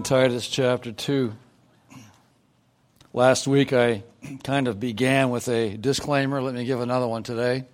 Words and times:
In 0.00 0.04
Titus 0.04 0.48
chapter 0.48 0.92
2. 0.92 1.30
Last 3.12 3.46
week 3.46 3.74
I 3.74 4.02
kind 4.42 4.66
of 4.66 4.80
began 4.80 5.28
with 5.28 5.46
a 5.48 5.76
disclaimer. 5.76 6.40
Let 6.40 6.54
me 6.54 6.64
give 6.64 6.80
another 6.80 7.06
one 7.06 7.22
today. 7.22 7.66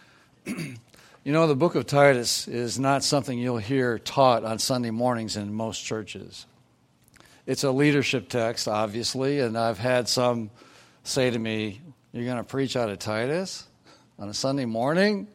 you 0.46 0.78
know, 1.26 1.46
the 1.46 1.54
book 1.54 1.74
of 1.74 1.84
Titus 1.84 2.48
is 2.48 2.78
not 2.78 3.04
something 3.04 3.38
you'll 3.38 3.58
hear 3.58 3.98
taught 3.98 4.44
on 4.44 4.58
Sunday 4.58 4.90
mornings 4.90 5.36
in 5.36 5.52
most 5.52 5.84
churches. 5.84 6.46
It's 7.44 7.64
a 7.64 7.70
leadership 7.70 8.30
text, 8.30 8.66
obviously, 8.66 9.40
and 9.40 9.58
I've 9.58 9.78
had 9.78 10.08
some 10.08 10.50
say 11.04 11.28
to 11.28 11.38
me, 11.38 11.82
You're 12.14 12.24
going 12.24 12.38
to 12.38 12.44
preach 12.44 12.76
out 12.76 12.88
of 12.88 12.98
Titus 12.98 13.66
on 14.18 14.30
a 14.30 14.34
Sunday 14.34 14.64
morning? 14.64 15.28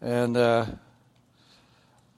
And, 0.00 0.34
uh, 0.34 0.64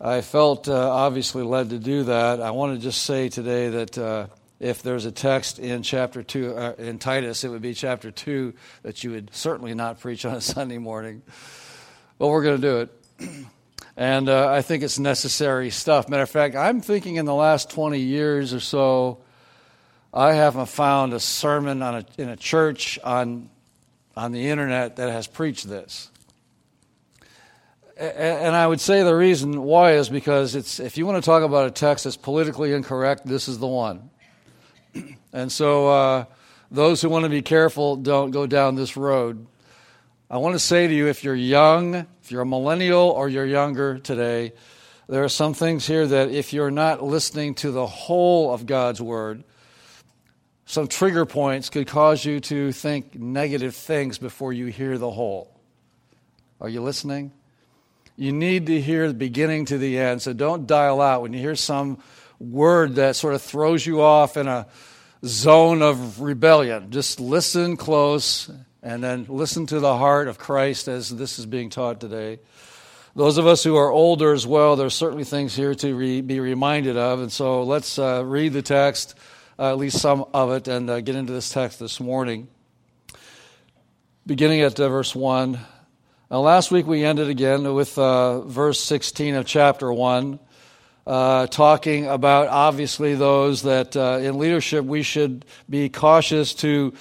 I 0.00 0.23
felt 0.23 0.69
uh, 0.69 0.91
obviously 0.91 1.45
led 1.45 1.70
to 1.70 1.78
do 1.78 2.05
that. 2.05 2.41
I 2.41 2.50
want 2.50 2.75
to 2.75 2.83
just 2.83 3.05
say 3.05 3.28
today 3.28 3.69
that 3.69 3.97
uh, 3.97 4.27
if 4.59 4.83
there's 4.83 5.05
a 5.05 5.12
text 5.12 5.61
in 5.61 5.83
chapter 5.83 6.23
2, 6.23 6.56
uh, 6.56 6.73
in 6.78 6.98
Titus, 6.98 7.45
it 7.45 7.48
would 7.48 7.62
be 7.62 7.75
chapter 7.75 8.11
2 8.11 8.55
that 8.83 9.05
you 9.05 9.12
would 9.12 9.33
certainly 9.33 9.73
not 9.75 10.01
preach 10.01 10.25
on 10.25 10.34
a 10.34 10.41
Sunday 10.41 10.78
morning. 10.78 11.23
But 12.19 12.28
we're 12.28 12.42
going 12.42 12.61
to 12.61 12.62
do 12.62 12.78
it. 12.81 13.47
And 13.97 14.28
uh, 14.28 14.48
I 14.51 14.62
think 14.62 14.83
it's 14.83 14.98
necessary 14.98 15.70
stuff. 15.70 16.08
Matter 16.08 16.25
of 16.25 16.29
fact, 16.29 16.56
I'm 16.56 16.81
thinking 16.81 17.14
in 17.14 17.27
the 17.27 17.34
last 17.34 17.70
20 17.70 18.01
years 18.01 18.53
or 18.53 18.58
so, 18.58 19.19
I 20.12 20.33
haven't 20.33 20.67
found 20.67 21.12
a 21.12 21.20
sermon 21.20 21.81
on 21.81 21.95
a, 21.98 22.06
in 22.19 22.29
a 22.29 22.36
church 22.36 22.98
on, 23.05 23.51
on 24.17 24.33
the 24.33 24.48
internet 24.48 24.97
that 24.97 25.12
has 25.12 25.29
preached 25.29 25.69
this 25.69 26.11
and 27.97 28.56
I 28.56 28.67
would 28.67 28.81
say 28.81 29.03
the 29.03 29.14
reason 29.14 29.62
why 29.62 29.92
is 29.92 30.09
because 30.09 30.55
it's 30.55 30.81
if 30.81 30.97
you 30.98 31.06
want 31.06 31.23
to 31.23 31.27
talk 31.27 31.42
about 31.42 31.67
a 31.67 31.70
text 31.70 32.05
that's 32.05 32.17
politically 32.17 32.73
incorrect, 32.73 33.27
this 33.27 33.48
is 33.48 33.59
the 33.59 33.67
one. 33.67 34.11
and 35.33 35.51
so 35.51 35.89
uh, 35.89 36.25
those 36.70 37.01
who 37.01 37.09
want 37.09 37.25
to 37.25 37.28
be 37.28 37.42
careful 37.42 37.97
don't 37.97 38.31
go 38.31 38.47
down 38.47 38.75
this 38.75 38.97
road. 38.97 39.47
I 40.31 40.39
want 40.39 40.55
to 40.55 40.59
say 40.59 40.89
to 40.89 40.95
you, 40.95 41.06
if 41.06 41.23
you're 41.23 41.34
young, 41.34 41.95
if 41.95 42.31
you're 42.31 42.42
a 42.42 42.47
millennial 42.47 43.11
or 43.11 43.28
you're 43.28 43.47
younger 43.47 43.98
today, 43.98 44.53
there 45.08 45.23
are 45.23 45.29
some 45.29 45.55
things 45.55 45.86
here 45.86 46.06
that 46.06 46.31
if 46.31 46.53
you're 46.53 46.70
not 46.70 47.03
listening 47.03 47.55
to 47.56 47.70
the 47.70 47.86
whole 47.86 48.53
of 48.53 48.67
God's 48.67 49.01
word, 49.01 49.45
some 50.67 50.89
trigger 50.89 51.27
points 51.27 51.69
could 51.69 51.86
cause 51.86 52.25
you 52.25 52.41
to 52.41 52.73
think 52.73 53.14
negative 53.14 53.77
things 53.77 54.19
before 54.19 54.53
you 54.53 54.67
hear 54.67 54.97
the 54.97 55.11
whole. 55.11 55.55
Are 56.61 56.69
you 56.69 56.81
listening? 56.81 57.33
You 58.17 58.33
need 58.33 58.67
to 58.67 58.81
hear 58.81 59.09
the 59.09 59.15
beginning 59.15 59.65
to 59.67 59.79
the 59.79 59.98
end. 59.98 60.23
So 60.23 60.33
don't 60.33 60.67
dial 60.67 61.01
out. 61.01 61.23
When 61.23 61.33
you 61.33 61.41
hear 61.41 61.57
some 61.57 61.98
word 62.39 62.97
that 62.97 63.17
sort 63.17 63.35
of 63.35 63.42
throws 63.42 63.85
you 63.85 64.02
off 64.02 64.36
in 64.36 64.47
a 64.47 64.67
zone 65.25 65.83
of 65.83 66.20
rebellion, 66.20 66.91
just 66.92 67.19
listen 67.19 67.77
close 67.77 68.51
and 68.83 69.03
then 69.03 69.27
listen 69.29 69.67
to 69.67 69.80
the 69.80 69.97
heart 69.97 70.29
of 70.29 70.39
Christ 70.39 70.86
as 70.86 71.08
this 71.08 71.39
is 71.39 71.47
being 71.47 71.70
taught 71.70 72.01
today. 72.01 72.39
Those 73.17 73.39
of 73.39 73.47
us 73.47 73.64
who 73.64 73.77
are 73.77 73.91
older 73.91 74.33
as 74.33 74.47
well, 74.47 74.77
there's 74.77 74.95
certainly 74.95 75.24
things 75.24 75.57
here 75.57 75.74
to 75.74 75.95
re- 75.95 76.20
be 76.20 76.39
reminded 76.39 76.97
of. 76.97 77.20
And 77.20 77.33
so 77.33 77.63
let's 77.63 77.98
uh, 77.98 78.24
read 78.24 78.53
the 78.53 78.63
text, 78.63 79.17
uh, 79.58 79.70
at 79.70 79.79
least 79.79 80.01
some 80.01 80.24
of 80.35 80.53
it, 80.53 80.69
and 80.69 80.91
uh, 80.91 81.01
get 81.01 81.17
into 81.17 81.33
this 81.33 81.48
text 81.48 81.79
this 81.79 81.98
morning. 81.98 82.48
Beginning 84.27 84.61
at 84.61 84.79
uh, 84.79 84.89
verse 84.89 85.14
1. 85.14 85.58
Now, 86.34 86.40
last 86.40 86.72
week 86.72 86.89
we 86.89 87.05
ended 87.05 87.28
again 87.28 87.74
with 87.74 87.96
uh, 87.96 88.40
verse 88.40 88.80
16 88.80 89.36
of 89.36 89.46
chapter 89.46 89.92
1, 89.92 90.40
uh, 91.06 91.46
talking 91.46 92.08
about 92.08 92.48
obviously 92.48 93.14
those 93.14 93.62
that 93.62 93.96
uh, 93.96 94.18
in 94.20 94.36
leadership 94.36 94.84
we 94.84 95.05
should 95.05 95.44
be 95.70 95.89
cautious 95.89 96.52
to 96.55 96.92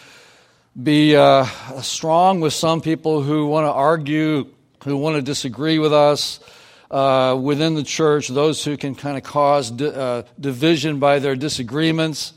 be 0.84 1.16
uh, 1.16 1.46
strong 1.82 2.42
with 2.42 2.54
some 2.54 2.80
people 2.80 3.24
who 3.24 3.48
want 3.48 3.66
to 3.66 3.72
argue, 3.72 4.46
who 4.84 4.98
want 4.98 5.16
to 5.16 5.24
disagree 5.24 5.80
with 5.80 5.94
us. 5.94 6.40
Uh, 6.92 7.34
within 7.34 7.74
the 7.74 7.82
church, 7.82 8.28
those 8.28 8.64
who 8.64 8.78
can 8.78 8.94
kind 8.94 9.18
of 9.18 9.24
cause 9.24 9.72
di- 9.72 9.88
uh, 9.88 10.22
division 10.40 11.00
by 11.00 11.18
their 11.18 11.36
disagreements. 11.36 12.34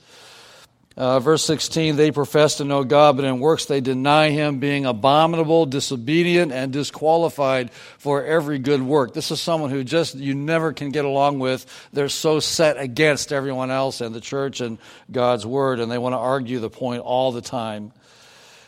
Uh, 0.96 1.20
verse 1.20 1.44
16, 1.44 1.96
they 1.96 2.10
profess 2.10 2.56
to 2.56 2.64
know 2.64 2.82
God, 2.82 3.16
but 3.16 3.26
in 3.26 3.38
works 3.38 3.66
they 3.66 3.82
deny 3.82 4.30
Him, 4.30 4.60
being 4.60 4.86
abominable, 4.86 5.66
disobedient, 5.66 6.52
and 6.52 6.72
disqualified 6.72 7.70
for 7.98 8.24
every 8.24 8.58
good 8.58 8.80
work. 8.80 9.12
This 9.12 9.30
is 9.30 9.38
someone 9.38 9.68
who 9.68 9.84
just 9.84 10.14
you 10.14 10.34
never 10.34 10.72
can 10.72 10.90
get 10.90 11.04
along 11.04 11.38
with. 11.38 11.66
They're 11.92 12.08
so 12.08 12.40
set 12.40 12.78
against 12.78 13.30
everyone 13.30 13.70
else 13.70 14.00
and 14.00 14.14
the 14.14 14.22
church 14.22 14.62
and 14.62 14.78
God's 15.12 15.44
Word, 15.44 15.80
and 15.80 15.92
they 15.92 15.98
want 15.98 16.14
to 16.14 16.18
argue 16.18 16.60
the 16.60 16.70
point 16.70 17.02
all 17.02 17.30
the 17.30 17.42
time. 17.42 17.92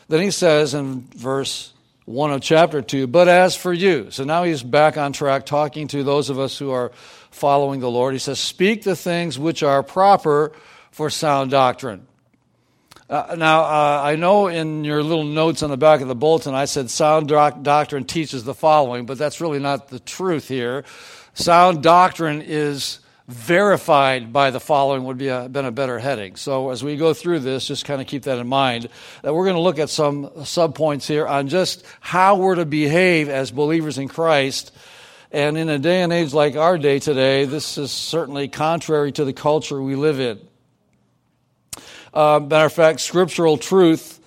Then 0.07 0.21
he 0.21 0.29
says 0.29 0.75
in 0.75 1.07
verse 1.15 1.73
1 2.05 2.31
of 2.31 2.41
chapter 2.41 2.83
2, 2.83 3.07
but 3.07 3.27
as 3.27 3.55
for 3.55 3.73
you. 3.73 4.11
So 4.11 4.23
now 4.23 4.43
he's 4.43 4.61
back 4.61 4.97
on 4.97 5.13
track 5.13 5.47
talking 5.47 5.87
to 5.89 6.03
those 6.03 6.29
of 6.29 6.39
us 6.39 6.57
who 6.59 6.71
are 6.71 6.91
following 7.31 7.79
the 7.79 7.89
Lord. 7.89 8.13
He 8.13 8.19
says, 8.19 8.39
Speak 8.39 8.83
the 8.83 8.95
things 8.95 9.39
which 9.39 9.63
are 9.63 9.81
proper 9.81 10.51
for 10.91 11.09
sound 11.09 11.51
doctrine. 11.51 12.07
Uh, 13.09 13.35
now, 13.35 13.63
uh, 13.63 14.01
I 14.03 14.17
know 14.17 14.47
in 14.47 14.83
your 14.83 15.01
little 15.01 15.23
notes 15.23 15.63
on 15.63 15.71
the 15.71 15.77
back 15.77 16.01
of 16.01 16.07
the 16.07 16.15
bulletin, 16.15 16.53
I 16.53 16.65
said 16.65 16.91
sound 16.91 17.27
doc- 17.27 17.63
doctrine 17.63 18.03
teaches 18.03 18.43
the 18.43 18.53
following, 18.53 19.07
but 19.07 19.17
that's 19.17 19.41
really 19.41 19.57
not 19.57 19.87
the 19.87 19.99
truth 19.99 20.47
here. 20.47 20.83
Sound 21.33 21.81
doctrine 21.81 22.43
is 22.43 22.99
verified 23.27 24.31
by 24.31 24.51
the 24.51 24.59
following 24.59 25.05
would 25.05 25.17
be 25.17 25.29
a, 25.29 25.49
been 25.49 25.65
a 25.65 25.71
better 25.71 25.97
heading. 25.97 26.35
So 26.35 26.69
as 26.69 26.83
we 26.83 26.97
go 26.97 27.15
through 27.15 27.39
this, 27.39 27.67
just 27.67 27.85
kind 27.85 27.99
of 27.99 28.05
keep 28.05 28.23
that 28.23 28.37
in 28.37 28.47
mind. 28.47 28.89
That 29.23 29.33
we're 29.33 29.45
going 29.45 29.55
to 29.55 29.61
look 29.61 29.79
at 29.79 29.89
some 29.89 30.27
subpoints 30.27 31.07
here 31.07 31.25
on 31.25 31.47
just 31.47 31.83
how 32.01 32.35
we're 32.35 32.55
to 32.55 32.65
behave 32.65 33.27
as 33.27 33.49
believers 33.49 33.97
in 33.97 34.07
Christ. 34.07 34.71
And 35.31 35.57
in 35.57 35.69
a 35.69 35.79
day 35.79 36.03
and 36.03 36.13
age 36.13 36.33
like 36.33 36.55
our 36.55 36.77
day 36.77 36.99
today, 36.99 37.45
this 37.45 37.79
is 37.79 37.91
certainly 37.91 38.49
contrary 38.49 39.11
to 39.13 39.25
the 39.25 39.33
culture 39.33 39.81
we 39.81 39.95
live 39.95 40.19
in. 40.19 40.39
Uh, 42.13 42.39
matter 42.39 42.65
of 42.65 42.73
fact, 42.73 42.99
scriptural 43.01 43.57
truth 43.57 44.19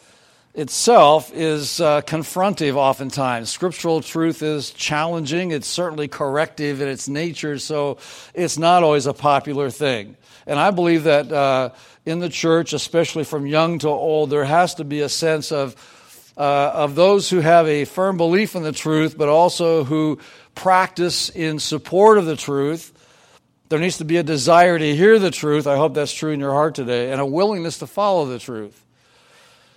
itself 0.54 1.32
is 1.34 1.80
uh, 1.80 2.02
confrontive 2.02 2.76
oftentimes. 2.76 3.50
Scriptural 3.50 4.00
truth 4.02 4.42
is 4.42 4.70
challenging, 4.70 5.50
it's 5.50 5.66
certainly 5.66 6.08
corrective 6.08 6.80
in 6.80 6.88
its 6.88 7.08
nature, 7.08 7.58
so 7.58 7.98
it's 8.34 8.58
not 8.58 8.82
always 8.82 9.06
a 9.06 9.14
popular 9.14 9.70
thing. 9.70 10.16
And 10.46 10.58
I 10.58 10.70
believe 10.70 11.04
that 11.04 11.32
uh, 11.32 11.70
in 12.04 12.18
the 12.18 12.28
church, 12.28 12.72
especially 12.72 13.24
from 13.24 13.46
young 13.46 13.78
to 13.80 13.88
old, 13.88 14.30
there 14.30 14.44
has 14.44 14.74
to 14.76 14.84
be 14.84 15.00
a 15.00 15.08
sense 15.08 15.52
of, 15.52 15.74
uh, 16.36 16.70
of 16.74 16.94
those 16.94 17.30
who 17.30 17.40
have 17.40 17.66
a 17.66 17.84
firm 17.84 18.16
belief 18.16 18.54
in 18.54 18.62
the 18.62 18.72
truth, 18.72 19.16
but 19.16 19.28
also 19.28 19.84
who 19.84 20.18
practice 20.54 21.30
in 21.30 21.58
support 21.58 22.18
of 22.18 22.26
the 22.26 22.36
truth 22.36 22.91
there 23.72 23.80
needs 23.80 23.96
to 23.96 24.04
be 24.04 24.18
a 24.18 24.22
desire 24.22 24.78
to 24.78 24.94
hear 24.94 25.18
the 25.18 25.30
truth. 25.30 25.66
I 25.66 25.78
hope 25.78 25.94
that's 25.94 26.12
true 26.12 26.30
in 26.30 26.40
your 26.40 26.52
heart 26.52 26.74
today, 26.74 27.10
and 27.10 27.18
a 27.22 27.24
willingness 27.24 27.78
to 27.78 27.86
follow 27.86 28.26
the 28.26 28.38
truth. 28.38 28.84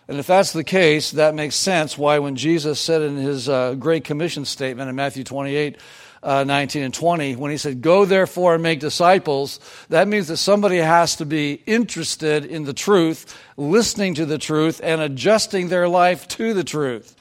And 0.10 0.18
if 0.18 0.28
that's 0.28 0.52
the 0.52 0.66
case, 0.66 1.12
that 1.12 1.34
makes 1.34 1.56
sense 1.56 1.98
why 1.98 2.20
when 2.20 2.36
Jesus 2.36 2.78
said 2.78 3.02
in 3.02 3.16
his 3.16 3.48
uh, 3.48 3.76
Great 3.76 4.04
Commission 4.04 4.44
statement 4.44 4.90
in 4.90 4.98
Matthew 4.98 5.24
28, 5.24 5.78
uh, 6.24 6.44
19 6.44 6.84
and 6.84 6.94
20, 6.94 7.38
when 7.38 7.52
he 7.52 7.58
said, 7.58 7.82
Go 7.82 8.04
therefore 8.04 8.56
and 8.56 8.64
make 8.64 8.82
disciples, 8.82 9.62
that 9.88 10.10
means 10.10 10.28
that 10.28 10.38
somebody 10.38 10.80
has 10.80 11.16
to 11.16 11.26
be 11.26 11.62
interested 11.66 12.44
in 12.44 12.66
the 12.66 12.74
truth, 12.74 13.34
listening 13.56 14.14
to 14.16 14.26
the 14.26 14.38
truth, 14.38 14.82
and 14.84 15.00
adjusting 15.00 15.70
their 15.70 15.88
life 15.88 16.28
to 16.28 16.54
the 16.54 16.66
truth 16.66 17.16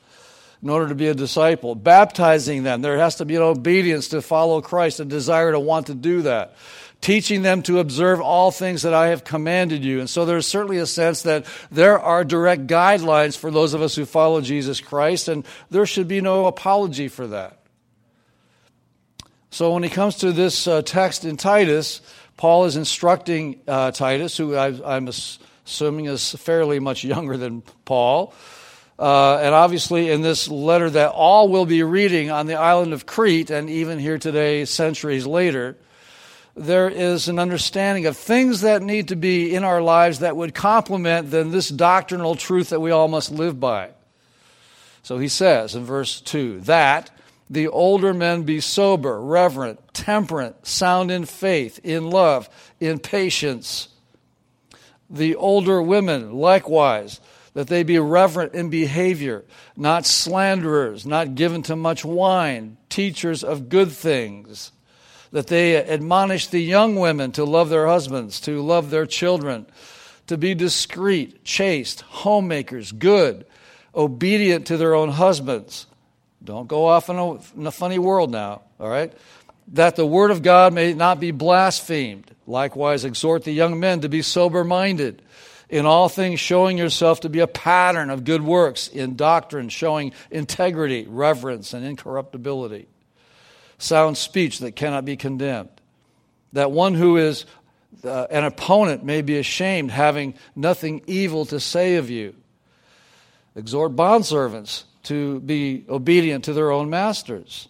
in 0.64 0.70
order 0.70 0.88
to 0.88 0.94
be 0.94 1.08
a 1.08 1.14
disciple, 1.14 1.74
baptizing 1.74 2.62
them. 2.62 2.80
There 2.80 2.96
has 2.96 3.16
to 3.16 3.26
be 3.26 3.36
an 3.36 3.42
obedience 3.42 4.08
to 4.08 4.22
follow 4.22 4.62
Christ, 4.62 4.98
a 4.98 5.04
desire 5.04 5.52
to 5.52 5.60
want 5.60 5.88
to 5.88 5.94
do 5.94 6.22
that. 6.22 6.56
teaching 7.02 7.42
them 7.42 7.60
to 7.62 7.80
observe 7.80 8.18
all 8.18 8.50
things 8.50 8.80
that 8.80 8.94
I 8.94 9.08
have 9.08 9.24
commanded 9.24 9.84
you. 9.84 10.00
And 10.00 10.08
so 10.08 10.24
there's 10.24 10.46
certainly 10.46 10.78
a 10.78 10.86
sense 10.86 11.20
that 11.24 11.44
there 11.70 11.98
are 11.98 12.24
direct 12.24 12.66
guidelines 12.66 13.36
for 13.36 13.50
those 13.50 13.74
of 13.74 13.82
us 13.82 13.94
who 13.94 14.06
follow 14.06 14.40
Jesus 14.40 14.80
Christ, 14.80 15.28
and 15.28 15.44
there 15.68 15.84
should 15.84 16.08
be 16.08 16.22
no 16.22 16.46
apology 16.46 17.08
for 17.08 17.26
that. 17.26 17.60
So 19.50 19.74
when 19.74 19.84
it 19.84 19.92
comes 19.92 20.16
to 20.16 20.32
this 20.32 20.66
uh, 20.66 20.80
text 20.80 21.26
in 21.26 21.36
Titus, 21.36 22.00
Paul 22.38 22.64
is 22.64 22.76
instructing 22.76 23.60
uh, 23.68 23.90
Titus, 23.90 24.38
who 24.38 24.56
I, 24.56 24.96
am 24.96 25.08
assuming 25.08 26.06
is 26.06 26.32
fairly 26.32 26.80
much 26.80 27.04
younger 27.04 27.36
than 27.36 27.62
Paul. 27.84 28.32
Uh, 28.98 29.38
and 29.38 29.54
obviously, 29.54 30.10
in 30.10 30.22
this 30.22 30.48
letter 30.48 30.88
that 30.88 31.10
all 31.10 31.48
will 31.48 31.66
be 31.66 31.82
reading 31.82 32.30
on 32.30 32.46
the 32.46 32.54
island 32.54 32.92
of 32.92 33.06
Crete, 33.06 33.50
and 33.50 33.68
even 33.68 33.98
here 33.98 34.18
today, 34.18 34.64
centuries 34.64 35.26
later, 35.26 35.76
there 36.56 36.88
is 36.88 37.28
an 37.28 37.38
understanding 37.38 38.06
of 38.06 38.16
things 38.16 38.60
that 38.60 38.82
need 38.82 39.08
to 39.08 39.16
be 39.16 39.54
in 39.54 39.64
our 39.64 39.82
lives 39.82 40.20
that 40.20 40.36
would 40.36 40.54
complement 40.54 41.30
then 41.30 41.50
this 41.50 41.68
doctrinal 41.68 42.36
truth 42.36 42.68
that 42.68 42.80
we 42.80 42.92
all 42.92 43.08
must 43.08 43.32
live 43.32 43.58
by. 43.58 43.90
So 45.02 45.18
he 45.18 45.28
says 45.28 45.74
in 45.74 45.84
verse 45.84 46.20
2 46.20 46.60
that 46.60 47.10
the 47.50 47.68
older 47.68 48.14
men 48.14 48.44
be 48.44 48.60
sober, 48.60 49.20
reverent, 49.20 49.92
temperate, 49.92 50.66
sound 50.66 51.10
in 51.10 51.24
faith, 51.24 51.78
in 51.84 52.08
love, 52.08 52.48
in 52.80 52.98
patience. 52.98 53.88
The 55.10 55.34
older 55.34 55.82
women 55.82 56.32
likewise, 56.32 57.20
that 57.54 57.68
they 57.68 57.82
be 57.82 57.98
reverent 57.98 58.54
in 58.54 58.68
behavior, 58.68 59.44
not 59.76 60.04
slanderers, 60.04 61.06
not 61.06 61.34
given 61.34 61.62
to 61.62 61.76
much 61.76 62.04
wine, 62.04 62.76
teachers 62.88 63.42
of 63.42 63.68
good 63.68 63.90
things 63.90 64.72
that 65.34 65.48
they 65.48 65.76
admonish 65.76 66.46
the 66.46 66.60
young 66.60 66.94
women 66.94 67.32
to 67.32 67.44
love 67.44 67.68
their 67.68 67.88
husbands, 67.88 68.40
to 68.40 68.62
love 68.62 68.90
their 68.90 69.04
children, 69.04 69.66
to 70.28 70.38
be 70.38 70.54
discreet, 70.54 71.44
chaste, 71.44 72.02
homemakers, 72.02 72.92
good, 72.92 73.44
obedient 73.96 74.68
to 74.68 74.76
their 74.76 74.94
own 74.94 75.08
husbands. 75.08 75.86
Don't 76.42 76.68
go 76.68 76.86
off 76.86 77.10
in 77.10 77.16
a, 77.16 77.32
in 77.56 77.66
a 77.66 77.72
funny 77.72 77.98
world 77.98 78.30
now, 78.30 78.62
all 78.78 78.88
right? 78.88 79.12
That 79.72 79.96
the 79.96 80.06
word 80.06 80.30
of 80.30 80.42
God 80.42 80.72
may 80.72 80.92
not 80.94 81.18
be 81.18 81.32
blasphemed. 81.32 82.30
Likewise, 82.46 83.04
exhort 83.04 83.42
the 83.42 83.52
young 83.52 83.80
men 83.80 84.02
to 84.02 84.08
be 84.08 84.22
sober 84.22 84.62
minded. 84.62 85.20
In 85.70 85.86
all 85.86 86.08
things, 86.08 86.40
showing 86.40 86.76
yourself 86.78 87.20
to 87.20 87.28
be 87.28 87.40
a 87.40 87.46
pattern 87.46 88.10
of 88.10 88.24
good 88.24 88.42
works, 88.42 88.88
in 88.88 89.16
doctrine, 89.16 89.68
showing 89.70 90.12
integrity, 90.30 91.06
reverence, 91.08 91.72
and 91.72 91.84
incorruptibility 91.84 92.86
sound 93.78 94.16
speech 94.16 94.60
that 94.60 94.76
cannot 94.76 95.04
be 95.04 95.16
condemned. 95.16 95.68
That 96.52 96.70
one 96.70 96.94
who 96.94 97.16
is 97.16 97.44
uh, 98.04 98.26
an 98.30 98.44
opponent 98.44 99.04
may 99.04 99.22
be 99.22 99.38
ashamed, 99.38 99.90
having 99.90 100.34
nothing 100.54 101.02
evil 101.06 101.44
to 101.46 101.60
say 101.60 101.96
of 101.96 102.10
you. 102.10 102.34
Exhort 103.56 103.94
bondservants 103.94 104.84
to 105.04 105.40
be 105.40 105.84
obedient 105.88 106.44
to 106.44 106.52
their 106.52 106.70
own 106.70 106.90
masters, 106.90 107.68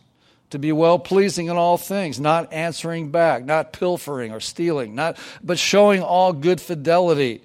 to 0.51 0.59
be 0.59 0.73
well 0.73 0.99
pleasing 0.99 1.47
in 1.47 1.57
all 1.57 1.77
things, 1.77 2.21
not 2.21 2.53
answering 2.53 3.11
back, 3.11 3.45
not 3.45 3.73
pilfering 3.73 4.33
or 4.33 4.41
stealing, 4.41 4.95
not, 4.95 5.19
but 5.43 5.59
showing 5.59 6.03
all 6.03 6.33
good 6.33 6.61
fidelity, 6.61 7.43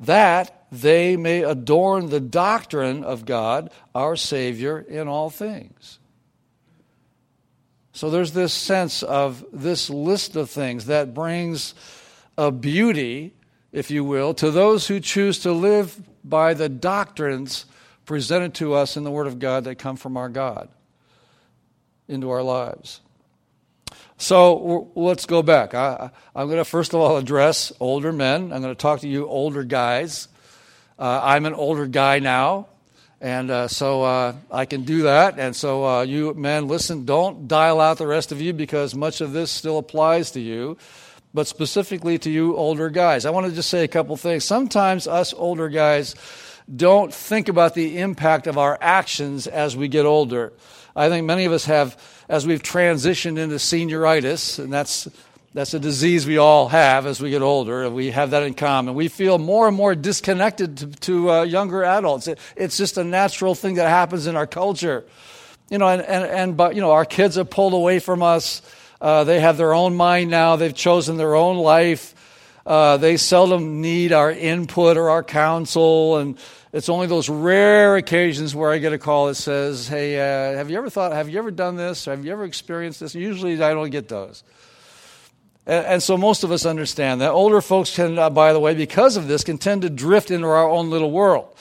that 0.00 0.66
they 0.72 1.16
may 1.16 1.42
adorn 1.42 2.08
the 2.08 2.20
doctrine 2.20 3.04
of 3.04 3.24
God, 3.24 3.70
our 3.94 4.16
Savior, 4.16 4.78
in 4.78 5.08
all 5.08 5.30
things. 5.30 5.98
So 7.92 8.08
there's 8.08 8.32
this 8.32 8.52
sense 8.52 9.02
of 9.02 9.44
this 9.52 9.90
list 9.90 10.36
of 10.36 10.48
things 10.48 10.86
that 10.86 11.12
brings 11.12 11.74
a 12.38 12.50
beauty, 12.50 13.34
if 13.72 13.90
you 13.90 14.04
will, 14.04 14.32
to 14.34 14.50
those 14.50 14.86
who 14.86 15.00
choose 15.00 15.40
to 15.40 15.52
live 15.52 16.00
by 16.24 16.54
the 16.54 16.68
doctrines 16.68 17.66
presented 18.06 18.54
to 18.54 18.74
us 18.74 18.96
in 18.96 19.04
the 19.04 19.10
Word 19.10 19.26
of 19.26 19.38
God 19.38 19.64
that 19.64 19.76
come 19.76 19.96
from 19.96 20.16
our 20.16 20.28
God 20.28 20.68
into 22.08 22.30
our 22.30 22.42
lives. 22.42 23.00
So 24.20 24.90
let's 24.96 25.24
go 25.24 25.42
back. 25.42 25.72
I, 25.72 26.10
am 26.36 26.46
going 26.48 26.58
to 26.58 26.64
first 26.66 26.92
of 26.92 27.00
all 27.00 27.16
address 27.16 27.72
older 27.80 28.12
men. 28.12 28.52
I'm 28.52 28.60
going 28.60 28.74
to 28.74 28.74
talk 28.74 29.00
to 29.00 29.08
you 29.08 29.26
older 29.26 29.64
guys. 29.64 30.28
Uh, 30.98 31.22
I'm 31.24 31.46
an 31.46 31.54
older 31.54 31.86
guy 31.86 32.18
now. 32.18 32.66
And 33.22 33.50
uh, 33.50 33.68
so 33.68 34.02
uh, 34.02 34.34
I 34.50 34.66
can 34.66 34.84
do 34.84 35.04
that. 35.04 35.38
And 35.38 35.56
so, 35.56 35.86
uh, 35.86 36.02
you 36.02 36.34
men, 36.34 36.68
listen, 36.68 37.06
don't 37.06 37.48
dial 37.48 37.80
out 37.80 37.96
the 37.96 38.06
rest 38.06 38.30
of 38.30 38.42
you 38.42 38.52
because 38.52 38.94
much 38.94 39.22
of 39.22 39.32
this 39.32 39.50
still 39.50 39.78
applies 39.78 40.32
to 40.32 40.40
you, 40.40 40.76
but 41.32 41.46
specifically 41.46 42.18
to 42.18 42.30
you 42.30 42.56
older 42.56 42.90
guys. 42.90 43.24
I 43.24 43.30
want 43.30 43.46
to 43.46 43.52
just 43.52 43.70
say 43.70 43.84
a 43.84 43.88
couple 43.88 44.14
things. 44.18 44.44
Sometimes 44.44 45.06
us 45.06 45.32
older 45.32 45.70
guys 45.70 46.14
don't 46.74 47.12
think 47.12 47.48
about 47.48 47.74
the 47.74 47.98
impact 47.98 48.46
of 48.46 48.58
our 48.58 48.76
actions 48.82 49.46
as 49.46 49.76
we 49.76 49.88
get 49.88 50.04
older. 50.04 50.52
I 50.94 51.08
think 51.08 51.26
many 51.26 51.44
of 51.44 51.52
us 51.52 51.64
have, 51.64 51.96
as 52.30 52.46
we've 52.46 52.62
transitioned 52.62 53.38
into 53.38 53.56
senioritis, 53.56 54.60
and 54.60 54.72
that's 54.72 55.08
that's 55.52 55.74
a 55.74 55.80
disease 55.80 56.28
we 56.28 56.38
all 56.38 56.68
have 56.68 57.04
as 57.06 57.20
we 57.20 57.30
get 57.30 57.42
older, 57.42 57.82
and 57.82 57.92
we 57.92 58.12
have 58.12 58.30
that 58.30 58.44
in 58.44 58.54
common. 58.54 58.94
We 58.94 59.08
feel 59.08 59.36
more 59.36 59.66
and 59.66 59.76
more 59.76 59.96
disconnected 59.96 60.76
to, 60.76 60.86
to 60.86 61.30
uh, 61.30 61.42
younger 61.42 61.82
adults. 61.82 62.28
It, 62.28 62.38
it's 62.54 62.76
just 62.76 62.98
a 62.98 63.02
natural 63.02 63.56
thing 63.56 63.74
that 63.74 63.88
happens 63.88 64.28
in 64.28 64.36
our 64.36 64.46
culture. 64.46 65.04
You 65.68 65.78
know, 65.78 65.88
and, 65.88 66.02
and, 66.02 66.24
and 66.24 66.56
but, 66.56 66.76
you 66.76 66.80
know, 66.80 66.92
our 66.92 67.04
kids 67.04 67.34
have 67.34 67.50
pulled 67.50 67.74
away 67.74 67.98
from 67.98 68.22
us. 68.22 68.62
Uh, 69.00 69.24
they 69.24 69.40
have 69.40 69.56
their 69.56 69.74
own 69.74 69.96
mind 69.96 70.30
now. 70.30 70.54
They've 70.54 70.74
chosen 70.74 71.16
their 71.16 71.34
own 71.34 71.56
life. 71.56 72.14
Uh, 72.64 72.96
they 72.98 73.16
seldom 73.16 73.80
need 73.80 74.12
our 74.12 74.30
input 74.30 74.96
or 74.96 75.10
our 75.10 75.24
counsel. 75.24 76.18
And 76.18 76.38
it's 76.72 76.88
only 76.88 77.06
those 77.08 77.28
rare 77.28 77.96
occasions 77.96 78.54
where 78.54 78.70
I 78.70 78.78
get 78.78 78.92
a 78.92 78.98
call 78.98 79.26
that 79.26 79.34
says, 79.34 79.88
Hey, 79.88 80.18
uh, 80.18 80.56
have 80.56 80.70
you 80.70 80.78
ever 80.78 80.88
thought, 80.88 81.12
have 81.12 81.28
you 81.28 81.38
ever 81.38 81.50
done 81.50 81.76
this? 81.76 82.04
Have 82.04 82.24
you 82.24 82.32
ever 82.32 82.44
experienced 82.44 83.00
this? 83.00 83.14
Usually 83.14 83.60
I 83.62 83.74
don't 83.74 83.90
get 83.90 84.08
those. 84.08 84.44
And, 85.66 85.86
and 85.86 86.02
so 86.02 86.16
most 86.16 86.44
of 86.44 86.52
us 86.52 86.64
understand 86.64 87.20
that. 87.22 87.32
Older 87.32 87.60
folks 87.60 87.94
can, 87.94 88.18
uh, 88.18 88.30
by 88.30 88.52
the 88.52 88.60
way, 88.60 88.74
because 88.74 89.16
of 89.16 89.26
this, 89.26 89.42
can 89.42 89.58
tend 89.58 89.82
to 89.82 89.90
drift 89.90 90.30
into 90.30 90.46
our 90.46 90.68
own 90.68 90.90
little 90.90 91.10
world. 91.10 91.56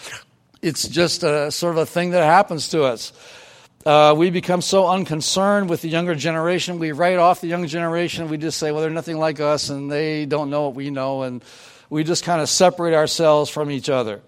It's 0.61 0.87
just 0.87 1.23
a 1.23 1.51
sort 1.51 1.75
of 1.75 1.77
a 1.79 1.85
thing 1.85 2.11
that 2.11 2.23
happens 2.23 2.69
to 2.69 2.83
us. 2.83 3.11
Uh, 3.85 4.13
we 4.15 4.29
become 4.29 4.61
so 4.61 4.87
unconcerned 4.87 5.69
with 5.69 5.81
the 5.81 5.87
younger 5.87 6.13
generation. 6.13 6.79
We 6.79 6.91
write 6.91 7.17
off 7.17 7.41
the 7.41 7.47
younger 7.47 7.67
generation. 7.67 8.29
We 8.29 8.37
just 8.37 8.59
say, 8.59 8.71
well, 8.71 8.81
they're 8.81 8.89
nothing 8.89 9.17
like 9.17 9.39
us 9.39 9.69
and 9.69 9.89
they 9.89 10.25
don't 10.25 10.49
know 10.49 10.65
what 10.65 10.75
we 10.75 10.91
know. 10.91 11.23
And 11.23 11.43
we 11.89 12.03
just 12.03 12.25
kind 12.25 12.41
of 12.41 12.49
separate 12.49 12.93
ourselves 12.93 13.49
from 13.49 13.71
each 13.71 13.89
other. 13.89 14.21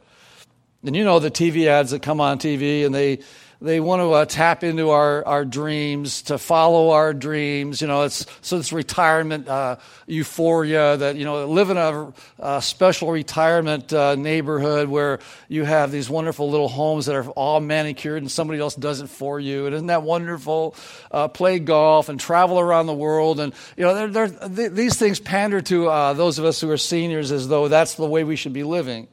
And 0.84 0.96
you 0.96 1.04
know 1.04 1.20
the 1.20 1.32
TV 1.32 1.68
ads 1.68 1.92
that 1.92 2.02
come 2.02 2.20
on 2.20 2.40
TV 2.40 2.86
and 2.86 2.94
they 2.94 3.20
they 3.62 3.80
want 3.80 4.02
to 4.02 4.12
uh, 4.12 4.26
tap 4.26 4.64
into 4.64 4.90
our, 4.90 5.24
our 5.28 5.46
dreams, 5.46 6.24
to 6.24 6.40
follow 6.40 6.90
our 6.90 7.14
dreams. 7.14 7.80
You 7.80 7.88
know, 7.88 8.02
it's 8.02 8.26
so 8.42 8.58
it's 8.58 8.74
retirement 8.74 9.48
uh, 9.48 9.76
euphoria 10.08 10.98
that 10.98 11.16
you 11.16 11.26
know 11.26 11.46
live 11.46 11.70
in 11.70 11.78
a, 11.78 12.12
a 12.40 12.62
special 12.62 13.12
retirement 13.12 13.94
uh, 13.94 14.16
neighborhood 14.16 14.90
where 14.90 15.20
you 15.48 15.64
have 15.64 15.92
these 15.92 16.10
wonderful 16.10 16.50
little 16.50 16.70
homes 16.70 17.06
that 17.06 17.16
are 17.16 17.30
all 17.30 17.60
manicured 17.60 18.24
and 18.24 18.32
somebody 18.32 18.60
else 18.60 18.74
does 18.74 19.00
it 19.00 19.10
for 19.10 19.40
you. 19.40 19.68
And 19.68 19.76
isn't 19.76 19.88
that 19.88 20.02
wonderful? 20.02 20.76
Uh, 21.12 21.28
play 21.28 21.60
golf 21.60 22.10
and 22.10 22.20
travel 22.20 22.60
around 22.60 22.88
the 22.88 22.96
world, 22.96 23.40
and 23.40 23.54
you 23.78 23.84
know, 23.84 24.08
they're, 24.08 24.28
they're, 24.28 24.70
these 24.70 24.98
things 24.98 25.20
pander 25.20 25.62
to 25.62 25.88
uh, 25.88 26.14
those 26.14 26.40
of 26.40 26.46
us 26.46 26.60
who 26.60 26.72
are 26.72 26.78
seniors 26.78 27.32
as 27.32 27.48
though 27.48 27.68
that's 27.68 27.94
the 27.94 28.08
way 28.08 28.24
we 28.24 28.36
should 28.36 28.54
be 28.54 28.64
living. 28.64 29.08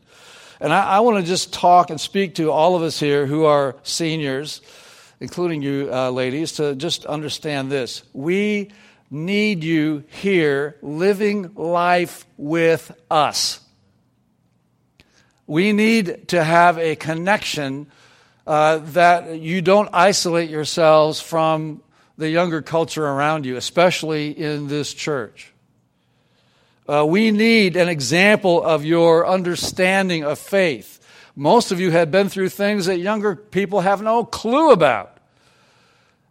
And 0.60 0.72
I, 0.72 0.96
I 0.96 1.00
want 1.00 1.18
to 1.18 1.28
just 1.28 1.52
talk 1.52 1.90
and 1.90 2.00
speak 2.00 2.36
to 2.36 2.50
all 2.50 2.74
of 2.76 2.82
us 2.82 2.98
here 2.98 3.26
who 3.26 3.44
are 3.44 3.76
seniors, 3.82 4.60
including 5.20 5.62
you 5.62 5.88
uh, 5.92 6.10
ladies, 6.10 6.52
to 6.52 6.74
just 6.74 7.06
understand 7.06 7.70
this. 7.70 8.02
We 8.12 8.72
need 9.10 9.64
you 9.64 10.04
here 10.08 10.76
living 10.82 11.54
life 11.54 12.26
with 12.36 12.92
us. 13.10 13.60
We 15.46 15.72
need 15.72 16.28
to 16.28 16.44
have 16.44 16.78
a 16.78 16.96
connection 16.96 17.86
uh, 18.46 18.78
that 18.78 19.38
you 19.38 19.62
don't 19.62 19.88
isolate 19.92 20.50
yourselves 20.50 21.20
from 21.20 21.82
the 22.18 22.28
younger 22.28 22.62
culture 22.62 23.06
around 23.06 23.46
you, 23.46 23.56
especially 23.56 24.30
in 24.30 24.68
this 24.68 24.92
church. 24.92 25.52
Uh, 26.88 27.04
we 27.04 27.30
need 27.30 27.76
an 27.76 27.88
example 27.88 28.64
of 28.64 28.82
your 28.82 29.28
understanding 29.28 30.24
of 30.24 30.38
faith. 30.38 30.98
Most 31.36 31.70
of 31.70 31.80
you 31.80 31.90
have 31.90 32.10
been 32.10 32.30
through 32.30 32.48
things 32.48 32.86
that 32.86 32.98
younger 32.98 33.36
people 33.36 33.82
have 33.82 34.00
no 34.00 34.24
clue 34.24 34.70
about. 34.70 35.14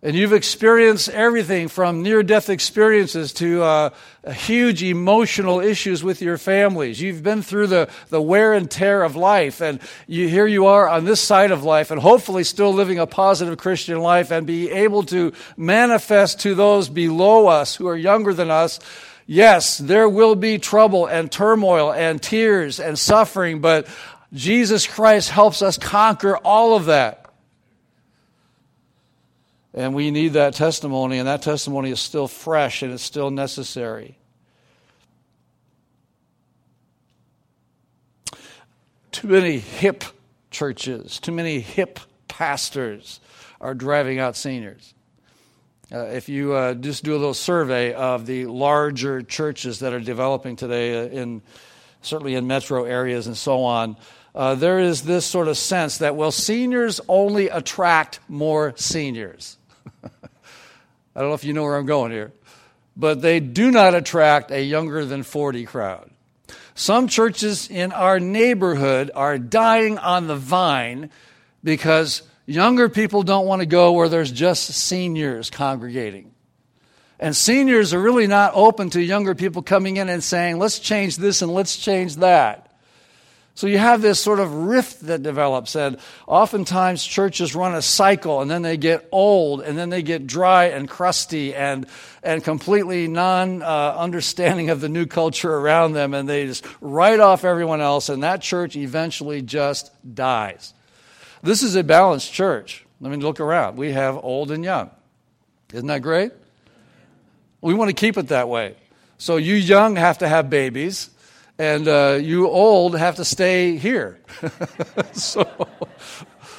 And 0.01 0.15
you've 0.15 0.33
experienced 0.33 1.09
everything 1.09 1.67
from 1.67 2.01
near 2.01 2.23
death 2.23 2.49
experiences 2.49 3.33
to 3.33 3.63
uh, 3.63 3.89
huge 4.31 4.83
emotional 4.83 5.59
issues 5.59 6.03
with 6.03 6.21
your 6.21 6.37
families. 6.37 7.01
You've 7.01 7.23
been 7.23 7.41
through 7.41 7.67
the, 7.67 7.89
the 8.09 8.21
wear 8.21 8.53
and 8.53 8.69
tear 8.69 9.03
of 9.03 9.15
life, 9.15 9.59
and 9.59 9.79
you, 10.07 10.27
here 10.27 10.45
you 10.45 10.67
are 10.67 10.87
on 10.87 11.05
this 11.05 11.19
side 11.19 11.51
of 11.51 11.63
life, 11.63 11.89
and 11.89 11.99
hopefully 11.99 12.43
still 12.43 12.73
living 12.73 12.99
a 12.99 13.07
positive 13.07 13.57
Christian 13.57 13.99
life 13.99 14.31
and 14.31 14.45
be 14.45 14.69
able 14.69 15.03
to 15.03 15.33
manifest 15.55 16.41
to 16.41 16.53
those 16.53 16.89
below 16.89 17.47
us 17.47 17.75
who 17.75 17.87
are 17.87 17.97
younger 17.97 18.33
than 18.33 18.51
us 18.51 18.79
Yes, 19.29 19.77
there 19.77 20.07
will 20.07 20.35
be 20.35 20.57
trouble 20.57 21.05
and 21.05 21.29
turmoil 21.29 21.91
and 21.91 22.21
tears 22.21 22.79
and 22.79 22.97
suffering, 22.97 23.59
but 23.59 23.85
Jesus 24.33 24.87
Christ 24.87 25.29
helps 25.29 25.61
us 25.61 25.77
conquer 25.77 26.37
all 26.37 26.75
of 26.77 26.85
that. 26.85 27.25
And 29.73 29.93
we 29.93 30.11
need 30.11 30.29
that 30.33 30.53
testimony, 30.53 31.19
and 31.19 31.27
that 31.27 31.41
testimony 31.41 31.91
is 31.91 31.99
still 31.99 32.29
fresh 32.29 32.81
and 32.81 32.93
it's 32.93 33.03
still 33.03 33.29
necessary. 33.29 34.17
Too 39.11 39.27
many 39.27 39.59
hip 39.59 40.05
churches, 40.51 41.19
too 41.19 41.33
many 41.33 41.59
hip 41.59 41.99
pastors 42.29 43.19
are 43.59 43.73
driving 43.73 44.19
out 44.19 44.37
seniors. 44.37 44.93
Uh, 45.89 45.99
if 45.99 46.27
you 46.27 46.51
uh, 46.51 46.73
just 46.73 47.05
do 47.05 47.13
a 47.13 47.17
little 47.17 47.33
survey 47.33 47.93
of 47.93 48.25
the 48.25 48.45
larger 48.45 49.21
churches 49.21 49.79
that 49.79 49.93
are 49.93 50.01
developing 50.01 50.57
today, 50.57 50.99
uh, 50.99 51.07
in 51.07 51.41
certainly 52.01 52.35
in 52.35 52.45
metro 52.45 52.83
areas 52.83 53.25
and 53.25 53.37
so 53.37 53.63
on, 53.63 53.95
uh, 54.35 54.53
there 54.53 54.79
is 54.79 55.03
this 55.03 55.25
sort 55.25 55.47
of 55.47 55.57
sense 55.57 55.99
that 55.99 56.17
well, 56.17 56.31
seniors 56.31 56.99
only 57.07 57.47
attract 57.47 58.19
more 58.27 58.73
seniors. 58.75 59.57
I 60.03 60.09
don't 61.15 61.29
know 61.29 61.33
if 61.33 61.45
you 61.45 61.53
know 61.53 61.63
where 61.63 61.77
I'm 61.77 61.85
going 61.85 62.11
here, 62.11 62.33
but 62.97 63.21
they 63.21 63.39
do 63.39 63.71
not 63.71 63.95
attract 63.95 64.51
a 64.51 64.61
younger 64.61 65.05
than 65.05 65.23
40 65.23 65.63
crowd. 65.63 66.11
Some 66.75 67.07
churches 67.07 67.69
in 67.69 67.93
our 67.93 68.19
neighborhood 68.19 69.09
are 69.15 69.37
dying 69.37 69.97
on 69.97 70.27
the 70.27 70.35
vine 70.35 71.11
because 71.63 72.23
Younger 72.49 72.87
people 72.87 73.23
don't 73.23 73.45
want 73.45 73.59
to 73.59 73.65
go 73.65 73.91
where 73.91 74.07
there's 74.07 74.31
just 74.31 74.73
seniors 74.73 75.49
congregating. 75.49 76.31
And 77.19 77.35
seniors 77.35 77.93
are 77.93 78.01
really 78.01 78.25
not 78.25 78.53
open 78.55 78.89
to 78.91 79.01
younger 79.01 79.35
people 79.35 79.61
coming 79.61 79.97
in 79.97 80.07
and 80.07 80.23
saying, 80.23 80.57
let's 80.57 80.79
change 80.79 81.17
this 81.17 81.41
and 81.41 81.53
let's 81.53 81.75
change 81.75 82.15
that. 82.17 82.63
So 83.53 83.67
you 83.67 83.79
have 83.79 84.01
this 84.01 84.19
sort 84.19 84.39
of 84.39 84.53
rift 84.53 85.01
that 85.07 85.23
develops, 85.23 85.75
and 85.75 85.97
oftentimes 86.27 87.03
churches 87.03 87.55
run 87.55 87.73
a 87.73 87.81
cycle, 87.81 88.39
and 88.39 88.51
then 88.51 88.61
they 88.61 88.77
get 88.77 89.09
old, 89.11 89.61
and 89.61 89.75
then 89.75 89.89
they 89.89 90.03
get 90.03 90.27
dry 90.27 90.65
and 90.65 90.87
crusty, 90.87 91.55
and 91.55 91.87
and 92.21 92.43
completely 92.43 93.07
non 93.07 93.63
uh, 93.63 93.95
understanding 93.97 94.69
of 94.69 94.79
the 94.79 94.89
new 94.89 95.07
culture 95.07 95.51
around 95.51 95.93
them, 95.93 96.13
and 96.13 96.29
they 96.29 96.45
just 96.45 96.67
write 96.81 97.19
off 97.19 97.43
everyone 97.43 97.81
else, 97.81 98.09
and 98.09 98.21
that 98.21 98.43
church 98.43 98.75
eventually 98.75 99.41
just 99.41 99.89
dies. 100.13 100.75
This 101.47 101.63
is 101.63 101.77
a 101.77 101.83
balanced 101.83 102.33
church. 102.33 102.85
I 103.01 103.07
mean, 103.07 103.21
look 103.21 103.39
around. 103.39 103.77
We 103.77 103.93
have 103.93 104.17
old 104.21 104.51
and 104.51 104.65
young. 104.65 104.91
Isn't 105.71 105.87
that 105.87 106.01
great? 106.01 106.33
We 107.61 107.73
want 107.73 107.87
to 107.87 107.93
keep 107.93 108.17
it 108.17 108.27
that 108.27 108.49
way. 108.49 108.75
So 109.17 109.37
you 109.37 109.55
young 109.55 109.95
have 109.95 110.17
to 110.17 110.27
have 110.27 110.49
babies, 110.49 111.09
and 111.57 111.87
uh, 111.87 112.19
you 112.21 112.49
old 112.49 112.97
have 112.97 113.15
to 113.15 113.23
stay 113.23 113.77
here. 113.77 114.19
so 115.13 115.69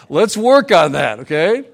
let's 0.08 0.38
work 0.38 0.72
on 0.72 0.92
that, 0.92 1.20
okay? 1.20 1.64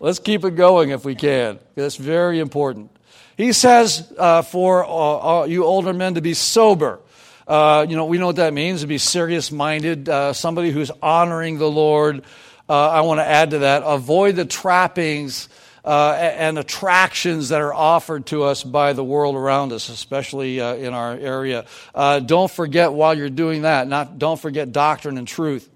Let's 0.00 0.18
keep 0.18 0.44
it 0.44 0.56
going 0.56 0.90
if 0.90 1.04
we 1.04 1.14
can. 1.14 1.60
That's 1.76 1.94
very 1.94 2.40
important. 2.40 2.90
He 3.36 3.52
says 3.52 4.12
uh, 4.18 4.42
for 4.42 4.84
uh, 4.84 5.42
uh 5.42 5.44
you 5.44 5.64
older 5.64 5.92
men 5.92 6.14
to 6.14 6.20
be 6.20 6.34
sober. 6.34 6.98
Uh, 7.46 7.86
you 7.88 7.94
know, 7.94 8.06
we 8.06 8.18
know 8.18 8.26
what 8.26 8.36
that 8.36 8.52
means 8.52 8.80
to 8.80 8.88
be 8.88 8.98
serious 8.98 9.52
minded, 9.52 10.08
uh, 10.08 10.32
somebody 10.32 10.72
who's 10.72 10.90
honoring 11.00 11.58
the 11.58 11.70
Lord 11.70 12.24
uh, 12.68 12.88
I 12.90 13.00
want 13.02 13.20
to 13.20 13.26
add 13.26 13.50
to 13.50 13.58
that 13.60 13.82
avoid 13.84 14.36
the 14.36 14.44
trappings 14.44 15.48
uh, 15.84 16.12
and 16.18 16.58
attractions 16.58 17.50
that 17.50 17.60
are 17.60 17.72
offered 17.72 18.26
to 18.26 18.42
us 18.42 18.64
by 18.64 18.92
the 18.92 19.04
world 19.04 19.36
around 19.36 19.72
us, 19.72 19.88
especially 19.88 20.60
uh, 20.60 20.74
in 20.74 20.92
our 20.92 21.12
area. 21.12 21.64
Uh, 21.94 22.18
don't 22.18 22.50
forget 22.50 22.92
while 22.92 23.16
you're 23.16 23.30
doing 23.30 23.62
that, 23.62 23.86
not, 23.86 24.18
don't 24.18 24.40
forget 24.40 24.72
doctrine 24.72 25.16
and 25.16 25.28
truth. 25.28 25.70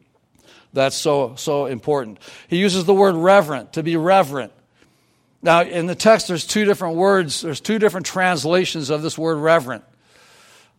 That's 0.73 0.97
so, 0.97 1.35
so 1.37 1.67
important. 1.67 2.19
He 2.49 2.59
uses 2.59 2.85
the 2.85 2.95
word 2.95 3.15
reverent, 3.15 3.75
to 3.75 3.85
be 3.85 3.97
reverent. 3.97 4.53
Now, 5.43 5.63
in 5.63 5.87
the 5.87 5.95
text, 5.95 6.29
there's 6.29 6.47
two 6.47 6.65
different 6.65 6.97
words, 6.97 7.41
there's 7.41 7.61
two 7.61 7.79
different 7.79 8.07
translations 8.07 8.91
of 8.91 9.03
this 9.03 9.17
word 9.17 9.37
reverent. 9.37 9.85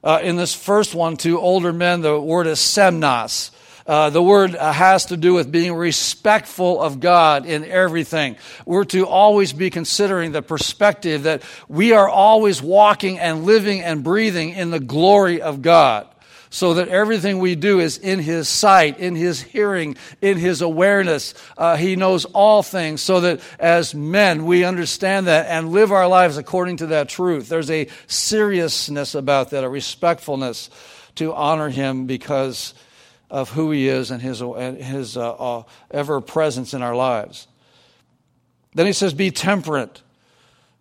Uh, 0.03 0.19
in 0.21 0.35
this 0.35 0.53
first 0.53 0.93
one, 0.93 1.15
to 1.17 1.39
older 1.39 1.71
men, 1.71 2.01
the 2.01 2.19
word 2.19 2.47
is 2.47 2.59
semnos. 2.59 3.51
Uh, 3.85 4.09
the 4.09 4.21
word 4.21 4.55
uh, 4.55 4.71
has 4.71 5.05
to 5.07 5.17
do 5.17 5.33
with 5.33 5.51
being 5.51 5.73
respectful 5.73 6.81
of 6.81 6.99
God 6.99 7.45
in 7.45 7.65
everything. 7.65 8.35
We're 8.65 8.85
to 8.85 9.07
always 9.07 9.53
be 9.53 9.69
considering 9.69 10.31
the 10.31 10.41
perspective 10.41 11.23
that 11.23 11.43
we 11.67 11.93
are 11.93 12.09
always 12.09 12.61
walking 12.61 13.19
and 13.19 13.45
living 13.45 13.81
and 13.81 14.03
breathing 14.03 14.49
in 14.51 14.71
the 14.71 14.79
glory 14.79 15.41
of 15.41 15.61
God. 15.61 16.07
So 16.53 16.73
that 16.73 16.89
everything 16.89 17.39
we 17.39 17.55
do 17.55 17.79
is 17.79 17.97
in 17.97 18.19
His 18.19 18.49
sight, 18.49 18.99
in 18.99 19.15
His 19.15 19.41
hearing, 19.41 19.95
in 20.21 20.37
His 20.37 20.61
awareness. 20.61 21.33
Uh, 21.57 21.77
he 21.77 21.95
knows 21.95 22.25
all 22.25 22.61
things, 22.61 23.01
so 23.01 23.21
that 23.21 23.39
as 23.57 23.95
men 23.95 24.45
we 24.45 24.65
understand 24.65 25.27
that 25.27 25.47
and 25.47 25.71
live 25.71 25.93
our 25.93 26.09
lives 26.09 26.35
according 26.35 26.77
to 26.77 26.87
that 26.87 27.07
truth. 27.07 27.47
There's 27.47 27.71
a 27.71 27.87
seriousness 28.07 29.15
about 29.15 29.51
that, 29.51 29.63
a 29.63 29.69
respectfulness 29.69 30.69
to 31.15 31.33
honor 31.33 31.69
Him 31.69 32.05
because 32.05 32.73
of 33.31 33.49
who 33.49 33.71
He 33.71 33.87
is 33.87 34.11
and 34.11 34.21
His, 34.21 34.39
his 34.39 35.17
uh, 35.17 35.31
uh, 35.31 35.63
ever 35.89 36.21
presence 36.21 36.75
in 36.75 36.83
our 36.83 36.95
lives. 36.95 37.47
Then 38.75 38.85
He 38.85 38.93
says, 38.93 39.13
be 39.15 39.31
temperate. 39.31 40.03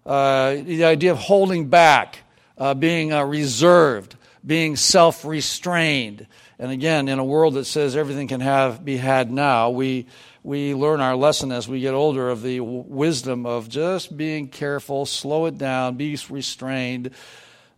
Uh, 0.05 0.57
the 0.57 0.85
idea 0.85 1.13
of 1.13 1.19
holding 1.19 1.69
back, 1.69 2.19
uh, 2.59 2.75
being 2.75 3.13
uh, 3.13 3.25
reserved, 3.25 4.17
being 4.45 4.77
self 4.77 5.25
restrained. 5.25 6.27
And 6.59 6.71
again, 6.71 7.09
in 7.09 7.19
a 7.19 7.25
world 7.25 7.55
that 7.55 7.65
says 7.65 7.97
everything 7.97 8.29
can 8.29 8.41
have, 8.41 8.85
be 8.85 8.97
had 8.97 9.31
now, 9.31 9.71
we, 9.71 10.07
we 10.43 10.75
learn 10.75 11.01
our 11.01 11.17
lesson 11.17 11.53
as 11.53 11.69
we 11.69 11.81
get 11.81 11.95
older 11.95 12.29
of 12.29 12.43
the 12.43 12.59
w- 12.59 12.85
wisdom 12.87 13.47
of 13.47 13.69
just 13.69 14.15
being 14.15 14.49
careful, 14.49 15.07
slow 15.07 15.47
it 15.47 15.57
down, 15.57 15.97
be 15.97 16.19
restrained, 16.29 17.13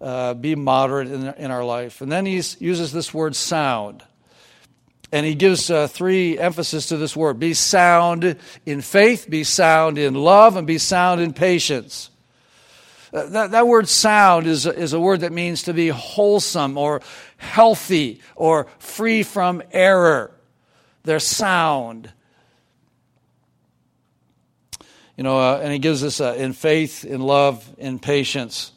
uh, 0.01 0.35
be 0.35 0.55
moderate 0.55 1.09
in, 1.09 1.27
in 1.35 1.51
our 1.51 1.65
life. 1.65 2.01
And 2.01 2.11
then 2.11 2.25
he 2.27 2.35
uses 2.35 2.93
this 2.93 3.13
word 3.13 3.37
sound. 3.37 4.03
And 5.13 5.27
he 5.27 5.35
gives 5.35 5.71
uh, 5.71 5.89
three 5.89 6.39
emphasis 6.39 6.87
to 6.87 6.97
this 6.97 7.15
word 7.15 7.39
be 7.39 7.53
sound 7.53 8.37
in 8.65 8.81
faith, 8.81 9.29
be 9.29 9.45
sound 9.45 9.99
in 9.99 10.15
love, 10.15 10.57
and 10.57 10.67
be 10.67 10.79
sound 10.79 11.21
in 11.21 11.35
patience. 11.35 12.11
Uh, 13.13 13.27
that, 13.27 13.51
that 13.51 13.67
word 13.67 13.89
sound 13.89 14.47
is, 14.47 14.65
is 14.65 14.95
a 14.95 15.01
word 15.01 15.21
that 15.21 15.33
means 15.33 15.65
to 15.65 15.75
be 15.75 15.89
wholesome 15.89 16.79
or 16.79 17.03
healthy 17.37 18.23
or 18.35 18.67
free 18.79 19.23
from 19.23 19.63
error. 19.71 20.33
They're 21.03 21.21
sound. 21.21 22.11
You 25.19 25.25
know, 25.25 25.39
uh, 25.39 25.61
and 25.63 25.71
he 25.71 25.79
gives 25.79 26.03
us 26.03 26.23
uh, 26.23 26.35
in 26.39 26.55
faith, 26.55 27.05
in 27.05 27.21
love, 27.21 27.69
in 27.77 27.99
patience. 27.99 28.73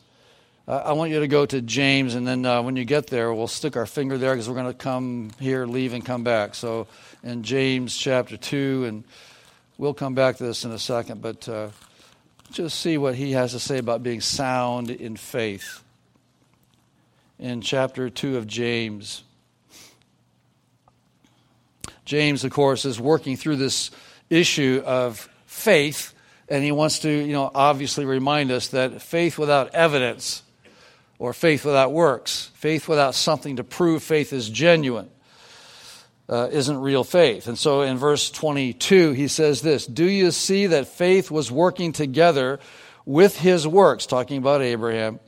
I 0.68 0.94
want 0.94 1.12
you 1.12 1.20
to 1.20 1.28
go 1.28 1.46
to 1.46 1.62
James, 1.62 2.16
and 2.16 2.28
then 2.28 2.44
uh, 2.44 2.64
when 2.64 2.76
you 2.76 2.86
get 2.86 3.06
there, 3.06 3.32
we'll 3.32 3.48
stick 3.48 3.78
our 3.78 3.86
finger 3.86 4.18
there 4.18 4.34
because 4.34 4.50
we're 4.50 4.56
going 4.56 4.66
to 4.66 4.74
come 4.74 5.30
here, 5.40 5.68
leave, 5.68 5.94
and 5.94 6.04
come 6.04 6.24
back. 6.24 6.56
So, 6.56 6.88
in 7.22 7.44
James 7.44 7.96
chapter 7.96 8.36
2, 8.36 8.86
and 8.86 9.04
we'll 9.78 9.94
come 9.94 10.16
back 10.16 10.38
to 10.38 10.44
this 10.44 10.66
in 10.66 10.72
a 10.72 10.80
second, 10.80 11.22
but 11.22 11.48
uh, 11.48 11.70
just 12.52 12.80
see 12.80 12.98
what 12.98 13.14
he 13.14 13.34
has 13.34 13.52
to 13.52 13.60
say 13.60 13.78
about 13.78 14.02
being 14.02 14.22
sound 14.22 14.90
in 14.90 15.18
faith. 15.18 15.84
In 17.38 17.62
chapter 17.62 18.10
2 18.10 18.38
of 18.38 18.48
James, 18.48 19.24
James, 22.06 22.44
of 22.44 22.52
course, 22.52 22.86
is 22.86 23.00
working 23.00 23.38
through 23.38 23.58
this 23.58 23.92
issue 24.32 24.82
of 24.84 25.30
faith, 25.46 26.16
and 26.50 26.64
he 26.64 26.72
wants 26.72 27.00
to, 27.00 27.10
you 27.10 27.34
know, 27.34 27.52
obviously 27.54 28.06
remind 28.06 28.50
us 28.50 28.70
that 28.70 29.04
faith 29.04 29.38
without 29.38 29.76
evidence 29.76 30.42
or 31.20 31.34
faith 31.34 31.66
without 31.66 31.92
works. 31.92 32.52
Faith 32.56 32.88
without 32.88 33.16
something 33.16 33.56
to 33.58 33.64
prove 33.64 34.04
faith 34.04 34.34
is 34.34 34.50
genuine 34.50 35.10
uh, 36.28 36.50
isn't 36.52 36.78
real 36.78 37.04
faith. 37.04 37.48
And 37.48 37.58
so 37.58 37.82
in 37.82 37.98
verse 37.98 38.32
22, 38.32 39.12
he 39.12 39.28
says 39.28 39.62
this 39.62 39.86
Do 39.86 40.06
you 40.06 40.32
see 40.32 40.68
that 40.68 40.88
faith 40.88 41.30
was 41.30 41.52
working 41.52 41.92
together 41.92 42.60
with 43.06 43.38
his 43.38 43.68
works? 43.68 44.06
Talking 44.06 44.38
about 44.38 44.62
Abraham. 44.62 45.20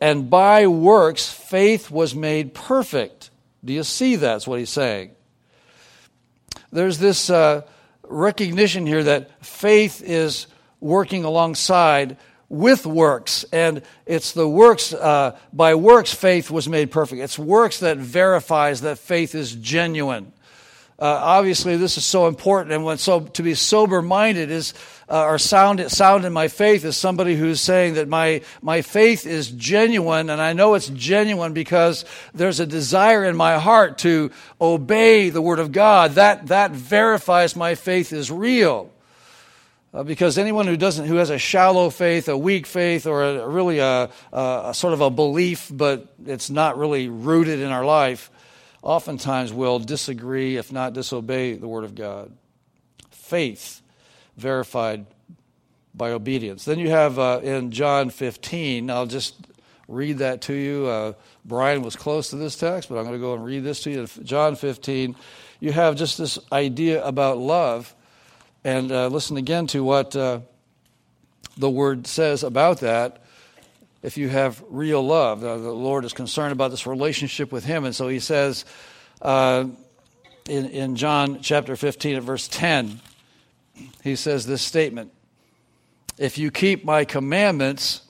And 0.00 0.30
by 0.30 0.66
works, 0.68 1.30
faith 1.30 1.90
was 1.90 2.14
made 2.14 2.54
perfect. 2.54 3.30
Do 3.64 3.72
you 3.72 3.82
see 3.82 4.16
that's 4.16 4.46
what 4.46 4.58
he's 4.58 4.70
saying? 4.70 5.10
There's 6.72 6.98
this 6.98 7.28
uh, 7.28 7.62
recognition 8.02 8.86
here 8.86 9.04
that 9.04 9.44
faith 9.44 10.02
is 10.02 10.46
working 10.80 11.24
alongside 11.24 12.16
with 12.48 12.86
works. 12.86 13.44
And 13.52 13.82
it's 14.06 14.32
the 14.32 14.48
works, 14.48 14.92
uh, 14.92 15.38
by 15.52 15.74
works, 15.74 16.14
faith 16.14 16.50
was 16.50 16.68
made 16.68 16.90
perfect. 16.90 17.20
It's 17.20 17.38
works 17.38 17.80
that 17.80 17.98
verifies 17.98 18.82
that 18.82 18.98
faith 18.98 19.34
is 19.34 19.54
genuine. 19.54 20.32
Uh, 20.98 21.04
obviously, 21.04 21.76
this 21.76 21.98
is 21.98 22.06
so 22.06 22.26
important, 22.26 22.72
and 22.72 22.82
when 22.82 22.96
so 22.96 23.20
to 23.20 23.42
be 23.42 23.52
sober 23.52 24.00
minded 24.00 24.50
is 24.50 24.72
uh, 25.10 25.24
or 25.24 25.36
sound 25.38 25.92
sound 25.92 26.24
in 26.24 26.32
my 26.32 26.48
faith 26.48 26.86
is 26.86 26.96
somebody 26.96 27.36
who's 27.36 27.60
saying 27.60 27.94
that 27.94 28.08
my 28.08 28.40
my 28.62 28.80
faith 28.80 29.26
is 29.26 29.50
genuine, 29.50 30.30
and 30.30 30.40
I 30.40 30.54
know 30.54 30.72
it's 30.72 30.88
genuine 30.88 31.52
because 31.52 32.06
there's 32.32 32.60
a 32.60 32.66
desire 32.66 33.26
in 33.26 33.36
my 33.36 33.58
heart 33.58 33.98
to 33.98 34.30
obey 34.58 35.28
the 35.28 35.42
Word 35.42 35.58
of 35.58 35.70
God. 35.70 36.12
That 36.12 36.46
that 36.46 36.70
verifies 36.70 37.54
my 37.54 37.74
faith 37.74 38.10
is 38.14 38.30
real. 38.30 38.90
Uh, 39.96 40.02
because 40.02 40.36
anyone 40.36 40.66
who 40.66 40.76
doesn't, 40.76 41.06
who 41.06 41.14
has 41.14 41.30
a 41.30 41.38
shallow 41.38 41.88
faith, 41.88 42.28
a 42.28 42.36
weak 42.36 42.66
faith, 42.66 43.06
or 43.06 43.24
a, 43.24 43.48
really 43.48 43.78
a, 43.78 44.10
a, 44.30 44.74
sort 44.74 44.92
of 44.92 45.00
a 45.00 45.08
belief, 45.08 45.70
but 45.72 46.14
it's 46.26 46.50
not 46.50 46.76
really 46.76 47.08
rooted 47.08 47.60
in 47.60 47.70
our 47.70 47.84
life, 47.84 48.30
oftentimes 48.82 49.54
will 49.54 49.78
disagree, 49.78 50.58
if 50.58 50.70
not 50.70 50.92
disobey, 50.92 51.54
the 51.54 51.66
Word 51.66 51.84
of 51.84 51.94
God. 51.94 52.30
Faith 53.10 53.80
verified 54.36 55.06
by 55.94 56.10
obedience. 56.10 56.66
Then 56.66 56.78
you 56.78 56.90
have 56.90 57.18
uh, 57.18 57.40
in 57.42 57.70
John 57.70 58.10
15, 58.10 58.90
I'll 58.90 59.06
just 59.06 59.34
read 59.88 60.18
that 60.18 60.42
to 60.42 60.52
you. 60.52 60.86
Uh, 60.88 61.12
Brian 61.42 61.80
was 61.80 61.96
close 61.96 62.28
to 62.30 62.36
this 62.36 62.56
text, 62.56 62.90
but 62.90 62.98
I'm 62.98 63.04
going 63.04 63.16
to 63.16 63.18
go 63.18 63.32
and 63.32 63.42
read 63.42 63.64
this 63.64 63.82
to 63.84 63.90
you. 63.90 64.06
John 64.22 64.56
15, 64.56 65.16
you 65.58 65.72
have 65.72 65.96
just 65.96 66.18
this 66.18 66.38
idea 66.52 67.02
about 67.02 67.38
love. 67.38 67.94
And 68.66 68.90
uh, 68.90 69.06
listen 69.06 69.36
again 69.36 69.68
to 69.68 69.84
what 69.84 70.16
uh, 70.16 70.40
the 71.56 71.70
word 71.70 72.08
says 72.08 72.42
about 72.42 72.80
that 72.80 73.22
if 74.02 74.18
you 74.18 74.28
have 74.28 74.60
real 74.68 75.06
love. 75.06 75.44
Uh, 75.44 75.56
the 75.58 75.70
Lord 75.70 76.04
is 76.04 76.12
concerned 76.12 76.50
about 76.50 76.72
this 76.72 76.84
relationship 76.84 77.52
with 77.52 77.64
Him. 77.64 77.84
And 77.84 77.94
so 77.94 78.08
He 78.08 78.18
says 78.18 78.64
uh, 79.22 79.66
in, 80.48 80.66
in 80.70 80.96
John 80.96 81.42
chapter 81.42 81.76
15 81.76 82.16
at 82.16 82.24
verse 82.24 82.48
10, 82.48 83.00
He 84.02 84.16
says 84.16 84.46
this 84.46 84.62
statement 84.62 85.12
If 86.18 86.36
you 86.36 86.50
keep 86.50 86.84
my 86.84 87.04
commandments, 87.04 88.02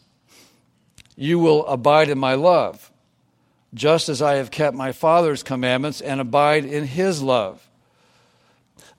you 1.16 1.38
will 1.38 1.66
abide 1.66 2.08
in 2.08 2.18
my 2.18 2.32
love, 2.32 2.90
just 3.74 4.08
as 4.08 4.22
I 4.22 4.36
have 4.36 4.50
kept 4.50 4.74
my 4.74 4.92
Father's 4.92 5.42
commandments 5.42 6.00
and 6.00 6.18
abide 6.18 6.64
in 6.64 6.86
His 6.86 7.22
love. 7.22 7.65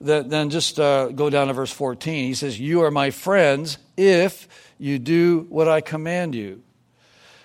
Then 0.00 0.50
just 0.50 0.78
uh, 0.78 1.08
go 1.08 1.28
down 1.28 1.48
to 1.48 1.52
verse 1.52 1.72
14. 1.72 2.26
He 2.26 2.34
says, 2.34 2.58
You 2.58 2.82
are 2.82 2.90
my 2.90 3.10
friends 3.10 3.78
if 3.96 4.46
you 4.78 4.98
do 4.98 5.46
what 5.48 5.68
I 5.68 5.80
command 5.80 6.34
you. 6.34 6.62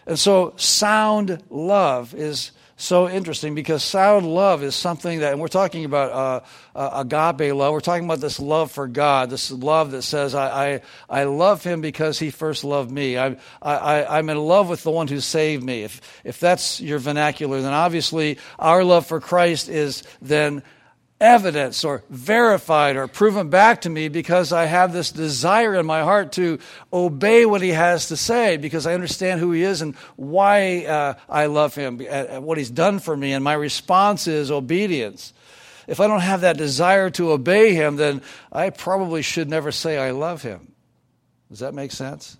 And 0.05 0.19
so, 0.19 0.53
sound 0.57 1.41
love 1.49 2.13
is 2.13 2.51
so 2.75 3.07
interesting 3.07 3.55
because 3.55 3.83
sound 3.83 4.25
love 4.25 4.61
is 4.61 4.75
something 4.75 5.19
that, 5.19 5.31
and 5.31 5.41
we're 5.41 5.47
talking 5.47 5.85
about 5.85 6.11
uh, 6.11 6.77
uh, 6.77 7.03
agape 7.05 7.53
love. 7.53 7.71
We're 7.71 7.79
talking 7.79 8.05
about 8.05 8.19
this 8.19 8.39
love 8.39 8.71
for 8.71 8.87
God, 8.87 9.29
this 9.29 9.51
love 9.51 9.91
that 9.91 10.01
says, 10.01 10.35
I, 10.35 10.73
I, 10.73 10.81
I 11.09 11.23
love 11.23 11.63
Him 11.63 11.81
because 11.81 12.19
He 12.19 12.29
first 12.29 12.63
loved 12.63 12.91
me. 12.91 13.17
I, 13.17 13.37
I, 13.61 14.17
I'm 14.17 14.29
in 14.29 14.37
love 14.37 14.69
with 14.69 14.83
the 14.83 14.91
one 14.91 15.07
who 15.07 15.19
saved 15.21 15.63
me. 15.63 15.83
If, 15.83 16.01
if 16.23 16.39
that's 16.39 16.81
your 16.81 16.99
vernacular, 16.99 17.61
then 17.61 17.73
obviously 17.73 18.37
our 18.59 18.83
love 18.83 19.07
for 19.07 19.19
Christ 19.21 19.69
is 19.69 20.03
then 20.21 20.63
evidence 21.23 21.85
or 21.85 22.03
verified 22.09 22.97
or 22.97 23.07
proven 23.07 23.49
back 23.49 23.81
to 23.81 23.89
me 23.89 24.09
because 24.09 24.51
I 24.51 24.65
have 24.65 24.91
this 24.91 25.09
desire 25.09 25.73
in 25.75 25.85
my 25.85 26.01
heart 26.01 26.33
to 26.33 26.59
obey 26.91 27.45
what 27.45 27.61
he 27.61 27.69
has 27.69 28.09
to 28.09 28.17
say 28.17 28.57
because 28.57 28.85
I 28.85 28.93
understand 28.93 29.39
who 29.39 29.53
he 29.53 29.63
is 29.63 29.81
and 29.81 29.95
why 30.17 30.83
uh, 30.85 31.13
I 31.29 31.45
love 31.45 31.75
him, 31.75 32.05
uh, 32.07 32.41
what 32.41 32.57
he's 32.57 32.69
done 32.69 32.99
for 32.99 33.15
me, 33.15 33.31
and 33.31 33.41
my 33.41 33.53
response 33.53 34.27
is 34.27 34.51
obedience. 34.51 35.33
If 35.87 36.01
I 36.01 36.07
don't 36.07 36.19
have 36.19 36.41
that 36.41 36.57
desire 36.57 37.09
to 37.11 37.31
obey 37.31 37.73
him, 37.73 37.95
then 37.95 38.21
I 38.51 38.69
probably 38.69 39.21
should 39.21 39.49
never 39.49 39.71
say 39.71 39.97
I 39.97 40.11
love 40.11 40.41
him. 40.41 40.73
Does 41.49 41.59
that 41.59 41.73
make 41.73 41.93
sense? 41.93 42.37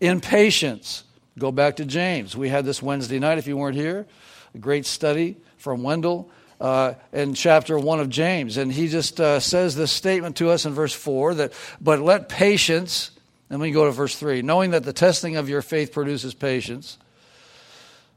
Impatience. 0.00 1.04
Go 1.38 1.52
back 1.52 1.76
to 1.76 1.84
James. 1.84 2.36
We 2.36 2.48
had 2.48 2.64
this 2.64 2.82
Wednesday 2.82 3.20
night, 3.20 3.38
if 3.38 3.46
you 3.46 3.56
weren't 3.56 3.76
here, 3.76 4.06
a 4.52 4.58
great 4.58 4.84
study 4.84 5.36
from 5.58 5.84
Wendell 5.84 6.28
uh, 6.60 6.94
in 7.12 7.34
chapter 7.34 7.78
1 7.78 8.00
of 8.00 8.08
James. 8.08 8.56
And 8.56 8.72
he 8.72 8.88
just 8.88 9.20
uh, 9.20 9.40
says 9.40 9.74
this 9.74 9.90
statement 9.90 10.36
to 10.36 10.50
us 10.50 10.66
in 10.66 10.74
verse 10.74 10.92
4 10.92 11.34
that, 11.34 11.52
but 11.80 12.00
let 12.00 12.28
patience, 12.28 13.10
and 13.48 13.60
we 13.60 13.70
go 13.70 13.86
to 13.86 13.90
verse 13.90 14.14
3, 14.16 14.42
knowing 14.42 14.72
that 14.72 14.84
the 14.84 14.92
testing 14.92 15.36
of 15.36 15.48
your 15.48 15.62
faith 15.62 15.92
produces 15.92 16.34
patience, 16.34 16.98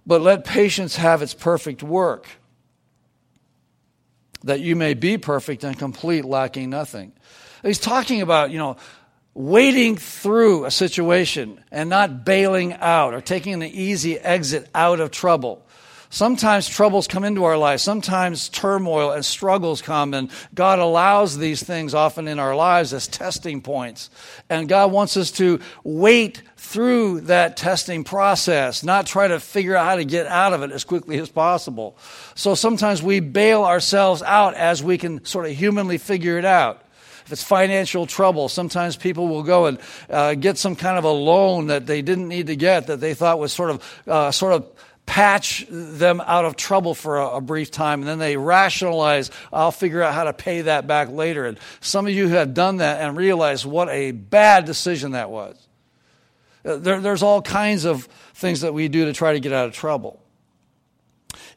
but 0.06 0.22
let 0.22 0.44
patience 0.44 0.98
have 0.98 1.22
its 1.22 1.34
perfect 1.34 1.82
work, 1.82 2.28
that 4.44 4.60
you 4.60 4.76
may 4.76 4.94
be 4.94 5.18
perfect 5.18 5.64
and 5.64 5.80
complete, 5.80 6.26
lacking 6.26 6.70
nothing. 6.70 7.14
He's 7.62 7.80
talking 7.80 8.22
about, 8.22 8.52
you 8.52 8.58
know, 8.58 8.76
wading 9.34 9.96
through 9.96 10.66
a 10.66 10.72
situation 10.72 11.64
and 11.72 11.90
not 11.90 12.26
bailing 12.26 12.74
out 12.74 13.14
or 13.14 13.22
taking 13.22 13.54
an 13.54 13.64
easy 13.64 14.20
exit 14.20 14.70
out 14.76 15.00
of 15.00 15.12
trouble. 15.12 15.63
Sometimes 16.14 16.70
troubles 16.70 17.08
come 17.08 17.24
into 17.24 17.44
our 17.44 17.58
lives. 17.58 17.82
Sometimes 17.82 18.48
turmoil 18.48 19.10
and 19.10 19.26
struggles 19.26 19.82
come, 19.82 20.14
and 20.14 20.30
God 20.54 20.78
allows 20.78 21.40
these 21.40 21.64
things 21.64 21.96
often 21.96 22.28
in 22.28 22.38
our 22.38 22.56
lives 22.56 22.94
as 22.94 23.08
testing 23.08 23.64
points. 23.64 24.12
And 24.48 24.70
God 24.70 24.92
wants 24.92 25.18
us 25.18 25.32
to 25.32 25.60
wait 25.84 26.44
through 26.56 27.22
that 27.22 27.58
testing 27.58 28.04
process, 28.04 28.84
not 28.84 29.08
try 29.08 29.28
to 29.28 29.40
figure 29.40 29.76
out 29.76 29.88
how 29.88 29.96
to 29.96 30.06
get 30.06 30.28
out 30.28 30.54
of 30.54 30.62
it 30.62 30.72
as 30.72 30.84
quickly 30.84 31.18
as 31.18 31.30
possible. 31.30 31.98
So 32.36 32.54
sometimes 32.54 33.02
we 33.02 33.20
bail 33.20 33.64
ourselves 33.64 34.22
out 34.22 34.54
as 34.54 34.84
we 34.84 35.00
can 35.00 35.26
sort 35.26 35.48
of 35.48 35.54
humanly 35.54 35.98
figure 35.98 36.38
it 36.38 36.46
out 36.46 36.84
if 37.26 37.32
it's 37.32 37.44
financial 37.44 38.06
trouble, 38.06 38.50
sometimes 38.50 38.98
people 38.98 39.30
will 39.30 39.44
go 39.44 39.68
and 39.68 39.80
uh, 40.10 40.34
get 40.34 40.58
some 40.58 40.76
kind 40.76 40.98
of 40.98 41.06
a 41.06 41.10
loan 41.10 41.68
that 41.68 41.86
they 41.86 42.02
didn't 42.02 42.28
need 42.28 42.48
to 42.48 42.56
get 42.58 42.88
that 42.88 43.00
they 43.00 43.14
thought 43.14 43.40
was 43.40 43.54
sort 43.54 43.70
of 43.70 44.02
uh, 44.08 44.30
sort 44.30 44.52
of 44.52 44.68
patch 45.06 45.66
them 45.70 46.22
out 46.22 46.46
of 46.46 46.56
trouble 46.56 46.96
for 46.96 47.20
a, 47.20 47.36
a, 47.36 47.42
brief 47.42 47.70
time 47.70 48.00
and 48.00 48.08
then 48.08 48.20
they 48.20 48.38
rationalize 48.38 49.30
i'll 49.52 49.70
figure 49.70 50.02
out 50.02 50.14
how 50.14 50.24
to 50.24 50.34
pay 50.34 50.62
that 50.62 50.88
back 50.88 51.10
later. 51.10 51.46
And 51.46 51.60
some 51.82 52.08
of 52.08 52.14
you 52.14 52.30
have 52.30 52.54
done 52.54 52.78
that 52.78 53.02
and 53.02 53.18
realize 53.18 53.66
what 53.66 53.90
a 53.90 54.12
bad 54.12 54.66
decision 54.66 55.12
that 55.12 55.30
was. 55.30 55.58
Uh, 56.64 56.78
there, 56.78 57.02
there's 57.02 57.22
all 57.22 57.42
kinds 57.42 57.84
of 57.84 58.06
things 58.34 58.62
that 58.62 58.74
we 58.74 58.88
do 58.88 59.06
to 59.06 59.14
try 59.14 59.34
to 59.34 59.40
get 59.42 59.52
out 59.52 59.68
of 59.68 59.74
trouble 59.74 60.23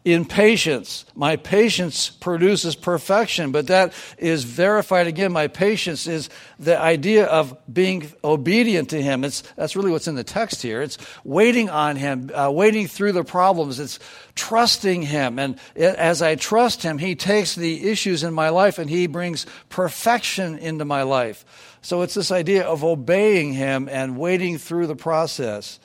in 0.07 0.25
patience. 0.25 1.05
My 1.16 1.35
patience 1.35 2.11
produces 2.11 2.77
perfection, 2.77 3.51
but 3.51 3.66
that 3.66 3.92
is 4.19 4.45
verified 4.45 5.09
again. 5.09 5.33
My 5.33 5.49
patience 5.49 6.07
is 6.07 6.31
the 6.61 6.79
idea 6.79 7.27
of 7.27 7.59
being 7.71 8.12
obedient 8.23 8.90
to 8.90 9.03
Him. 9.03 9.25
It's, 9.25 9.42
that's 9.57 9.75
really 9.75 9.90
what's 9.90 10.07
in 10.07 10.14
the 10.14 10.23
text 10.23 10.62
here. 10.62 10.81
It's 10.81 10.97
waiting 11.25 11.71
on 11.71 11.97
Him, 11.97 12.31
uh, 12.33 12.53
waiting 12.53 12.87
through 12.87 13.12
the 13.12 13.25
problems. 13.25 13.81
It's 13.81 13.99
trusting 14.37 15.03
Him. 15.03 15.40
And 15.40 15.59
it, 15.75 15.97
as 15.97 16.23
I 16.23 16.37
trust 16.37 16.85
Him, 16.85 16.99
He 16.99 17.16
takes 17.16 17.57
the 17.57 17.90
issues 17.90 18.23
in 18.23 18.33
my 18.33 18.51
life 18.51 18.79
and 18.79 18.88
He 18.88 19.09
brings 19.09 19.45
perfection 19.71 20.57
into 20.57 20.85
my 20.85 21.03
life. 21.03 21.45
So 21.83 22.03
it's 22.03 22.14
this 22.14 22.31
idea 22.31 22.62
of 22.62 22.85
obeying 22.85 23.55
Him 23.55 23.88
and 23.90 24.16
waiting 24.16 24.59
through 24.59 24.87
the 24.87 24.95
process 24.95 25.81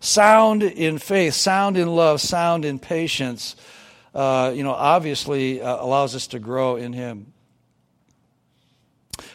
sound 0.00 0.62
in 0.62 0.98
faith, 0.98 1.34
sound 1.34 1.76
in 1.76 1.88
love, 1.88 2.20
sound 2.20 2.64
in 2.64 2.78
patience, 2.78 3.56
uh, 4.14 4.52
you 4.54 4.62
know, 4.62 4.72
obviously 4.72 5.60
uh, 5.60 5.82
allows 5.82 6.14
us 6.14 6.28
to 6.28 6.38
grow 6.38 6.76
in 6.76 6.92
Him. 6.92 7.32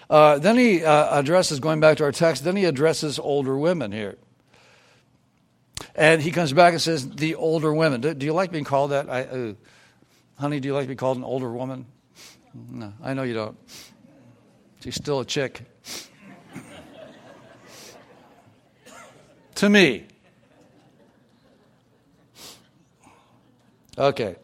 Uh, 0.09 0.37
then 0.37 0.57
he 0.57 0.83
uh, 0.83 1.19
addresses, 1.19 1.59
going 1.59 1.79
back 1.79 1.97
to 1.97 2.03
our 2.03 2.11
text, 2.11 2.43
then 2.43 2.55
he 2.55 2.65
addresses 2.65 3.17
older 3.17 3.57
women 3.57 3.91
here. 3.91 4.17
And 5.95 6.21
he 6.21 6.31
comes 6.31 6.53
back 6.53 6.73
and 6.73 6.81
says, 6.81 7.09
the 7.09 7.35
older 7.35 7.73
women. 7.73 8.01
Do, 8.01 8.13
do 8.13 8.25
you 8.25 8.33
like 8.33 8.51
being 8.51 8.63
called 8.63 8.91
that? 8.91 9.09
I, 9.09 9.23
uh, 9.23 9.53
honey, 10.39 10.59
do 10.59 10.67
you 10.67 10.73
like 10.73 10.83
to 10.83 10.89
be 10.89 10.95
called 10.95 11.17
an 11.17 11.23
older 11.23 11.51
woman? 11.51 11.85
No, 12.53 12.93
I 13.03 13.13
know 13.13 13.23
you 13.23 13.33
don't. 13.33 13.57
She's 14.81 14.95
still 14.95 15.19
a 15.19 15.25
chick. 15.25 15.61
to 19.55 19.69
me. 19.69 20.07
Okay. 23.97 24.35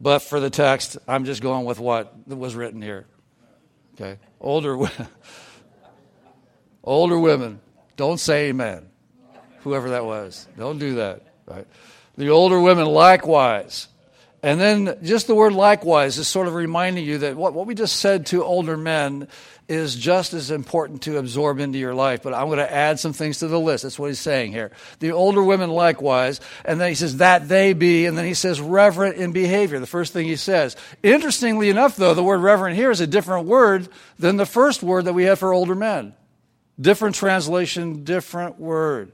But 0.00 0.20
for 0.20 0.40
the 0.40 0.50
text, 0.50 0.98
I'm 1.08 1.24
just 1.24 1.42
going 1.42 1.64
with 1.64 1.80
what 1.80 2.14
was 2.28 2.54
written 2.54 2.82
here. 2.82 3.06
Okay. 3.94 4.18
Older, 4.40 4.78
older 6.84 7.18
women, 7.18 7.60
don't 7.96 8.18
say 8.18 8.48
amen. 8.48 8.88
Whoever 9.60 9.90
that 9.90 10.04
was, 10.04 10.46
don't 10.56 10.78
do 10.78 10.96
that. 10.96 11.22
Right. 11.46 11.66
The 12.16 12.30
older 12.30 12.60
women 12.60 12.86
likewise, 12.86 13.88
And 14.42 14.60
then 14.60 14.98
just 15.02 15.26
the 15.26 15.34
word 15.34 15.52
likewise 15.52 16.18
is 16.18 16.28
sort 16.28 16.46
of 16.46 16.54
reminding 16.54 17.04
you 17.04 17.18
that 17.18 17.36
what, 17.36 17.54
what 17.54 17.66
we 17.66 17.74
just 17.74 17.96
said 17.96 18.26
to 18.26 18.44
older 18.44 18.76
men 18.76 19.26
is 19.68 19.94
just 19.94 20.32
as 20.32 20.50
important 20.50 21.02
to 21.02 21.18
absorb 21.18 21.60
into 21.60 21.78
your 21.78 21.94
life. 21.94 22.22
But 22.22 22.32
I'm 22.32 22.46
going 22.46 22.58
to 22.58 22.72
add 22.72 22.98
some 22.98 23.12
things 23.12 23.40
to 23.40 23.48
the 23.48 23.60
list. 23.60 23.82
That's 23.82 23.98
what 23.98 24.06
he's 24.06 24.18
saying 24.18 24.52
here. 24.52 24.70
The 25.00 25.12
older 25.12 25.42
women 25.42 25.68
likewise. 25.70 26.40
And 26.64 26.80
then 26.80 26.88
he 26.88 26.94
says, 26.94 27.18
that 27.18 27.48
they 27.48 27.74
be. 27.74 28.06
And 28.06 28.16
then 28.16 28.24
he 28.24 28.34
says, 28.34 28.60
reverent 28.60 29.16
in 29.16 29.32
behavior. 29.32 29.78
The 29.78 29.86
first 29.86 30.14
thing 30.14 30.26
he 30.26 30.36
says. 30.36 30.74
Interestingly 31.02 31.68
enough, 31.68 31.96
though, 31.96 32.14
the 32.14 32.24
word 32.24 32.40
reverent 32.40 32.76
here 32.76 32.90
is 32.90 33.02
a 33.02 33.06
different 33.06 33.46
word 33.46 33.88
than 34.18 34.36
the 34.36 34.46
first 34.46 34.82
word 34.82 35.04
that 35.04 35.12
we 35.12 35.24
have 35.24 35.38
for 35.38 35.52
older 35.52 35.74
men. 35.74 36.14
Different 36.80 37.14
translation, 37.16 38.04
different 38.04 38.58
word. 38.58 39.12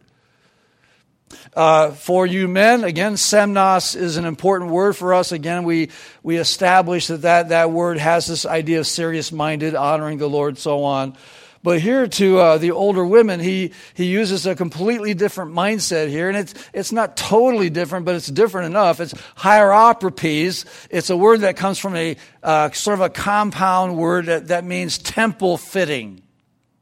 Uh, 1.55 1.91
for 1.93 2.27
you 2.27 2.49
men, 2.49 2.85
again, 2.85 3.15
semnos 3.15 3.97
is 3.97 4.17
an 4.17 4.25
important 4.25 4.71
word 4.71 4.97
for 4.97 5.15
us. 5.15 5.33
Again, 5.33 5.65
we, 5.65 5.91
we 6.23 6.37
establish 6.37 7.07
that, 7.09 7.23
that 7.23 7.49
that 7.51 7.71
word 7.71 7.99
has 7.99 8.27
this 8.27 8.47
idea 8.47 8.81
of 8.81 8.87
serious 8.87 9.33
minded, 9.33 9.75
honoring 9.75 10.19
the 10.19 10.29
Lord, 10.29 10.59
so 10.59 10.85
on. 10.85 11.17
But 11.65 11.81
here 11.81 12.07
to 12.07 12.39
uh, 12.39 12.59
the 12.59 12.73
older 12.73 13.07
women, 13.07 13.41
he, 13.41 13.73
he 13.95 14.05
uses 14.05 14.45
a 14.47 14.55
completely 14.55 15.15
different 15.15 15.53
mindset 15.53 16.11
here. 16.11 16.29
And 16.29 16.37
it's, 16.37 16.55
it's 16.75 16.93
not 16.93 17.17
totally 17.17 17.71
different, 17.71 18.05
but 18.05 18.17
it's 18.17 18.27
different 18.27 18.67
enough. 18.67 19.01
It's 19.01 19.15
hieroprepes. 19.39 20.67
It's 20.91 21.09
a 21.09 21.17
word 21.17 21.41
that 21.41 21.57
comes 21.57 21.79
from 21.79 21.97
a 21.97 22.19
uh, 22.43 22.71
sort 22.73 22.95
of 22.95 23.01
a 23.01 23.09
compound 23.09 23.97
word 23.97 24.27
that, 24.27 24.49
that 24.49 24.65
means 24.65 24.99
temple 24.99 25.57
fitting 25.57 26.21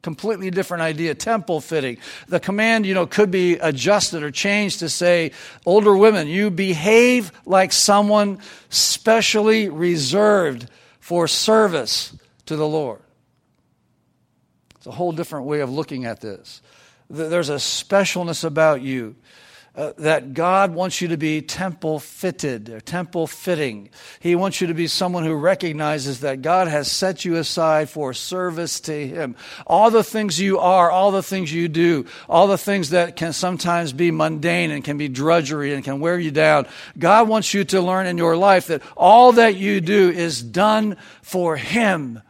completely 0.03 0.51
different 0.51 0.83
idea 0.83 1.15
temple 1.15 1.61
fitting. 1.61 1.97
The 2.27 2.39
command 2.39 2.85
you 2.85 2.93
know 2.93 3.07
could 3.07 3.31
be 3.31 3.53
adjusted 3.55 4.21
or 4.21 4.29
changed 4.29 4.79
to 4.79 4.89
say 4.89 5.31
older 5.65 5.97
women 5.97 6.27
you 6.27 6.51
behave 6.51 7.31
like 7.45 7.71
someone 7.71 8.39
specially 8.69 9.69
reserved 9.69 10.69
for 10.99 11.27
service 11.27 12.15
to 12.45 12.55
the 12.55 12.67
lord. 12.67 13.01
It's 14.75 14.85
a 14.85 14.91
whole 14.91 15.13
different 15.13 15.45
way 15.45 15.61
of 15.61 15.71
looking 15.71 16.05
at 16.05 16.19
this. 16.19 16.61
There's 17.09 17.49
a 17.49 17.55
specialness 17.55 18.43
about 18.43 18.81
you 18.81 19.15
uh, 19.75 19.91
that 19.97 20.35
God 20.35 20.75
wants 20.75 21.01
you 21.01 21.07
to 21.07 21.17
be 21.17 21.41
temple 21.41 21.99
fitted 21.99 22.69
or 22.69 22.79
temple 22.79 23.25
fitting. 23.25 23.89
He 24.19 24.35
wants 24.35 24.61
you 24.61 24.67
to 24.67 24.75
be 24.75 24.85
someone 24.85 25.23
who 25.23 25.33
recognizes 25.33 26.19
that 26.19 26.43
God 26.43 26.67
has 26.67 26.91
set 26.91 27.25
you 27.25 27.37
aside 27.37 27.89
for 27.89 28.13
service 28.13 28.79
to 28.81 29.07
Him. 29.07 29.35
All 29.65 29.89
the 29.89 30.03
things 30.03 30.39
you 30.39 30.59
are, 30.59 30.91
all 30.91 31.09
the 31.11 31.23
things 31.23 31.51
you 31.51 31.67
do, 31.67 32.05
all 32.29 32.45
the 32.45 32.57
things 32.57 32.91
that 32.91 33.15
can 33.15 33.33
sometimes 33.33 33.93
be 33.93 34.11
mundane 34.11 34.69
and 34.69 34.83
can 34.83 34.99
be 34.99 35.09
drudgery 35.09 35.73
and 35.73 35.83
can 35.83 35.99
wear 35.99 36.19
you 36.19 36.29
down. 36.29 36.67
God 36.99 37.27
wants 37.27 37.53
you 37.53 37.63
to 37.65 37.81
learn 37.81 38.05
in 38.05 38.19
your 38.19 38.37
life 38.37 38.67
that 38.67 38.83
all 38.95 39.31
that 39.31 39.55
you 39.55 39.81
do 39.81 40.11
is 40.11 40.43
done 40.43 40.97
for 41.23 41.57
Him 41.57 42.21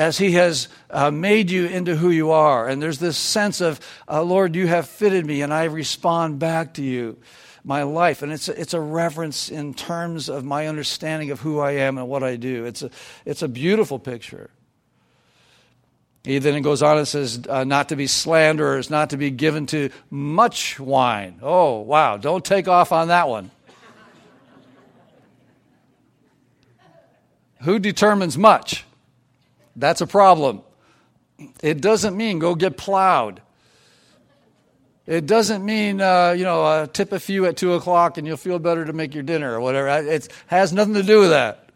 as 0.00 0.16
He 0.16 0.32
has 0.32 0.68
uh, 0.88 1.10
made 1.10 1.50
you 1.50 1.66
into 1.66 1.94
who 1.94 2.08
you 2.08 2.30
are. 2.30 2.66
And 2.66 2.80
there's 2.80 2.98
this 2.98 3.18
sense 3.18 3.60
of, 3.60 3.78
uh, 4.08 4.22
Lord, 4.22 4.56
you 4.56 4.66
have 4.66 4.88
fitted 4.88 5.26
me, 5.26 5.42
and 5.42 5.52
I 5.52 5.64
respond 5.64 6.38
back 6.38 6.72
to 6.74 6.82
you, 6.82 7.18
my 7.64 7.82
life. 7.82 8.22
And 8.22 8.32
it's 8.32 8.48
a, 8.48 8.58
it's 8.58 8.72
a 8.72 8.80
reverence 8.80 9.50
in 9.50 9.74
terms 9.74 10.30
of 10.30 10.42
my 10.42 10.68
understanding 10.68 11.30
of 11.30 11.40
who 11.40 11.60
I 11.60 11.72
am 11.72 11.98
and 11.98 12.08
what 12.08 12.22
I 12.22 12.36
do. 12.36 12.64
It's 12.64 12.80
a, 12.80 12.90
it's 13.26 13.42
a 13.42 13.48
beautiful 13.48 13.98
picture. 13.98 14.48
He 16.24 16.38
then 16.38 16.62
goes 16.62 16.82
on 16.82 16.96
and 16.96 17.06
says, 17.06 17.42
uh, 17.46 17.64
not 17.64 17.90
to 17.90 17.96
be 17.96 18.06
slanderers, 18.06 18.88
not 18.88 19.10
to 19.10 19.18
be 19.18 19.30
given 19.30 19.66
to 19.66 19.90
much 20.08 20.80
wine. 20.80 21.40
Oh, 21.42 21.80
wow. 21.80 22.16
Don't 22.16 22.42
take 22.42 22.68
off 22.68 22.90
on 22.90 23.08
that 23.08 23.28
one. 23.28 23.50
Who 27.64 27.78
determines 27.78 28.38
much? 28.38 28.86
That's 29.76 30.00
a 30.00 30.06
problem. 30.06 30.62
It 31.62 31.80
doesn't 31.80 32.16
mean 32.16 32.38
go 32.38 32.54
get 32.54 32.76
plowed. 32.76 33.40
It 35.06 35.26
doesn't 35.26 35.64
mean, 35.64 36.00
uh, 36.00 36.32
you 36.32 36.44
know, 36.44 36.64
uh, 36.64 36.86
tip 36.86 37.12
a 37.12 37.18
few 37.18 37.46
at 37.46 37.56
2 37.56 37.74
o'clock 37.74 38.18
and 38.18 38.26
you'll 38.26 38.36
feel 38.36 38.58
better 38.58 38.84
to 38.84 38.92
make 38.92 39.14
your 39.14 39.22
dinner 39.22 39.54
or 39.54 39.60
whatever. 39.60 39.88
It 39.88 40.28
has 40.46 40.72
nothing 40.72 40.94
to 40.94 41.02
do 41.02 41.20
with 41.20 41.30
that. 41.30 41.66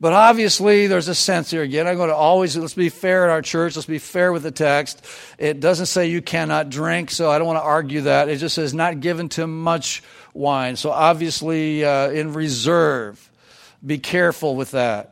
But 0.00 0.12
obviously, 0.12 0.88
there's 0.88 1.06
a 1.06 1.14
sense 1.14 1.52
here 1.52 1.62
again. 1.62 1.86
I'm 1.86 1.96
going 1.96 2.08
to 2.08 2.16
always, 2.16 2.56
let's 2.56 2.74
be 2.74 2.88
fair 2.88 3.24
in 3.24 3.30
our 3.30 3.42
church. 3.42 3.76
Let's 3.76 3.86
be 3.86 4.00
fair 4.00 4.32
with 4.32 4.42
the 4.42 4.50
text. 4.50 5.04
It 5.38 5.60
doesn't 5.60 5.86
say 5.86 6.08
you 6.08 6.20
cannot 6.20 6.70
drink, 6.70 7.12
so 7.12 7.30
I 7.30 7.38
don't 7.38 7.46
want 7.46 7.60
to 7.60 7.64
argue 7.64 8.00
that. 8.02 8.28
It 8.28 8.38
just 8.38 8.56
says 8.56 8.74
not 8.74 8.98
given 8.98 9.28
to 9.30 9.46
much 9.46 10.02
wine. 10.34 10.74
So 10.74 10.90
obviously, 10.90 11.84
uh, 11.84 12.10
in 12.10 12.32
reserve. 12.32 13.30
Be 13.86 13.98
careful 13.98 14.56
with 14.56 14.72
that 14.72 15.11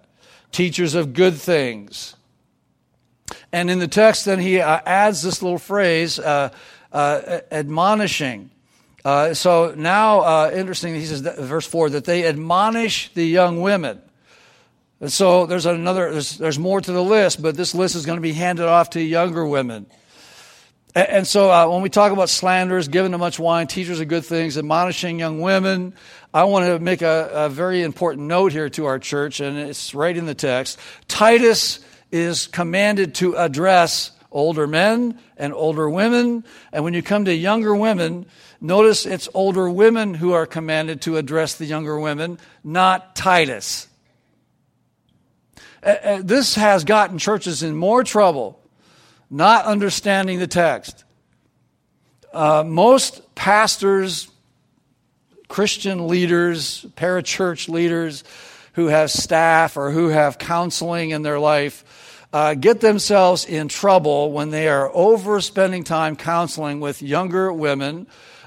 teachers 0.53 0.95
of 0.95 1.13
good 1.13 1.35
things. 1.35 2.17
And 3.53 3.71
in 3.71 3.79
the 3.79 3.89
text, 3.89 4.25
then 4.25 4.39
he 4.39 4.61
uh, 4.61 4.81
adds 4.85 5.23
this 5.23 5.43
little 5.43 5.59
phrase, 5.59 6.19
uh, 6.19 6.51
uh, 6.93 7.41
admonishing. 7.51 8.51
Uh, 9.05 9.35
so 9.35 9.75
now, 9.77 10.21
uh, 10.21 10.51
interesting, 10.55 10.95
he 10.95 11.07
says, 11.07 11.23
that, 11.23 11.39
verse 11.39 11.67
4, 11.67 11.91
that 11.91 12.05
they 12.05 12.27
admonish 12.27 13.13
the 13.15 13.25
young 13.25 13.61
women. 13.61 14.01
And 15.01 15.11
so 15.11 15.47
there's 15.47 15.67
another, 15.67 16.13
there's, 16.13 16.37
there's 16.37 16.59
more 16.59 16.81
to 16.81 16.93
the 16.93 17.03
list, 17.03 17.41
but 17.41 17.57
this 17.57 17.75
list 17.75 17.95
is 17.95 18.05
going 18.05 18.19
to 18.19 18.23
be 18.23 18.35
handed 18.35 18.67
off 18.67 18.91
to 18.91 19.01
younger 19.01 19.47
women. 19.47 19.87
And, 20.95 21.27
so 21.27 21.51
uh, 21.51 21.69
when 21.69 21.83
we 21.83 21.89
talk 21.89 22.11
about 22.13 22.29
slanders, 22.29 22.89
giving 22.89 23.13
too 23.13 23.19
much 23.19 23.39
wine, 23.39 23.69
teachers 23.69 24.01
of 24.01 24.09
good 24.09 24.25
things, 24.25 24.59
admonishing 24.59 25.19
young 25.21 25.41
women, 25.41 25.95
I 26.35 26.45
want 26.45 26.67
to 26.67 26.79
make 26.81 27.03
a, 27.03 27.31
a 27.33 27.49
very 27.49 27.83
important 27.83 28.27
note 28.27 28.53
here 28.53 28.69
to 28.71 28.87
our 28.87 28.99
church, 28.99 29.41
and 29.41 29.57
it's 29.57 29.95
right 29.95 30.17
in 30.17 30.27
the 30.27 30.35
text. 30.35 30.79
Titus 31.07 31.79
is 32.11 32.49
commanded 32.49 33.15
to 33.17 33.37
address 33.37 34.11
older 34.33 34.67
men 34.67 35.19
and 35.37 35.53
older 35.53 35.89
women. 35.89 36.45
And 36.73 36.85
when 36.85 36.95
you 36.95 37.03
come 37.03 37.25
to 37.25 37.35
younger 37.35 37.75
women, 37.75 38.27
notice 38.61 39.07
it's 39.07 39.29
older 39.35 39.71
women 39.71 40.15
who 40.15 40.33
are 40.33 40.47
commanded 40.47 41.03
to 41.03 41.17
address 41.17 41.55
the 41.55 41.67
younger 41.67 41.99
women, 41.99 42.39
not 42.65 43.15
Titus. 43.15 43.87
This 45.83 46.57
has 46.57 46.85
gotten 46.85 47.19
churches 47.19 47.63
in 47.63 47.75
more 47.75 48.05
trouble, 48.05 48.60
not 49.31 49.65
understanding 49.65 50.41
the 50.41 50.47
text. 50.47 51.05
Uh, 52.33 52.65
most 52.67 53.35
pastors, 53.35 54.29
Christian 55.49 56.09
leaders, 56.09 56.85
parachurch 56.97 57.69
leaders 57.69 58.25
who 58.75 58.89
have 58.89 59.11
staff 59.11 59.77
or 59.77 59.91
who 59.91 60.09
have 60.09 60.39
counseling 60.39 61.11
in 61.11 61.23
their 61.23 61.39
life 61.39 61.85
uh, 62.33 62.55
get 62.55 62.81
themselves 62.81 63.45
in 63.45 63.69
trouble 63.69 64.33
when 64.33 64.51
they 64.51 64.69
are 64.69 64.91
over 64.95 65.41
spending 65.41 65.83
time 65.83 66.15
counseling 66.17 66.81
with 66.81 67.03
younger 67.03 67.53
women. 67.53 68.07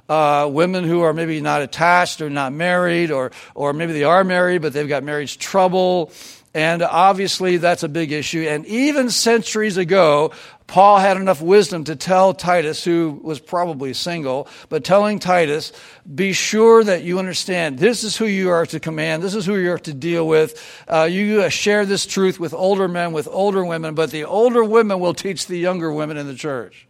Uh, 0.09 0.49
women 0.51 0.83
who 0.83 0.99
are 1.01 1.13
maybe 1.13 1.39
not 1.39 1.61
attached 1.61 2.21
or 2.21 2.29
not 2.29 2.51
married, 2.51 3.09
or, 3.09 3.31
or 3.55 3.71
maybe 3.71 3.93
they 3.93 4.03
are 4.03 4.25
married, 4.25 4.61
but 4.61 4.73
they've 4.73 4.89
got 4.89 5.01
marriage 5.01 5.37
trouble, 5.37 6.11
and 6.53 6.83
obviously, 6.83 7.57
that's 7.57 7.81
a 7.81 7.89
big 7.89 8.11
issue. 8.11 8.45
And 8.47 8.65
even 8.67 9.09
centuries 9.09 9.77
ago, 9.77 10.33
Paul 10.67 10.99
had 10.99 11.17
enough 11.17 11.41
wisdom 11.41 11.83
to 11.85 11.95
tell 11.95 12.33
Titus, 12.33 12.83
who 12.83 13.19
was 13.21 13.39
probably 13.39 13.93
single, 13.93 14.47
but 14.69 14.83
telling 14.83 15.19
Titus, 15.19 15.71
be 16.13 16.33
sure 16.33 16.83
that 16.83 17.03
you 17.03 17.19
understand 17.19 17.77
this 17.79 18.03
is 18.03 18.17
who 18.17 18.25
you 18.25 18.49
are 18.49 18.65
to 18.67 18.79
command, 18.79 19.21
this 19.21 19.35
is 19.35 19.45
who 19.45 19.55
you 19.55 19.71
are 19.71 19.79
to 19.79 19.93
deal 19.93 20.27
with. 20.27 20.83
Uh, 20.87 21.03
you 21.03 21.49
share 21.49 21.85
this 21.85 22.05
truth 22.05 22.39
with 22.39 22.53
older 22.53 22.87
men, 22.87 23.13
with 23.13 23.27
older 23.29 23.63
women, 23.65 23.93
but 23.93 24.11
the 24.11 24.23
older 24.23 24.63
women 24.63 24.99
will 24.99 25.13
teach 25.13 25.47
the 25.47 25.57
younger 25.57 25.91
women 25.91 26.17
in 26.17 26.27
the 26.27 26.35
church. 26.35 26.87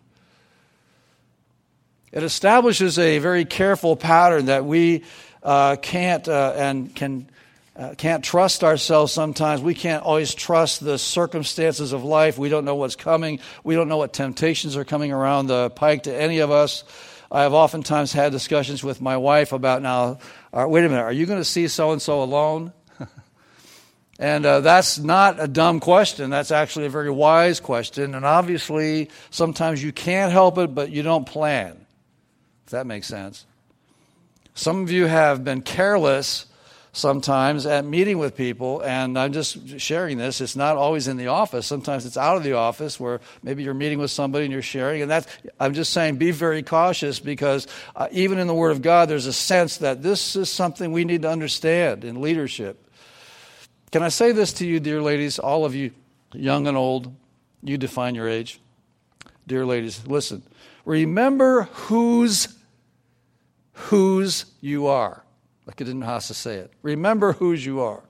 It 2.11 2.21
establishes 2.21 2.99
a 2.99 3.17
very 3.17 3.43
careful 3.43 3.95
pattern 3.95 4.45
that 4.45 4.65
we 4.65 5.03
uh, 5.41 5.77
can't 5.81 6.27
uh, 6.27 6.53
and 6.55 6.95
can 6.95 7.27
uh, 7.75 7.95
can't 7.97 8.23
trust 8.23 8.63
ourselves 8.63 9.11
sometimes. 9.11 9.61
We 9.61 9.73
can't 9.73 10.03
always 10.03 10.35
trust 10.35 10.83
the 10.83 10.99
circumstances 10.99 11.91
of 11.91 12.03
life. 12.03 12.37
We 12.37 12.49
don't 12.49 12.65
know 12.65 12.75
what's 12.75 12.95
coming. 12.95 13.39
We 13.63 13.73
don't 13.73 13.87
know 13.87 13.97
what 13.97 14.13
temptations 14.13 14.77
are 14.77 14.85
coming 14.85 15.11
around 15.11 15.47
the 15.47 15.71
pike 15.71 16.03
to 16.03 16.15
any 16.15 16.39
of 16.39 16.51
us. 16.51 16.83
I 17.31 17.41
have 17.41 17.53
oftentimes 17.53 18.13
had 18.13 18.31
discussions 18.31 18.83
with 18.83 19.01
my 19.01 19.17
wife 19.17 19.53
about 19.53 19.81
now, 19.81 20.19
uh, 20.53 20.67
wait 20.67 20.85
a 20.85 20.89
minute, 20.89 21.01
are 21.01 21.11
you 21.11 21.25
going 21.25 21.39
to 21.39 21.45
see 21.45 21.67
so 21.67 21.91
and 21.91 21.99
so 21.99 22.21
alone? 22.21 22.73
and 24.19 24.45
uh, 24.45 24.59
that's 24.59 24.99
not 24.99 25.41
a 25.41 25.47
dumb 25.47 25.79
question. 25.79 26.29
That's 26.29 26.51
actually 26.51 26.85
a 26.85 26.89
very 26.89 27.09
wise 27.09 27.59
question. 27.59 28.13
And 28.13 28.23
obviously, 28.23 29.09
sometimes 29.31 29.83
you 29.83 29.91
can't 29.91 30.31
help 30.31 30.59
it, 30.59 30.75
but 30.75 30.91
you 30.91 31.01
don't 31.01 31.25
plan. 31.25 31.87
If 32.65 32.69
that 32.69 32.85
makes 32.85 33.07
sense. 33.07 33.47
Some 34.53 34.83
of 34.83 34.91
you 34.91 35.07
have 35.07 35.43
been 35.43 35.63
careless 35.63 36.45
sometimes 36.93 37.65
at 37.65 37.83
meeting 37.83 38.19
with 38.19 38.37
people, 38.37 38.81
and 38.81 39.17
I'm 39.17 39.33
just 39.33 39.79
sharing 39.79 40.17
this. 40.17 40.39
It's 40.39 40.55
not 40.55 40.77
always 40.77 41.07
in 41.07 41.17
the 41.17 41.27
office. 41.27 41.65
Sometimes 41.65 42.05
it's 42.05 42.17
out 42.17 42.37
of 42.37 42.43
the 42.43 42.53
office 42.53 42.99
where 42.99 43.19
maybe 43.41 43.63
you're 43.63 43.73
meeting 43.73 43.97
with 43.99 44.11
somebody 44.11 44.45
and 44.45 44.53
you're 44.53 44.61
sharing. 44.61 45.01
And 45.01 45.11
that's, 45.11 45.27
I'm 45.59 45.73
just 45.73 45.91
saying, 45.91 46.17
be 46.17 46.31
very 46.31 46.61
cautious 46.61 47.19
because 47.19 47.67
uh, 47.95 48.07
even 48.11 48.37
in 48.37 48.47
the 48.47 48.53
Word 48.53 48.71
of 48.71 48.81
God, 48.81 49.09
there's 49.09 49.25
a 49.25 49.33
sense 49.33 49.77
that 49.77 50.03
this 50.03 50.35
is 50.35 50.49
something 50.49 50.91
we 50.91 51.03
need 51.03 51.23
to 51.23 51.29
understand 51.29 52.05
in 52.05 52.21
leadership. 52.21 52.79
Can 53.91 54.03
I 54.03 54.09
say 54.09 54.31
this 54.31 54.53
to 54.53 54.65
you, 54.65 54.79
dear 54.79 55.01
ladies, 55.01 55.39
all 55.39 55.65
of 55.65 55.75
you, 55.75 55.91
young 56.31 56.67
and 56.67 56.77
old? 56.77 57.13
You 57.63 57.77
define 57.77 58.13
your 58.13 58.29
age. 58.29 58.59
Dear 59.47 59.65
ladies, 59.65 60.05
listen. 60.05 60.43
Remember 60.85 61.63
whose 61.63 62.55
whose 63.73 64.45
you 64.61 64.87
are. 64.87 65.22
Like 65.65 65.81
I 65.81 65.85
didn't 65.85 66.01
to 66.27 66.33
say 66.33 66.55
it. 66.55 66.71
Remember 66.81 67.33
whose 67.33 67.65
you 67.65 67.81
are. 67.81 68.03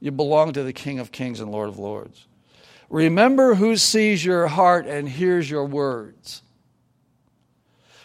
You 0.00 0.10
belong 0.10 0.52
to 0.52 0.62
the 0.62 0.72
King 0.72 0.98
of 0.98 1.12
Kings 1.12 1.40
and 1.40 1.50
Lord 1.50 1.68
of 1.68 1.78
Lords. 1.78 2.26
Remember 2.90 3.54
who 3.54 3.76
sees 3.76 4.24
your 4.24 4.46
heart 4.48 4.86
and 4.86 5.08
hears 5.08 5.50
your 5.50 5.64
words. 5.64 6.42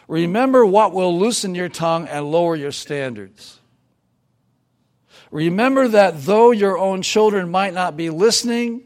Remember 0.07 0.65
what 0.65 0.93
will 0.93 1.17
loosen 1.17 1.53
your 1.53 1.69
tongue 1.69 2.07
and 2.07 2.31
lower 2.31 2.55
your 2.55 2.71
standards. 2.71 3.59
Remember 5.29 5.87
that 5.87 6.23
though 6.23 6.51
your 6.51 6.77
own 6.77 7.01
children 7.01 7.51
might 7.51 7.73
not 7.73 7.95
be 7.95 8.09
listening, 8.09 8.83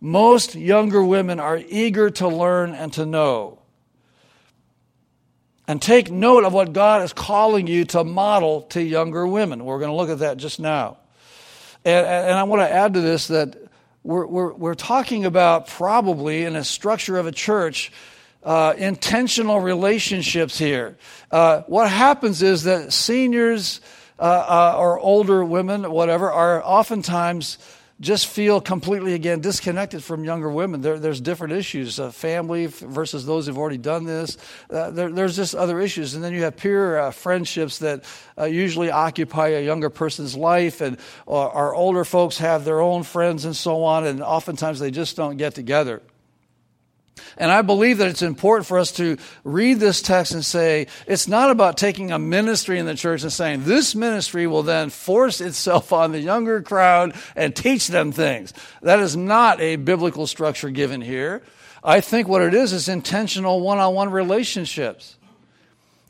most 0.00 0.54
younger 0.54 1.02
women 1.02 1.40
are 1.40 1.58
eager 1.58 2.10
to 2.10 2.28
learn 2.28 2.72
and 2.72 2.92
to 2.92 3.04
know. 3.04 3.55
And 5.68 5.82
take 5.82 6.10
note 6.10 6.44
of 6.44 6.52
what 6.52 6.72
God 6.72 7.02
is 7.02 7.12
calling 7.12 7.66
you 7.66 7.84
to 7.86 8.04
model 8.04 8.62
to 8.62 8.82
younger 8.82 9.26
women. 9.26 9.64
We're 9.64 9.80
going 9.80 9.90
to 9.90 9.96
look 9.96 10.10
at 10.10 10.20
that 10.20 10.36
just 10.36 10.60
now. 10.60 10.98
And, 11.84 12.06
and 12.06 12.38
I 12.38 12.44
want 12.44 12.62
to 12.62 12.70
add 12.70 12.94
to 12.94 13.00
this 13.00 13.28
that 13.28 13.56
we're, 14.04 14.26
we're, 14.26 14.52
we're 14.52 14.74
talking 14.74 15.24
about 15.24 15.66
probably 15.66 16.44
in 16.44 16.54
a 16.54 16.62
structure 16.62 17.18
of 17.18 17.26
a 17.26 17.32
church 17.32 17.90
uh, 18.44 18.74
intentional 18.78 19.58
relationships 19.58 20.56
here. 20.56 20.96
Uh, 21.32 21.62
what 21.62 21.90
happens 21.90 22.42
is 22.42 22.62
that 22.62 22.92
seniors 22.92 23.80
uh, 24.18 24.72
uh 24.72 24.78
or 24.78 24.98
older 25.00 25.44
women, 25.44 25.90
whatever, 25.90 26.30
are 26.30 26.62
oftentimes 26.64 27.58
just 28.00 28.26
feel 28.26 28.60
completely 28.60 29.14
again 29.14 29.40
disconnected 29.40 30.04
from 30.04 30.22
younger 30.24 30.50
women. 30.50 30.82
There, 30.82 30.98
there's 30.98 31.20
different 31.20 31.54
issues, 31.54 31.98
uh, 31.98 32.10
family 32.10 32.66
versus 32.66 33.24
those 33.24 33.46
who've 33.46 33.56
already 33.56 33.78
done 33.78 34.04
this. 34.04 34.36
Uh, 34.68 34.90
there, 34.90 35.10
there's 35.10 35.36
just 35.36 35.54
other 35.54 35.80
issues, 35.80 36.14
and 36.14 36.22
then 36.22 36.34
you 36.34 36.42
have 36.42 36.56
peer 36.56 36.98
uh, 36.98 37.10
friendships 37.10 37.78
that 37.78 38.04
uh, 38.38 38.44
usually 38.44 38.90
occupy 38.90 39.48
a 39.48 39.64
younger 39.64 39.88
person's 39.88 40.36
life, 40.36 40.80
and 40.80 40.98
uh, 41.26 41.48
our 41.48 41.74
older 41.74 42.04
folks 42.04 42.38
have 42.38 42.64
their 42.64 42.80
own 42.80 43.02
friends 43.02 43.44
and 43.44 43.56
so 43.56 43.84
on, 43.84 44.06
and 44.06 44.22
oftentimes 44.22 44.78
they 44.78 44.90
just 44.90 45.16
don't 45.16 45.36
get 45.38 45.54
together. 45.54 46.02
And 47.36 47.50
I 47.50 47.62
believe 47.62 47.98
that 47.98 48.08
it's 48.08 48.22
important 48.22 48.66
for 48.66 48.78
us 48.78 48.92
to 48.92 49.16
read 49.44 49.80
this 49.80 50.02
text 50.02 50.32
and 50.32 50.44
say, 50.44 50.86
it's 51.06 51.28
not 51.28 51.50
about 51.50 51.76
taking 51.76 52.12
a 52.12 52.18
ministry 52.18 52.78
in 52.78 52.86
the 52.86 52.94
church 52.94 53.22
and 53.22 53.32
saying, 53.32 53.64
this 53.64 53.94
ministry 53.94 54.46
will 54.46 54.62
then 54.62 54.90
force 54.90 55.40
itself 55.40 55.92
on 55.92 56.12
the 56.12 56.20
younger 56.20 56.62
crowd 56.62 57.14
and 57.34 57.54
teach 57.54 57.88
them 57.88 58.12
things. 58.12 58.52
That 58.82 59.00
is 59.00 59.16
not 59.16 59.60
a 59.60 59.76
biblical 59.76 60.26
structure 60.26 60.70
given 60.70 61.00
here. 61.00 61.42
I 61.82 62.00
think 62.00 62.26
what 62.26 62.42
it 62.42 62.54
is 62.54 62.72
is 62.72 62.88
intentional 62.88 63.60
one 63.60 63.78
on 63.78 63.94
one 63.94 64.10
relationships. 64.10 65.15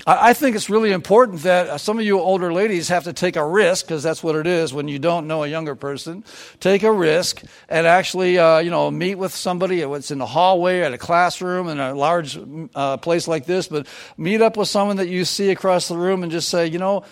I 0.09 0.35
think 0.35 0.55
it's 0.55 0.71
really 0.71 0.93
important 0.93 1.43
that 1.43 1.81
some 1.81 1.99
of 1.99 2.05
you 2.05 2.21
older 2.21 2.53
ladies 2.53 2.91
have 2.91 3.05
to 3.05 3.13
take 3.13 3.35
a 3.35 3.45
risk, 3.45 3.87
because 3.87 4.05
that's 4.05 4.23
what 4.23 4.37
it 4.37 4.47
is 4.47 4.73
when 4.73 4.87
you 4.87 5.01
don't 5.01 5.27
know 5.27 5.43
a 5.43 5.49
younger 5.49 5.75
person. 5.75 6.23
Take 6.61 6.85
a 6.85 6.93
risk 6.93 7.43
and 7.69 7.89
actually, 7.89 8.39
uh, 8.39 8.59
you 8.59 8.71
know, 8.71 8.89
meet 8.89 9.17
with 9.17 9.35
somebody. 9.35 9.81
It's 9.81 10.13
in 10.13 10.19
the 10.19 10.27
hallway, 10.27 10.83
at 10.83 10.93
a 10.93 10.99
classroom, 10.99 11.67
in 11.67 11.81
a 11.81 11.93
large 11.93 12.39
uh, 12.77 12.99
place 12.99 13.27
like 13.27 13.47
this, 13.47 13.67
but 13.67 13.89
meet 14.17 14.41
up 14.43 14.57
with 14.57 14.69
someone 14.69 14.99
that 14.99 15.09
you 15.09 15.25
see 15.25 15.51
across 15.51 15.89
the 15.89 15.97
room 15.97 16.23
and 16.23 16.31
just 16.31 16.51
say, 16.51 16.69
you 16.69 16.79
know, 16.79 17.03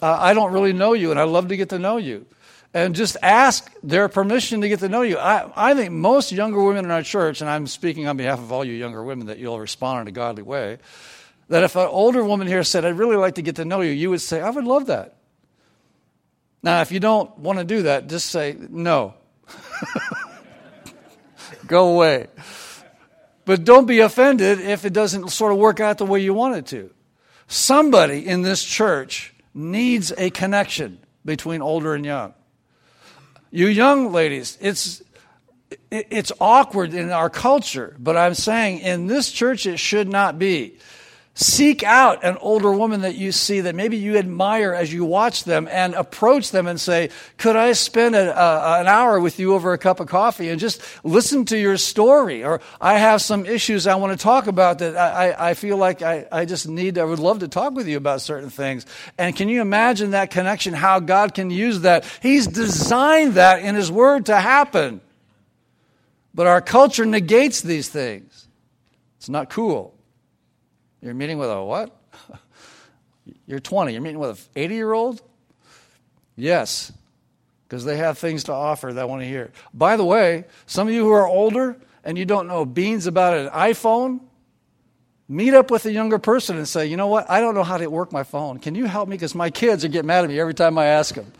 uh, 0.00 0.16
I 0.20 0.32
don't 0.32 0.52
really 0.52 0.72
know 0.72 0.92
you, 0.92 1.10
and 1.10 1.18
I'd 1.18 1.24
love 1.24 1.48
to 1.48 1.56
get 1.56 1.70
to 1.70 1.80
know 1.80 1.96
you. 1.96 2.24
And 2.72 2.94
just 2.94 3.16
ask 3.20 3.68
their 3.82 4.08
permission 4.08 4.60
to 4.60 4.68
get 4.68 4.78
to 4.78 4.88
know 4.88 5.02
you. 5.02 5.18
I, 5.18 5.50
I 5.56 5.74
think 5.74 5.92
most 5.92 6.30
younger 6.30 6.62
women 6.62 6.84
in 6.84 6.92
our 6.92 7.02
church, 7.02 7.40
and 7.40 7.50
I'm 7.50 7.66
speaking 7.66 8.06
on 8.06 8.16
behalf 8.16 8.38
of 8.38 8.52
all 8.52 8.64
you 8.64 8.74
younger 8.74 9.02
women, 9.02 9.26
that 9.26 9.38
you'll 9.38 9.58
respond 9.58 10.02
in 10.02 10.08
a 10.08 10.12
godly 10.12 10.44
way 10.44 10.78
that 11.48 11.62
if 11.62 11.76
an 11.76 11.86
older 11.86 12.24
woman 12.24 12.46
here 12.46 12.64
said, 12.64 12.84
I'd 12.84 12.98
really 12.98 13.16
like 13.16 13.36
to 13.36 13.42
get 13.42 13.56
to 13.56 13.64
know 13.64 13.80
you, 13.80 13.92
you 13.92 14.10
would 14.10 14.20
say, 14.20 14.40
I 14.40 14.50
would 14.50 14.64
love 14.64 14.86
that. 14.86 15.16
Now, 16.62 16.80
if 16.80 16.90
you 16.90 17.00
don't 17.00 17.36
want 17.38 17.58
to 17.58 17.64
do 17.64 17.82
that, 17.82 18.08
just 18.08 18.30
say, 18.30 18.56
no. 18.58 19.14
Go 21.66 21.94
away. 21.94 22.28
But 23.44 23.64
don't 23.64 23.86
be 23.86 24.00
offended 24.00 24.60
if 24.60 24.84
it 24.84 24.92
doesn't 24.92 25.28
sort 25.28 25.52
of 25.52 25.58
work 25.58 25.80
out 25.80 25.98
the 25.98 26.06
way 26.06 26.20
you 26.20 26.32
want 26.32 26.56
it 26.56 26.66
to. 26.66 26.90
Somebody 27.46 28.26
in 28.26 28.42
this 28.42 28.64
church 28.64 29.34
needs 29.52 30.12
a 30.16 30.30
connection 30.30 30.98
between 31.24 31.60
older 31.60 31.94
and 31.94 32.04
young. 32.04 32.34
You 33.50 33.68
young 33.68 34.12
ladies, 34.12 34.58
it's 34.60 35.02
it's 35.90 36.32
awkward 36.40 36.94
in 36.94 37.10
our 37.10 37.30
culture, 37.30 37.96
but 37.98 38.16
I'm 38.16 38.34
saying 38.34 38.80
in 38.80 39.06
this 39.06 39.30
church 39.30 39.66
it 39.66 39.78
should 39.78 40.08
not 40.08 40.38
be. 40.38 40.78
Seek 41.36 41.82
out 41.82 42.22
an 42.22 42.36
older 42.36 42.70
woman 42.70 43.00
that 43.00 43.16
you 43.16 43.32
see 43.32 43.62
that 43.62 43.74
maybe 43.74 43.96
you 43.96 44.16
admire 44.16 44.72
as 44.72 44.92
you 44.92 45.04
watch 45.04 45.42
them 45.42 45.66
and 45.68 45.92
approach 45.94 46.52
them 46.52 46.68
and 46.68 46.80
say, 46.80 47.10
Could 47.38 47.56
I 47.56 47.72
spend 47.72 48.14
a, 48.14 48.40
a, 48.40 48.80
an 48.80 48.86
hour 48.86 49.18
with 49.18 49.40
you 49.40 49.52
over 49.52 49.72
a 49.72 49.78
cup 49.78 49.98
of 49.98 50.06
coffee 50.06 50.48
and 50.48 50.60
just 50.60 50.80
listen 51.02 51.44
to 51.46 51.58
your 51.58 51.76
story? 51.76 52.44
Or 52.44 52.60
I 52.80 52.98
have 52.98 53.20
some 53.20 53.46
issues 53.46 53.88
I 53.88 53.96
want 53.96 54.16
to 54.16 54.22
talk 54.22 54.46
about 54.46 54.78
that 54.78 54.96
I, 54.96 55.50
I 55.50 55.54
feel 55.54 55.76
like 55.76 56.02
I, 56.02 56.24
I 56.30 56.44
just 56.44 56.68
need, 56.68 56.98
I 56.98 57.04
would 57.04 57.18
love 57.18 57.40
to 57.40 57.48
talk 57.48 57.74
with 57.74 57.88
you 57.88 57.96
about 57.96 58.20
certain 58.20 58.50
things. 58.50 58.86
And 59.18 59.34
can 59.34 59.48
you 59.48 59.60
imagine 59.60 60.12
that 60.12 60.30
connection, 60.30 60.72
how 60.72 61.00
God 61.00 61.34
can 61.34 61.50
use 61.50 61.80
that? 61.80 62.04
He's 62.22 62.46
designed 62.46 63.34
that 63.34 63.60
in 63.60 63.74
His 63.74 63.90
Word 63.90 64.26
to 64.26 64.36
happen. 64.36 65.00
But 66.32 66.46
our 66.46 66.60
culture 66.60 67.04
negates 67.04 67.60
these 67.60 67.88
things. 67.88 68.46
It's 69.18 69.28
not 69.28 69.50
cool. 69.50 69.93
You're 71.04 71.14
meeting 71.14 71.36
with 71.36 71.50
a 71.50 71.62
what? 71.62 71.94
You're 73.46 73.60
20. 73.60 73.92
You're 73.92 74.00
meeting 74.00 74.18
with 74.18 74.48
an 74.56 74.62
80 74.62 74.74
year 74.74 74.92
old? 74.92 75.22
Yes, 76.34 76.90
because 77.68 77.84
they 77.84 77.98
have 77.98 78.18
things 78.18 78.44
to 78.44 78.52
offer 78.52 78.92
that 78.92 79.00
I 79.00 79.04
want 79.04 79.20
to 79.22 79.28
hear. 79.28 79.52
By 79.72 79.96
the 79.96 80.04
way, 80.04 80.46
some 80.66 80.88
of 80.88 80.94
you 80.94 81.04
who 81.04 81.12
are 81.12 81.28
older 81.28 81.76
and 82.04 82.16
you 82.16 82.24
don't 82.24 82.48
know 82.48 82.64
beans 82.64 83.06
about 83.06 83.36
an 83.36 83.50
iPhone, 83.50 84.20
meet 85.28 85.54
up 85.54 85.70
with 85.70 85.84
a 85.86 85.92
younger 85.92 86.18
person 86.18 86.56
and 86.56 86.66
say, 86.66 86.86
you 86.86 86.96
know 86.96 87.06
what? 87.06 87.30
I 87.30 87.40
don't 87.40 87.54
know 87.54 87.62
how 87.62 87.76
to 87.76 87.86
work 87.86 88.10
my 88.10 88.24
phone. 88.24 88.58
Can 88.58 88.74
you 88.74 88.86
help 88.86 89.08
me? 89.08 89.16
Because 89.16 89.34
my 89.34 89.50
kids 89.50 89.84
are 89.84 89.88
getting 89.88 90.06
mad 90.06 90.24
at 90.24 90.30
me 90.30 90.40
every 90.40 90.54
time 90.54 90.78
I 90.78 90.86
ask 90.86 91.14
them. 91.14 91.30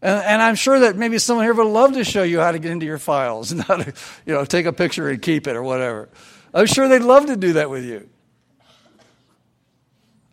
And, 0.00 0.24
and, 0.24 0.42
I'm 0.42 0.56
sure 0.56 0.80
that 0.80 0.96
maybe 0.96 1.18
someone 1.18 1.46
here 1.46 1.54
would 1.54 1.64
love 1.64 1.92
to 1.92 2.02
show 2.02 2.24
you 2.24 2.40
how 2.40 2.50
to 2.50 2.58
get 2.58 2.72
into 2.72 2.86
your 2.86 2.98
files 2.98 3.52
and 3.52 3.62
how 3.62 3.76
to, 3.76 3.92
you 4.26 4.34
know, 4.34 4.44
take 4.44 4.66
a 4.66 4.72
picture 4.72 5.08
and 5.08 5.22
keep 5.22 5.46
it 5.46 5.56
or 5.56 5.62
whatever. 5.62 6.08
I'm 6.54 6.66
sure 6.66 6.88
they'd 6.88 7.02
love 7.02 7.26
to 7.26 7.36
do 7.36 7.54
that 7.54 7.70
with 7.70 7.84
you. 7.84 8.08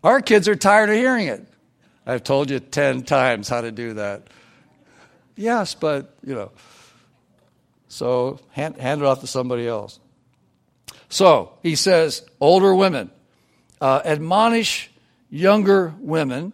Our 0.02 0.20
kids 0.20 0.48
are 0.48 0.56
tired 0.56 0.90
of 0.90 0.96
hearing 0.96 1.26
it. 1.26 1.46
I've 2.06 2.24
told 2.24 2.50
you 2.50 2.60
10 2.60 3.02
times 3.04 3.48
how 3.48 3.60
to 3.60 3.70
do 3.70 3.94
that. 3.94 4.28
Yes, 5.36 5.74
but, 5.74 6.14
you 6.24 6.34
know. 6.34 6.50
So 7.88 8.40
hand, 8.50 8.76
hand 8.76 9.02
it 9.02 9.06
off 9.06 9.20
to 9.20 9.26
somebody 9.26 9.66
else. 9.66 10.00
So 11.08 11.52
he 11.62 11.74
says, 11.74 12.24
older 12.40 12.74
women, 12.74 13.10
uh, 13.80 14.00
admonish 14.04 14.90
younger 15.28 15.94
women, 15.98 16.52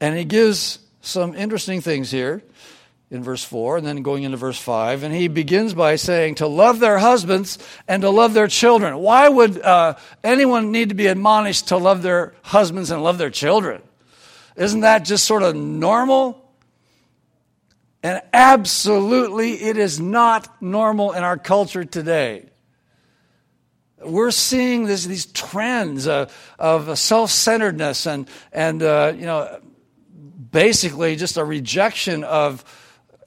and 0.00 0.16
he 0.16 0.24
gives 0.24 0.78
some 1.00 1.34
interesting 1.34 1.80
things 1.80 2.10
here 2.10 2.42
in 3.10 3.22
verse 3.22 3.42
4 3.42 3.78
and 3.78 3.86
then 3.86 4.02
going 4.02 4.22
into 4.22 4.36
verse 4.36 4.58
5 4.58 5.02
and 5.02 5.14
he 5.14 5.28
begins 5.28 5.72
by 5.72 5.96
saying 5.96 6.36
to 6.36 6.46
love 6.46 6.78
their 6.78 6.98
husbands 6.98 7.58
and 7.86 8.02
to 8.02 8.10
love 8.10 8.34
their 8.34 8.48
children. 8.48 8.98
Why 8.98 9.28
would 9.28 9.60
uh, 9.60 9.96
anyone 10.22 10.72
need 10.72 10.90
to 10.90 10.94
be 10.94 11.06
admonished 11.06 11.68
to 11.68 11.78
love 11.78 12.02
their 12.02 12.34
husbands 12.42 12.90
and 12.90 13.02
love 13.02 13.18
their 13.18 13.30
children? 13.30 13.82
Isn't 14.56 14.80
that 14.80 15.04
just 15.04 15.24
sort 15.24 15.42
of 15.42 15.56
normal? 15.56 16.44
And 18.02 18.20
absolutely 18.32 19.54
it 19.54 19.78
is 19.78 19.98
not 19.98 20.62
normal 20.62 21.12
in 21.12 21.22
our 21.22 21.38
culture 21.38 21.84
today. 21.84 22.44
We're 24.04 24.30
seeing 24.30 24.84
this, 24.84 25.06
these 25.06 25.26
trends 25.26 26.06
of, 26.06 26.32
of 26.58 26.96
self-centeredness 26.98 28.06
and, 28.06 28.28
and 28.52 28.82
uh, 28.82 29.14
you 29.16 29.26
know 29.26 29.60
basically 30.50 31.16
just 31.16 31.36
a 31.36 31.44
rejection 31.44 32.22
of 32.24 32.64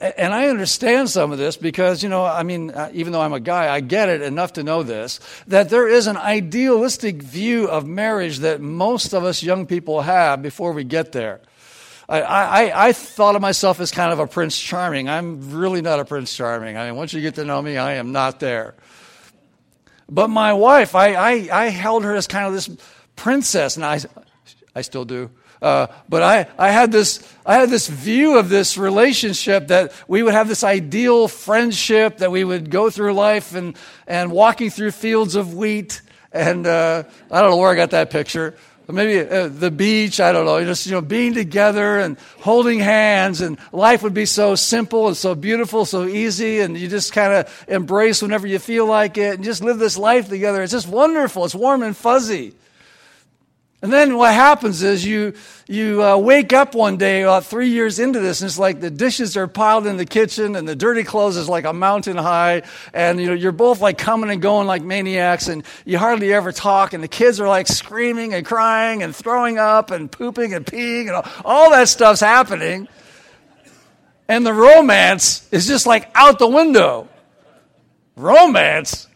and 0.01 0.33
I 0.33 0.47
understand 0.47 1.09
some 1.11 1.31
of 1.31 1.37
this 1.37 1.57
because, 1.57 2.01
you 2.01 2.09
know, 2.09 2.25
I 2.25 2.41
mean, 2.41 2.71
uh, 2.71 2.89
even 2.91 3.13
though 3.13 3.21
I'm 3.21 3.33
a 3.33 3.39
guy, 3.39 3.73
I 3.73 3.81
get 3.81 4.09
it 4.09 4.21
enough 4.21 4.53
to 4.53 4.63
know 4.63 4.81
this 4.81 5.19
that 5.47 5.69
there 5.69 5.87
is 5.87 6.07
an 6.07 6.17
idealistic 6.17 7.21
view 7.21 7.67
of 7.67 7.85
marriage 7.85 8.39
that 8.39 8.61
most 8.61 9.13
of 9.13 9.23
us 9.23 9.43
young 9.43 9.67
people 9.67 10.01
have 10.01 10.41
before 10.41 10.71
we 10.71 10.83
get 10.83 11.11
there. 11.11 11.41
I, 12.09 12.21
I, 12.21 12.87
I 12.87 12.93
thought 12.93 13.35
of 13.35 13.41
myself 13.41 13.79
as 13.79 13.91
kind 13.91 14.11
of 14.11 14.19
a 14.19 14.27
Prince 14.27 14.59
Charming. 14.59 15.07
I'm 15.07 15.51
really 15.53 15.81
not 15.81 15.99
a 15.99 16.05
Prince 16.05 16.35
Charming. 16.35 16.75
I 16.77 16.87
mean, 16.87 16.95
once 16.95 17.13
you 17.13 17.21
get 17.21 17.35
to 17.35 17.45
know 17.45 17.61
me, 17.61 17.77
I 17.77 17.93
am 17.93 18.11
not 18.11 18.39
there. 18.39 18.75
But 20.09 20.29
my 20.29 20.51
wife, 20.51 20.93
I, 20.93 21.13
I, 21.13 21.49
I 21.51 21.65
held 21.69 22.03
her 22.03 22.13
as 22.13 22.27
kind 22.27 22.47
of 22.47 22.53
this 22.53 22.69
princess, 23.15 23.77
and 23.77 23.85
I, 23.85 24.01
I 24.75 24.81
still 24.81 25.05
do. 25.05 25.29
Uh, 25.62 25.88
but 26.10 26.24
I, 26.24 26.47
I, 26.58 26.71
had 26.71 26.91
this, 26.91 27.21
I 27.45 27.56
had 27.56 27.69
this 27.69 27.88
view 27.88 28.38
of 28.38 28.50
this 28.50 28.78
relationship 28.78 29.67
that 29.67 29.93
we 30.08 30.24
would 30.24 30.34
have 30.34 30.47
this 30.47 30.63
ideal 30.63 31.28
friendship, 31.28 32.17
that 32.17 32.32
we 32.32 32.43
would 32.43 32.71
go 32.71 32.89
through 32.89 33.13
life 33.13 33.54
and, 33.54 33.78
and 34.08 34.32
walking 34.32 34.71
through 34.71 34.91
fields 34.91 35.36
of 35.36 35.54
wheat. 35.54 36.02
And 36.32 36.65
uh, 36.65 37.04
I 37.30 37.41
don't 37.41 37.52
know 37.52 37.58
where 37.58 37.69
I 37.69 37.76
got 37.76 37.91
that 37.91 38.10
picture 38.10 38.56
maybe 38.91 39.19
uh, 39.28 39.47
the 39.47 39.71
beach, 39.71 40.19
I 40.19 40.32
don't 40.32 40.45
know, 40.45 40.63
just, 40.63 40.86
you 40.86 40.93
know, 40.93 41.02
being 41.02 41.34
together 41.34 42.00
and 42.00 42.17
holding 42.39 42.80
hands 42.80 43.41
and 43.41 43.58
life 43.71 44.04
would 44.04 44.13
be 44.13 44.26
so 44.26 44.56
simple 44.56 45.08
and 45.08 45.17
so 45.17 45.36
beautiful, 45.36 45.86
so 45.86 46.06
easy 46.06 46.60
and 46.60 46.78
you 46.78 46.88
just 46.88 47.13
kind 47.13 47.34
of 47.34 47.65
embrace 47.67 48.21
whenever 48.21 48.47
you 48.47 48.60
feel 48.60 48.86
like 48.86 49.17
it 49.17 49.36
and 49.36 49.43
just 49.43 49.63
live 49.63 49.80
this 49.80 49.97
life 49.97 50.30
together. 50.30 50.62
It's 50.62 50.71
just 50.71 50.88
wonderful. 50.88 51.45
It's 51.45 51.56
warm 51.56 51.84
and 51.84 51.95
fuzzy. 51.95 52.54
And 53.83 53.91
then 53.91 54.15
what 54.15 54.31
happens 54.31 54.83
is 54.83 55.03
you, 55.03 55.33
you 55.67 56.03
uh, 56.03 56.15
wake 56.15 56.53
up 56.53 56.75
one 56.75 56.97
day 56.97 57.23
about 57.23 57.45
three 57.45 57.69
years 57.69 57.97
into 57.97 58.19
this, 58.19 58.41
and 58.41 58.47
it's 58.47 58.59
like 58.59 58.79
the 58.79 58.91
dishes 58.91 59.35
are 59.35 59.47
piled 59.47 59.87
in 59.87 59.97
the 59.97 60.05
kitchen, 60.05 60.55
and 60.55 60.69
the 60.69 60.75
dirty 60.75 61.03
clothes 61.03 61.35
is 61.35 61.49
like 61.49 61.65
a 61.65 61.73
mountain 61.73 62.15
high, 62.15 62.61
and 62.93 63.19
you 63.19 63.25
know, 63.25 63.33
you're 63.33 63.51
both 63.51 63.81
like 63.81 63.97
coming 63.97 64.29
and 64.29 64.39
going 64.39 64.67
like 64.67 64.83
maniacs, 64.83 65.47
and 65.47 65.63
you 65.83 65.97
hardly 65.97 66.31
ever 66.31 66.51
talk, 66.51 66.93
and 66.93 67.03
the 67.03 67.07
kids 67.07 67.39
are 67.39 67.47
like 67.47 67.67
screaming 67.67 68.35
and 68.35 68.45
crying 68.45 69.01
and 69.01 69.15
throwing 69.15 69.57
up 69.57 69.89
and 69.89 70.11
pooping 70.11 70.53
and 70.53 70.63
peeing, 70.63 71.07
and 71.07 71.11
all, 71.11 71.25
all 71.43 71.71
that 71.71 71.89
stuff's 71.89 72.19
happening. 72.19 72.87
And 74.27 74.45
the 74.45 74.53
romance 74.53 75.49
is 75.51 75.65
just 75.65 75.87
like 75.87 76.09
out 76.13 76.37
the 76.37 76.47
window. 76.47 77.09
Romance? 78.15 79.07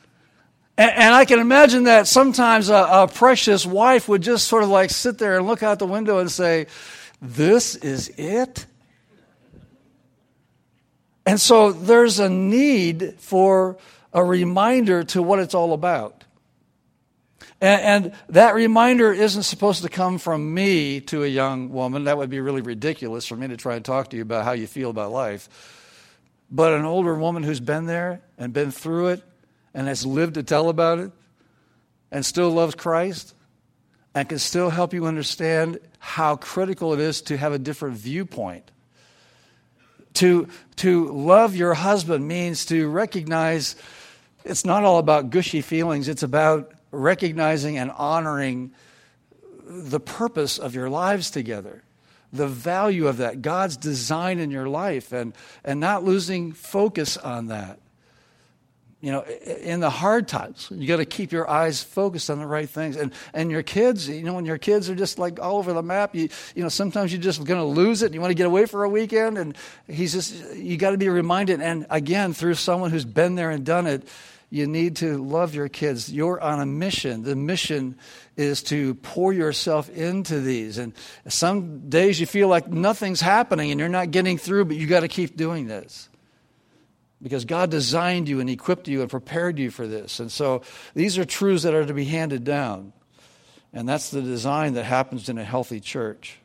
And, 0.77 0.91
and, 0.91 1.13
I 1.13 1.23
can 1.23 1.39
imagine 1.39 1.85
that 1.85 2.05
sometimes 2.05 2.69
a, 2.69 2.75
a 2.75 3.07
precious 3.07 3.65
wife 3.65 4.09
would 4.09 4.21
just 4.21 4.47
sort 4.47 4.63
of 4.63 4.69
like 4.69 4.89
sit 4.89 5.17
there 5.17 5.37
and 5.37 5.47
look 5.47 5.63
out 5.63 5.79
the 5.79 5.87
window 5.87 6.19
and 6.19 6.29
say, 6.29 6.67
This 7.21 7.75
is 7.75 8.09
it? 8.17 8.65
And 11.25 11.39
so 11.39 11.71
there's 11.71 12.19
a 12.19 12.29
need 12.29 13.15
for 13.19 13.77
a 14.13 14.23
reminder 14.23 15.03
to 15.05 15.23
what 15.23 15.39
it's 15.39 15.55
all 15.55 15.73
about. 15.73 16.23
And, 17.61 17.81
and, 17.81 18.13
that 18.29 18.53
reminder 18.53 19.13
isn't 19.13 19.43
supposed 19.43 19.83
to 19.83 19.89
come 19.89 20.17
from 20.17 20.53
me 20.53 20.99
to 21.01 21.23
a 21.23 21.27
young 21.27 21.69
woman. 21.69 22.03
That 22.03 22.17
would 22.17 22.29
be 22.29 22.41
really 22.41 22.61
ridiculous 22.61 23.25
for 23.25 23.37
me 23.37 23.47
to 23.47 23.57
try 23.57 23.75
and 23.75 23.83
talk 23.83 24.09
to 24.09 24.17
you 24.17 24.21
about 24.21 24.43
how 24.43 24.51
you 24.51 24.67
feel 24.67 24.89
about 24.89 25.11
life. 25.11 25.47
But 26.51 26.73
an 26.73 26.85
older 26.85 27.15
woman 27.15 27.43
who's 27.43 27.61
been 27.61 27.85
there 27.85 28.21
and 28.37 28.51
been 28.51 28.71
through 28.71 29.07
it 29.07 29.23
and 29.75 29.87
has 29.87 30.05
lived 30.05 30.35
to 30.35 30.43
tell 30.43 30.69
about 30.69 30.97
it 30.97 31.11
and 32.09 32.25
still 32.25 32.49
loves 32.49 32.73
Christ 32.73 33.35
and 34.15 34.27
can 34.27 34.39
still 34.39 34.69
help 34.69 34.93
you 34.93 35.05
understand 35.05 35.79
how 35.99 36.37
critical 36.37 36.93
it 36.93 36.99
is 37.01 37.21
to 37.23 37.37
have 37.37 37.51
a 37.51 37.59
different 37.59 37.97
viewpoint. 37.97 38.71
To, 40.15 40.47
to 40.77 41.11
love 41.11 41.57
your 41.57 41.73
husband 41.73 42.25
means 42.25 42.65
to 42.67 42.87
recognize 42.87 43.75
it's 44.45 44.63
not 44.63 44.85
all 44.85 44.97
about 44.97 45.29
gushy 45.29 45.61
feelings, 45.61 46.07
it's 46.07 46.23
about 46.23 46.71
recognizing 46.91 47.77
and 47.77 47.91
honoring 47.91 48.71
the 49.67 49.99
purpose 49.99 50.57
of 50.57 50.73
your 50.73 50.89
lives 50.89 51.29
together 51.29 51.83
the 52.33 52.47
value 52.47 53.07
of 53.07 53.17
that, 53.17 53.41
God's 53.41 53.77
design 53.77 54.39
in 54.39 54.51
your 54.51 54.67
life, 54.67 55.13
and, 55.13 55.33
and 55.63 55.79
not 55.79 56.03
losing 56.03 56.51
focus 56.51 57.15
on 57.15 57.47
that 57.47 57.79
you 59.05 59.11
know, 59.11 59.21
in 59.21 59.81
the 59.81 59.89
hard 59.91 60.27
times, 60.27 60.67
you 60.71 60.87
got 60.87 60.97
to 60.97 61.05
keep 61.05 61.31
your 61.31 61.47
eyes 61.47 61.83
focused 61.83 62.31
on 62.31 62.39
the 62.39 62.47
right 62.47 62.67
things. 62.67 62.95
And 62.95 63.13
and 63.35 63.51
your 63.51 63.61
kids, 63.61 64.09
you 64.09 64.23
know, 64.23 64.33
when 64.33 64.45
your 64.45 64.57
kids 64.57 64.89
are 64.89 64.95
just 64.95 65.19
like 65.19 65.39
all 65.39 65.57
over 65.57 65.73
the 65.73 65.83
map, 65.83 66.15
you 66.15 66.27
you 66.55 66.63
know, 66.63 66.69
sometimes 66.69 67.13
you're 67.13 67.21
just 67.21 67.43
going 67.43 67.59
to 67.59 67.67
lose 67.67 68.01
it. 68.01 68.07
And 68.07 68.15
you 68.15 68.21
want 68.21 68.31
to 68.31 68.35
get 68.35 68.47
away 68.47 68.65
for 68.65 68.83
a 68.83 68.89
weekend, 68.89 69.37
and 69.37 69.55
he's 69.87 70.13
just 70.13 70.55
you 70.55 70.75
got 70.77 70.89
to 70.89 70.97
be 70.97 71.07
reminded. 71.07 71.61
And 71.61 71.85
again, 71.91 72.33
through 72.33 72.55
someone 72.55 72.89
who's 72.89 73.05
been 73.05 73.35
there 73.35 73.51
and 73.51 73.63
done 73.63 73.85
it, 73.85 74.07
you 74.49 74.65
need 74.65 74.95
to 74.95 75.19
love 75.19 75.53
your 75.53 75.69
kids. 75.69 76.11
You're 76.11 76.41
on 76.41 76.59
a 76.59 76.65
mission. 76.65 77.21
The 77.21 77.35
mission 77.35 77.99
is 78.35 78.63
to 78.63 78.95
pour 78.95 79.31
yourself 79.31 79.87
into 79.87 80.41
these. 80.41 80.79
And 80.79 80.93
some 81.27 81.89
days 81.89 82.19
you 82.19 82.25
feel 82.25 82.47
like 82.47 82.67
nothing's 82.67 83.21
happening 83.21 83.69
and 83.69 83.79
you're 83.79 83.87
not 83.87 84.09
getting 84.09 84.39
through, 84.39 84.65
but 84.65 84.77
you 84.77 84.87
got 84.87 85.01
to 85.01 85.07
keep 85.07 85.37
doing 85.37 85.67
this 85.67 86.09
because 87.25 87.43
God 87.43 87.71
designed 87.71 88.29
you 88.29 88.39
and 88.39 88.47
equipped 88.47 88.87
you 88.87 89.01
and 89.01 89.09
prepared 89.09 89.57
you 89.57 89.71
for 89.71 89.87
this. 89.87 90.19
And 90.19 90.31
so 90.31 90.61
these 90.93 91.17
are 91.17 91.25
truths 91.25 91.63
that 91.63 91.73
are 91.73 91.83
to 91.83 91.93
be 91.95 92.05
handed 92.05 92.43
down. 92.43 92.93
And 93.73 93.89
that's 93.89 94.11
the 94.11 94.21
design 94.21 94.75
that 94.75 94.83
happens 94.83 95.27
in 95.27 95.39
a 95.39 95.43
healthy 95.43 95.79
church. 95.79 96.37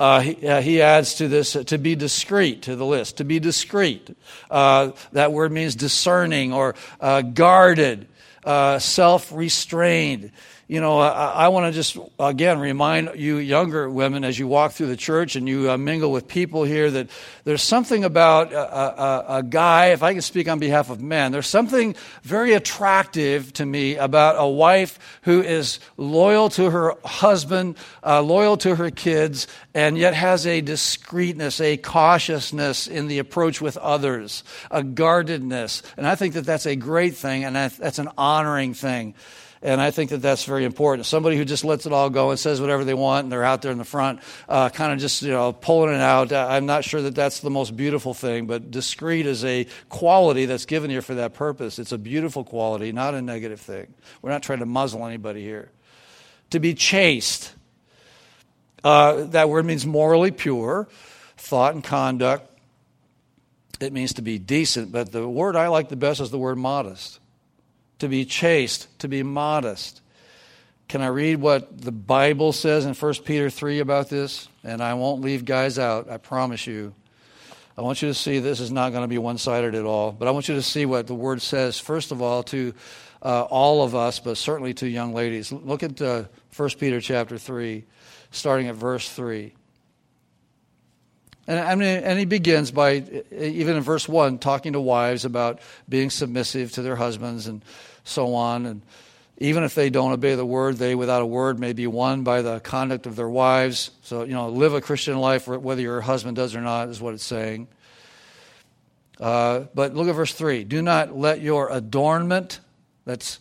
Uh, 0.00 0.18
he, 0.18 0.48
uh, 0.48 0.60
he, 0.60 0.82
adds 0.82 1.14
to 1.14 1.28
this 1.28 1.54
uh, 1.54 1.62
to 1.62 1.78
be 1.78 1.94
discreet 1.94 2.62
to 2.62 2.74
the 2.74 2.84
list. 2.84 3.18
To 3.18 3.24
be 3.24 3.38
discreet. 3.38 4.16
Uh, 4.50 4.90
that 5.12 5.32
word 5.32 5.52
means 5.52 5.76
discerning 5.76 6.52
or 6.52 6.74
uh, 7.00 7.22
guarded, 7.22 8.08
uh, 8.42 8.80
self 8.80 9.30
restrained 9.30 10.32
you 10.70 10.80
know, 10.80 11.00
I, 11.00 11.32
I 11.32 11.48
want 11.48 11.66
to 11.66 11.72
just 11.72 11.98
again 12.20 12.60
remind 12.60 13.16
you 13.16 13.38
younger 13.38 13.90
women 13.90 14.22
as 14.22 14.38
you 14.38 14.46
walk 14.46 14.70
through 14.70 14.86
the 14.86 14.96
church 14.96 15.34
and 15.34 15.48
you 15.48 15.68
uh, 15.68 15.76
mingle 15.76 16.12
with 16.12 16.28
people 16.28 16.62
here 16.62 16.88
that 16.88 17.10
there's 17.42 17.64
something 17.64 18.04
about 18.04 18.52
a, 18.52 19.02
a, 19.02 19.38
a, 19.38 19.42
guy, 19.42 19.86
if 19.86 20.04
I 20.04 20.12
can 20.12 20.22
speak 20.22 20.46
on 20.46 20.60
behalf 20.60 20.88
of 20.88 21.00
men, 21.00 21.32
there's 21.32 21.48
something 21.48 21.96
very 22.22 22.52
attractive 22.52 23.52
to 23.54 23.66
me 23.66 23.96
about 23.96 24.36
a 24.38 24.46
wife 24.46 25.00
who 25.22 25.42
is 25.42 25.80
loyal 25.96 26.48
to 26.50 26.70
her 26.70 26.94
husband, 27.04 27.76
uh, 28.06 28.22
loyal 28.22 28.56
to 28.58 28.76
her 28.76 28.92
kids, 28.92 29.48
and 29.74 29.98
yet 29.98 30.14
has 30.14 30.46
a 30.46 30.60
discreetness, 30.60 31.60
a 31.60 31.78
cautiousness 31.78 32.86
in 32.86 33.08
the 33.08 33.18
approach 33.18 33.60
with 33.60 33.76
others, 33.78 34.44
a 34.70 34.84
guardedness. 34.84 35.82
And 35.96 36.06
I 36.06 36.14
think 36.14 36.34
that 36.34 36.46
that's 36.46 36.66
a 36.66 36.76
great 36.76 37.16
thing 37.16 37.42
and 37.42 37.56
that's 37.56 37.98
an 37.98 38.10
honoring 38.16 38.74
thing. 38.74 39.16
And 39.62 39.78
I 39.78 39.90
think 39.90 40.08
that 40.10 40.22
that's 40.22 40.44
very 40.44 40.64
important. 40.64 41.04
Somebody 41.04 41.36
who 41.36 41.44
just 41.44 41.64
lets 41.64 41.84
it 41.84 41.92
all 41.92 42.08
go 42.08 42.30
and 42.30 42.38
says 42.38 42.62
whatever 42.62 42.82
they 42.82 42.94
want 42.94 43.24
and 43.24 43.32
they're 43.32 43.44
out 43.44 43.60
there 43.60 43.70
in 43.70 43.76
the 43.76 43.84
front, 43.84 44.20
uh, 44.48 44.70
kind 44.70 44.90
of 44.90 44.98
just, 44.98 45.20
you 45.20 45.32
know, 45.32 45.52
pulling 45.52 45.94
it 45.94 46.00
out. 46.00 46.32
Uh, 46.32 46.46
I'm 46.48 46.64
not 46.64 46.82
sure 46.82 47.02
that 47.02 47.14
that's 47.14 47.40
the 47.40 47.50
most 47.50 47.76
beautiful 47.76 48.14
thing, 48.14 48.46
but 48.46 48.70
discreet 48.70 49.26
is 49.26 49.44
a 49.44 49.66
quality 49.90 50.46
that's 50.46 50.64
given 50.64 50.88
here 50.88 51.02
for 51.02 51.16
that 51.16 51.34
purpose. 51.34 51.78
It's 51.78 51.92
a 51.92 51.98
beautiful 51.98 52.42
quality, 52.42 52.90
not 52.90 53.12
a 53.12 53.20
negative 53.20 53.60
thing. 53.60 53.92
We're 54.22 54.30
not 54.30 54.42
trying 54.42 54.60
to 54.60 54.66
muzzle 54.66 55.04
anybody 55.04 55.42
here. 55.42 55.70
To 56.50 56.58
be 56.58 56.72
chaste, 56.72 57.54
uh, 58.82 59.24
that 59.24 59.50
word 59.50 59.66
means 59.66 59.84
morally 59.84 60.30
pure, 60.30 60.88
thought 61.36 61.74
and 61.74 61.84
conduct. 61.84 62.50
It 63.78 63.92
means 63.92 64.14
to 64.14 64.22
be 64.22 64.38
decent, 64.38 64.90
but 64.90 65.12
the 65.12 65.28
word 65.28 65.54
I 65.54 65.68
like 65.68 65.90
the 65.90 65.96
best 65.96 66.20
is 66.20 66.30
the 66.30 66.38
word 66.38 66.56
modest 66.56 67.19
to 68.00 68.08
be 68.08 68.24
chaste, 68.24 68.88
to 68.98 69.08
be 69.08 69.22
modest. 69.22 70.00
Can 70.88 71.02
I 71.02 71.06
read 71.06 71.36
what 71.36 71.80
the 71.80 71.92
Bible 71.92 72.52
says 72.52 72.84
in 72.84 72.94
1 72.94 73.14
Peter 73.24 73.48
3 73.48 73.78
about 73.78 74.08
this? 74.08 74.48
And 74.64 74.82
I 74.82 74.94
won't 74.94 75.22
leave 75.22 75.44
guys 75.44 75.78
out, 75.78 76.10
I 76.10 76.16
promise 76.16 76.66
you. 76.66 76.94
I 77.78 77.82
want 77.82 78.02
you 78.02 78.08
to 78.08 78.14
see 78.14 78.40
this 78.40 78.60
is 78.60 78.70
not 78.72 78.90
going 78.90 79.02
to 79.02 79.08
be 79.08 79.16
one 79.16 79.38
sided 79.38 79.74
at 79.74 79.84
all, 79.84 80.12
but 80.12 80.28
I 80.28 80.32
want 80.32 80.48
you 80.48 80.56
to 80.56 80.62
see 80.62 80.84
what 80.84 81.06
the 81.06 81.14
Word 81.14 81.40
says, 81.40 81.78
first 81.78 82.10
of 82.12 82.20
all, 82.20 82.42
to 82.44 82.74
uh, 83.22 83.42
all 83.44 83.84
of 83.84 83.94
us, 83.94 84.18
but 84.18 84.36
certainly 84.36 84.74
to 84.74 84.88
young 84.88 85.14
ladies. 85.14 85.52
Look 85.52 85.82
at 85.82 86.02
uh, 86.02 86.24
1 86.56 86.70
Peter 86.78 87.00
chapter 87.00 87.38
3, 87.38 87.84
starting 88.32 88.66
at 88.68 88.74
verse 88.74 89.08
3. 89.08 89.54
And, 91.46 91.58
I 91.58 91.74
mean, 91.74 91.88
and 91.88 92.18
he 92.18 92.26
begins 92.26 92.70
by, 92.70 93.02
even 93.32 93.76
in 93.76 93.82
verse 93.82 94.08
1, 94.08 94.38
talking 94.38 94.74
to 94.74 94.80
wives 94.80 95.24
about 95.24 95.60
being 95.88 96.10
submissive 96.10 96.72
to 96.72 96.82
their 96.82 96.96
husbands 96.96 97.46
and 97.46 97.64
so 98.10 98.34
on. 98.34 98.66
And 98.66 98.82
even 99.38 99.64
if 99.64 99.74
they 99.74 99.88
don't 99.88 100.12
obey 100.12 100.34
the 100.34 100.44
word, 100.44 100.76
they 100.76 100.94
without 100.94 101.22
a 101.22 101.26
word 101.26 101.58
may 101.58 101.72
be 101.72 101.86
won 101.86 102.22
by 102.22 102.42
the 102.42 102.60
conduct 102.60 103.06
of 103.06 103.16
their 103.16 103.28
wives. 103.28 103.90
So, 104.02 104.24
you 104.24 104.34
know, 104.34 104.48
live 104.48 104.74
a 104.74 104.80
Christian 104.80 105.18
life 105.18 105.48
whether 105.48 105.80
your 105.80 106.00
husband 106.00 106.36
does 106.36 106.54
or 106.54 106.60
not, 106.60 106.88
is 106.88 107.00
what 107.00 107.14
it's 107.14 107.24
saying. 107.24 107.68
Uh, 109.18 109.64
but 109.74 109.94
look 109.94 110.08
at 110.08 110.14
verse 110.14 110.32
3. 110.32 110.64
Do 110.64 110.82
not 110.82 111.16
let 111.16 111.40
your 111.40 111.70
adornment, 111.70 112.60
that's, 113.04 113.38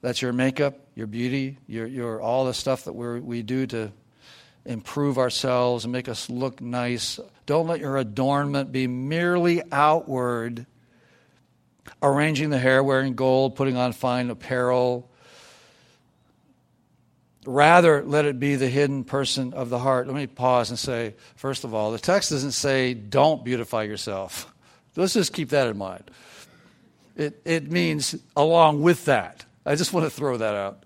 that's 0.00 0.20
your 0.20 0.32
makeup, 0.32 0.78
your 0.94 1.06
beauty, 1.06 1.58
your, 1.66 1.86
your, 1.86 2.20
all 2.20 2.46
the 2.46 2.54
stuff 2.54 2.84
that 2.84 2.92
we 2.92 3.20
we 3.20 3.42
do 3.42 3.66
to 3.66 3.92
improve 4.66 5.18
ourselves 5.18 5.84
and 5.84 5.92
make 5.92 6.08
us 6.08 6.28
look 6.28 6.60
nice. 6.60 7.20
Don't 7.46 7.66
let 7.66 7.80
your 7.80 7.96
adornment 7.96 8.72
be 8.72 8.86
merely 8.86 9.62
outward 9.70 10.66
arranging 12.02 12.50
the 12.50 12.58
hair, 12.58 12.82
wearing 12.82 13.14
gold, 13.14 13.56
putting 13.56 13.76
on 13.76 13.92
fine 13.92 14.30
apparel. 14.30 15.10
Rather, 17.44 18.02
let 18.02 18.24
it 18.24 18.40
be 18.40 18.56
the 18.56 18.68
hidden 18.68 19.04
person 19.04 19.52
of 19.52 19.70
the 19.70 19.78
heart. 19.78 20.06
Let 20.06 20.16
me 20.16 20.26
pause 20.26 20.70
and 20.70 20.78
say, 20.78 21.14
first 21.36 21.64
of 21.64 21.74
all, 21.74 21.92
the 21.92 21.98
text 21.98 22.30
doesn't 22.30 22.52
say 22.52 22.94
don't 22.94 23.44
beautify 23.44 23.84
yourself. 23.84 24.52
Let's 24.96 25.14
just 25.14 25.32
keep 25.32 25.50
that 25.50 25.68
in 25.68 25.78
mind. 25.78 26.10
It, 27.16 27.40
it 27.44 27.70
means 27.70 28.14
along 28.36 28.82
with 28.82 29.04
that. 29.06 29.44
I 29.64 29.74
just 29.74 29.92
want 29.92 30.06
to 30.06 30.10
throw 30.10 30.36
that 30.36 30.54
out. 30.54 30.82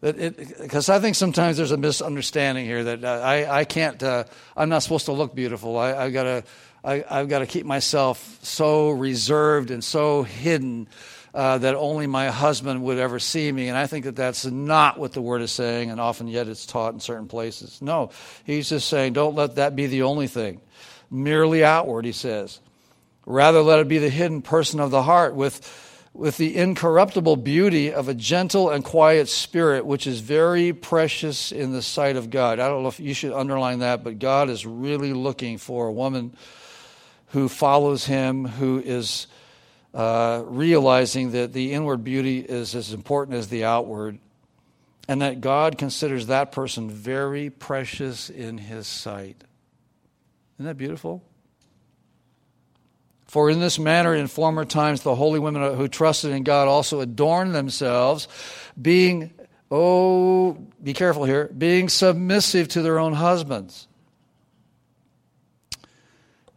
Because 0.00 0.88
I 0.88 0.98
think 0.98 1.14
sometimes 1.14 1.58
there's 1.58 1.70
a 1.70 1.76
misunderstanding 1.76 2.64
here 2.64 2.84
that 2.84 3.04
uh, 3.04 3.20
I, 3.22 3.60
I 3.60 3.64
can't, 3.64 4.02
uh, 4.02 4.24
I'm 4.56 4.68
not 4.70 4.82
supposed 4.82 5.06
to 5.06 5.12
look 5.12 5.34
beautiful. 5.34 5.76
I, 5.76 5.94
I've 5.94 6.12
got 6.12 6.22
to 6.24 6.44
I, 6.84 7.04
I've 7.08 7.28
got 7.28 7.38
to 7.38 7.46
keep 7.46 7.64
myself 7.64 8.38
so 8.42 8.90
reserved 8.90 9.70
and 9.70 9.82
so 9.82 10.22
hidden 10.22 10.88
uh, 11.32 11.58
that 11.58 11.74
only 11.74 12.06
my 12.06 12.30
husband 12.30 12.82
would 12.84 12.98
ever 12.98 13.18
see 13.18 13.50
me. 13.50 13.68
And 13.68 13.76
I 13.76 13.86
think 13.86 14.04
that 14.04 14.14
that's 14.14 14.44
not 14.44 14.98
what 14.98 15.12
the 15.12 15.22
word 15.22 15.42
is 15.42 15.50
saying, 15.50 15.90
and 15.90 16.00
often 16.00 16.28
yet 16.28 16.46
it's 16.46 16.66
taught 16.66 16.94
in 16.94 17.00
certain 17.00 17.26
places. 17.26 17.80
No, 17.80 18.10
he's 18.44 18.68
just 18.68 18.88
saying, 18.88 19.14
don't 19.14 19.34
let 19.34 19.56
that 19.56 19.74
be 19.74 19.86
the 19.86 20.02
only 20.02 20.28
thing. 20.28 20.60
Merely 21.10 21.64
outward, 21.64 22.04
he 22.04 22.12
says. 22.12 22.60
Rather, 23.26 23.62
let 23.62 23.80
it 23.80 23.88
be 23.88 23.98
the 23.98 24.10
hidden 24.10 24.42
person 24.42 24.78
of 24.78 24.90
the 24.90 25.02
heart 25.02 25.34
with 25.34 25.80
with 26.12 26.36
the 26.36 26.56
incorruptible 26.56 27.34
beauty 27.34 27.92
of 27.92 28.08
a 28.08 28.14
gentle 28.14 28.70
and 28.70 28.84
quiet 28.84 29.28
spirit, 29.28 29.84
which 29.84 30.06
is 30.06 30.20
very 30.20 30.72
precious 30.72 31.50
in 31.50 31.72
the 31.72 31.82
sight 31.82 32.14
of 32.14 32.30
God. 32.30 32.60
I 32.60 32.68
don't 32.68 32.82
know 32.82 32.88
if 32.88 33.00
you 33.00 33.14
should 33.14 33.32
underline 33.32 33.80
that, 33.80 34.04
but 34.04 34.20
God 34.20 34.48
is 34.48 34.64
really 34.64 35.12
looking 35.12 35.58
for 35.58 35.88
a 35.88 35.92
woman 35.92 36.36
who 37.34 37.48
follows 37.48 38.06
him, 38.06 38.44
who 38.44 38.78
is 38.78 39.26
uh, 39.92 40.40
realizing 40.46 41.32
that 41.32 41.52
the 41.52 41.72
inward 41.72 42.04
beauty 42.04 42.38
is 42.38 42.76
as 42.76 42.92
important 42.92 43.36
as 43.36 43.48
the 43.48 43.64
outward, 43.64 44.20
and 45.08 45.20
that 45.20 45.40
God 45.40 45.76
considers 45.76 46.28
that 46.28 46.52
person 46.52 46.88
very 46.88 47.50
precious 47.50 48.30
in 48.30 48.56
his 48.56 48.86
sight. 48.86 49.42
Isn't 50.56 50.66
that 50.66 50.76
beautiful? 50.76 51.24
For 53.26 53.50
in 53.50 53.58
this 53.58 53.80
manner, 53.80 54.14
in 54.14 54.28
former 54.28 54.64
times, 54.64 55.02
the 55.02 55.16
holy 55.16 55.40
women 55.40 55.74
who 55.74 55.88
trusted 55.88 56.30
in 56.30 56.44
God 56.44 56.68
also 56.68 57.00
adorned 57.00 57.52
themselves, 57.52 58.28
being, 58.80 59.32
oh, 59.72 60.56
be 60.80 60.92
careful 60.92 61.24
here, 61.24 61.50
being 61.58 61.88
submissive 61.88 62.68
to 62.68 62.82
their 62.82 63.00
own 63.00 63.12
husbands. 63.12 63.88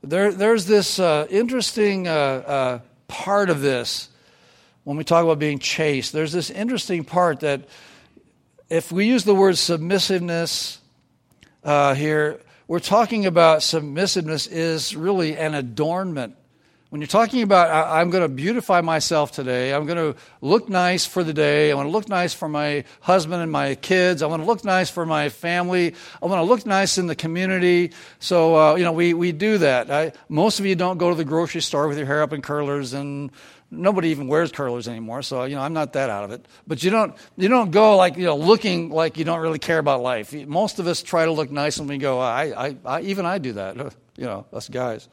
There, 0.10 0.32
there's 0.32 0.66
this 0.66 1.00
uh, 1.00 1.28
interesting 1.30 2.08
uh, 2.08 2.12
uh, 2.12 2.80
part 3.10 3.50
of 3.50 3.60
this 3.60 4.08
when 4.86 4.96
we 4.96 5.04
talk 5.04 5.26
about 5.26 5.38
being 5.38 5.60
chaste. 5.60 6.14
There's 6.14 6.32
this 6.32 6.50
interesting 6.50 7.04
part 7.04 7.42
that 7.42 7.68
if 8.70 8.90
we 8.90 9.06
use 9.06 9.26
the 9.26 9.36
word 9.36 9.56
submissiveness 9.56 10.78
uh, 11.62 11.94
here, 11.94 12.40
we're 12.70 12.80
talking 12.80 13.26
about 13.26 13.60
submissiveness 13.60 14.48
is 14.50 14.96
really 14.96 15.36
an 15.36 15.54
adornment. 15.54 16.38
When 16.90 17.02
you're 17.02 17.10
talking 17.10 17.42
about, 17.42 17.70
I'm 17.70 18.10
going 18.12 18.24
to 18.24 18.30
beautify 18.30 18.80
myself 18.80 19.34
today, 19.34 19.74
I'm 19.74 19.86
going 19.86 20.14
to 20.14 20.18
look 20.40 20.70
nice 20.70 21.06
for 21.06 21.22
the 21.22 21.34
day, 21.34 21.70
I 21.70 21.76
want 21.76 21.88
to 21.88 21.92
look 21.92 22.08
nice 22.08 22.34
for 22.34 22.48
my 22.48 22.86
husband 23.02 23.42
and 23.42 23.52
my 23.52 23.76
kids, 23.76 24.22
I 24.22 24.28
want 24.28 24.42
to 24.42 24.46
look 24.46 24.64
nice 24.64 24.90
for 24.90 25.06
my 25.06 25.28
family, 25.28 25.94
I 26.22 26.26
want 26.28 26.40
to 26.40 26.44
look 26.44 26.66
nice 26.66 26.98
in 26.98 27.08
the 27.08 27.16
community. 27.16 27.92
So, 28.20 28.56
uh, 28.58 28.76
you 28.76 28.86
know, 28.86 28.94
we, 28.94 29.14
we 29.14 29.34
do 29.34 29.58
that. 29.58 29.92
I, 29.92 30.14
most 30.30 30.62
of 30.62 30.66
you 30.66 30.76
don't 30.76 30.98
go 30.98 31.10
to 31.10 31.16
the 31.16 31.26
grocery 31.26 31.62
store 31.62 31.90
with 31.90 31.98
your 31.98 32.08
hair 32.08 32.24
up 32.24 32.32
in 32.32 32.42
curlers 32.42 32.94
and 32.94 33.32
nobody 33.70 34.08
even 34.08 34.30
wears 34.30 34.50
curlers 34.50 34.88
anymore 34.88 35.22
so 35.22 35.44
you 35.44 35.54
know 35.54 35.62
i'm 35.62 35.74
not 35.74 35.92
that 35.92 36.10
out 36.10 36.24
of 36.24 36.32
it 36.32 36.46
but 36.68 36.82
you 36.84 36.90
don't 36.90 37.14
you 37.36 37.50
don't 37.50 37.72
go 37.72 37.98
like 37.98 38.16
you 38.16 38.24
know 38.24 38.38
looking 38.38 38.90
like 38.90 39.18
you 39.18 39.26
don't 39.26 39.42
really 39.42 39.60
care 39.60 39.78
about 39.78 40.02
life 40.02 40.34
most 40.48 40.80
of 40.80 40.88
us 40.88 41.04
try 41.04 41.26
to 41.26 41.34
look 41.34 41.52
nice 41.52 41.78
when 41.78 41.86
we 41.86 41.98
go 41.98 42.18
i, 42.18 42.68
I, 42.68 42.78
I 42.86 43.02
even 43.02 43.26
i 43.26 43.40
do 43.40 43.52
that 43.52 43.76
you 44.16 44.24
know 44.24 44.46
us 44.54 44.70
guys 44.70 45.10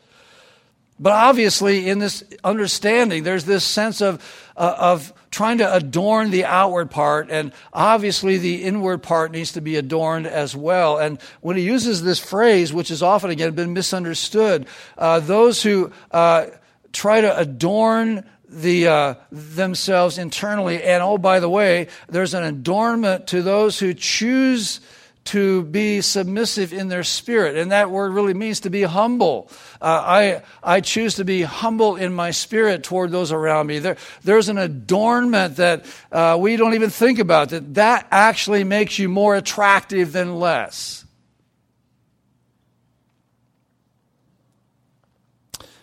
but 0.99 1.13
obviously, 1.13 1.89
in 1.89 1.99
this 1.99 2.23
understanding, 2.45 3.25
there's 3.25 3.45
this 3.45 3.65
sense 3.65 4.01
of, 4.01 4.23
uh, 4.57 4.77
of 4.79 5.13
trying 5.31 5.59
to 5.59 5.75
adorn 5.75 6.31
the 6.31 6.45
outward 6.45 6.91
part, 6.91 7.31
and 7.31 7.53
obviously 7.73 8.39
the 8.39 8.63
inward 8.63 9.03
part 9.03 9.33
needs 9.33 9.53
to 9.53 9.61
be 9.61 9.77
adorned 9.77 10.27
as 10.27 10.55
well. 10.55 10.99
And 10.99 11.21
when 11.41 11.57
he 11.57 11.65
uses 11.65 12.03
this 12.03 12.21
phrase, 12.21 12.73
which 12.73 12.91
has 12.91 13.03
often 13.03 13.31
again 13.31 13.55
been 13.55 13.73
misunderstood, 13.73 14.67
uh, 14.97 15.19
those 15.19 15.63
who 15.63 15.91
uh, 16.13 16.47
try 16.93 17.21
to 17.21 17.37
adorn 17.37 18.25
the, 18.49 18.87
uh, 18.87 19.15
themselves 19.33 20.17
internally, 20.17 20.81
and 20.81 21.03
oh, 21.03 21.19
by 21.19 21.41
the 21.41 21.51
way, 21.51 21.89
there's 22.09 22.35
an 22.35 22.45
adornment 22.45 23.27
to 23.29 23.43
those 23.43 23.81
who 23.81 23.95
choose 23.95 24.81
to 25.25 25.63
be 25.63 26.03
submissive 26.03 26.73
in 26.73 26.89
their 26.89 27.03
spirit. 27.03 27.57
And 27.57 27.73
that 27.73 27.91
word 27.91 28.13
really 28.13 28.35
means 28.35 28.61
to 28.61 28.71
be 28.71 28.83
humble. 28.83 29.49
Uh, 29.81 29.85
I, 30.05 30.43
I 30.63 30.81
choose 30.81 31.15
to 31.15 31.25
be 31.25 31.43
humble 31.43 31.97
in 31.97 32.13
my 32.13 32.31
spirit 32.31 32.83
toward 32.83 33.11
those 33.11 33.33
around 33.33 33.67
me. 33.67 33.79
There, 33.79 33.97
there's 34.23 34.49
an 34.49 34.59
adornment 34.59 35.57
that 35.57 35.87
uh, 36.13 36.37
we 36.39 36.57
don't 36.57 36.75
even 36.75 36.91
think 36.91 37.19
about, 37.19 37.49
that 37.51 37.75
that 37.75 38.07
actually 38.11 38.65
makes 38.65 38.99
you 38.99 39.09
more 39.09 39.35
attractive 39.35 40.13
than 40.13 40.39
less. 40.39 41.05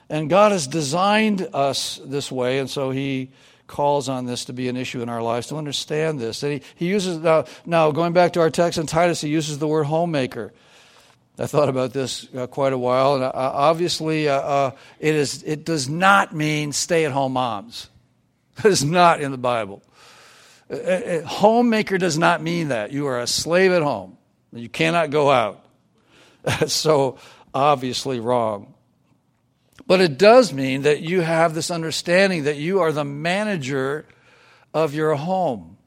And 0.07 0.29
God 0.29 0.51
has 0.51 0.67
designed 0.67 1.47
us 1.53 1.99
this 2.03 2.31
way, 2.31 2.59
and 2.59 2.69
so 2.69 2.91
He 2.91 3.31
calls 3.71 4.09
on 4.09 4.25
this 4.25 4.45
to 4.45 4.53
be 4.53 4.67
an 4.67 4.77
issue 4.77 5.01
in 5.01 5.09
our 5.09 5.23
lives 5.23 5.47
to 5.47 5.55
understand 5.55 6.19
this. 6.19 6.43
And 6.43 6.53
he, 6.53 6.61
he 6.75 6.87
uses, 6.87 7.17
now, 7.17 7.45
now, 7.65 7.89
going 7.91 8.13
back 8.13 8.33
to 8.33 8.41
our 8.41 8.51
text 8.51 8.77
in 8.77 8.85
Titus, 8.85 9.21
he 9.21 9.29
uses 9.29 9.57
the 9.57 9.67
word 9.67 9.85
homemaker. 9.85 10.53
I 11.39 11.47
thought 11.47 11.69
about 11.69 11.93
this 11.93 12.27
uh, 12.35 12.45
quite 12.45 12.73
a 12.73 12.77
while, 12.77 13.15
and 13.15 13.23
uh, 13.23 13.31
obviously, 13.33 14.29
uh, 14.29 14.35
uh 14.35 14.71
it, 14.99 15.15
is, 15.15 15.41
it 15.41 15.65
does 15.65 15.89
not 15.89 16.35
mean 16.35 16.71
stay 16.71 17.05
at 17.05 17.11
home 17.11 17.33
moms. 17.33 17.89
It 18.59 18.65
is 18.65 18.83
not 18.83 19.21
in 19.21 19.31
the 19.31 19.39
Bible. 19.39 19.81
Uh, 20.69 20.75
uh, 20.75 21.25
homemaker 21.25 21.97
does 21.97 22.17
not 22.17 22.43
mean 22.43 22.67
that. 22.67 22.91
You 22.91 23.07
are 23.07 23.19
a 23.19 23.25
slave 23.25 23.71
at 23.71 23.81
home, 23.81 24.17
you 24.53 24.69
cannot 24.69 25.09
go 25.09 25.31
out. 25.31 25.65
That's 26.43 26.73
so 26.87 27.17
obviously 27.53 28.19
wrong. 28.19 28.73
But 29.87 30.01
it 30.01 30.17
does 30.17 30.53
mean 30.53 30.83
that 30.83 31.01
you 31.01 31.21
have 31.21 31.53
this 31.53 31.71
understanding 31.71 32.43
that 32.43 32.57
you 32.57 32.79
are 32.81 32.91
the 32.91 33.05
manager 33.05 34.05
of 34.73 34.93
your 34.93 35.15
home. 35.15 35.77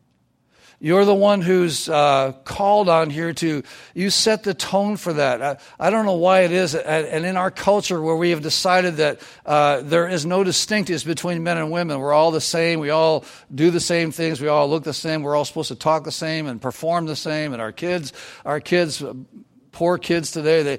You're 0.84 1.06
the 1.06 1.14
one 1.14 1.40
who's 1.40 1.88
uh, 1.88 2.32
called 2.44 2.90
on 2.90 3.08
here 3.08 3.32
to, 3.32 3.62
you 3.94 4.10
set 4.10 4.42
the 4.42 4.52
tone 4.52 4.98
for 4.98 5.14
that. 5.14 5.40
I, 5.40 5.56
I, 5.80 5.88
don't 5.88 6.04
know 6.04 6.16
why 6.16 6.40
it 6.40 6.52
is, 6.52 6.74
and 6.74 7.24
in 7.24 7.38
our 7.38 7.50
culture 7.50 8.02
where 8.02 8.16
we 8.16 8.28
have 8.30 8.42
decided 8.42 8.96
that 8.96 9.20
uh, 9.46 9.80
there 9.80 10.06
is 10.06 10.26
no 10.26 10.44
distinctiveness 10.44 11.02
between 11.02 11.42
men 11.42 11.56
and 11.56 11.70
women, 11.70 12.00
we're 12.00 12.12
all 12.12 12.32
the 12.32 12.40
same, 12.40 12.80
we 12.80 12.90
all 12.90 13.24
do 13.54 13.70
the 13.70 13.80
same 13.80 14.10
things, 14.10 14.42
we 14.42 14.48
all 14.48 14.68
look 14.68 14.84
the 14.84 14.92
same, 14.92 15.22
we're 15.22 15.34
all 15.34 15.46
supposed 15.46 15.68
to 15.68 15.74
talk 15.74 16.04
the 16.04 16.12
same 16.12 16.46
and 16.46 16.60
perform 16.60 17.06
the 17.06 17.16
same, 17.16 17.54
and 17.54 17.62
our 17.62 17.72
kids, 17.72 18.12
our 18.44 18.60
kids 18.60 19.02
poor 19.74 19.98
kids 19.98 20.30
today, 20.30 20.62
they, 20.62 20.78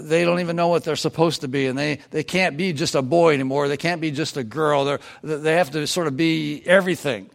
they 0.00 0.24
don't 0.24 0.40
even 0.40 0.56
know 0.56 0.68
what 0.68 0.84
they're 0.84 0.96
supposed 0.96 1.42
to 1.42 1.48
be, 1.48 1.66
and 1.66 1.76
they, 1.76 1.98
they 2.10 2.22
can't 2.22 2.56
be 2.56 2.72
just 2.72 2.94
a 2.94 3.02
boy 3.02 3.34
anymore. 3.34 3.68
They 3.68 3.76
can't 3.76 4.00
be 4.00 4.10
just 4.10 4.36
a 4.36 4.44
girl. 4.44 4.84
They're, 4.84 5.00
they 5.22 5.54
have 5.54 5.72
to 5.72 5.86
sort 5.86 6.06
of 6.06 6.16
be 6.16 6.62
everything. 6.64 7.28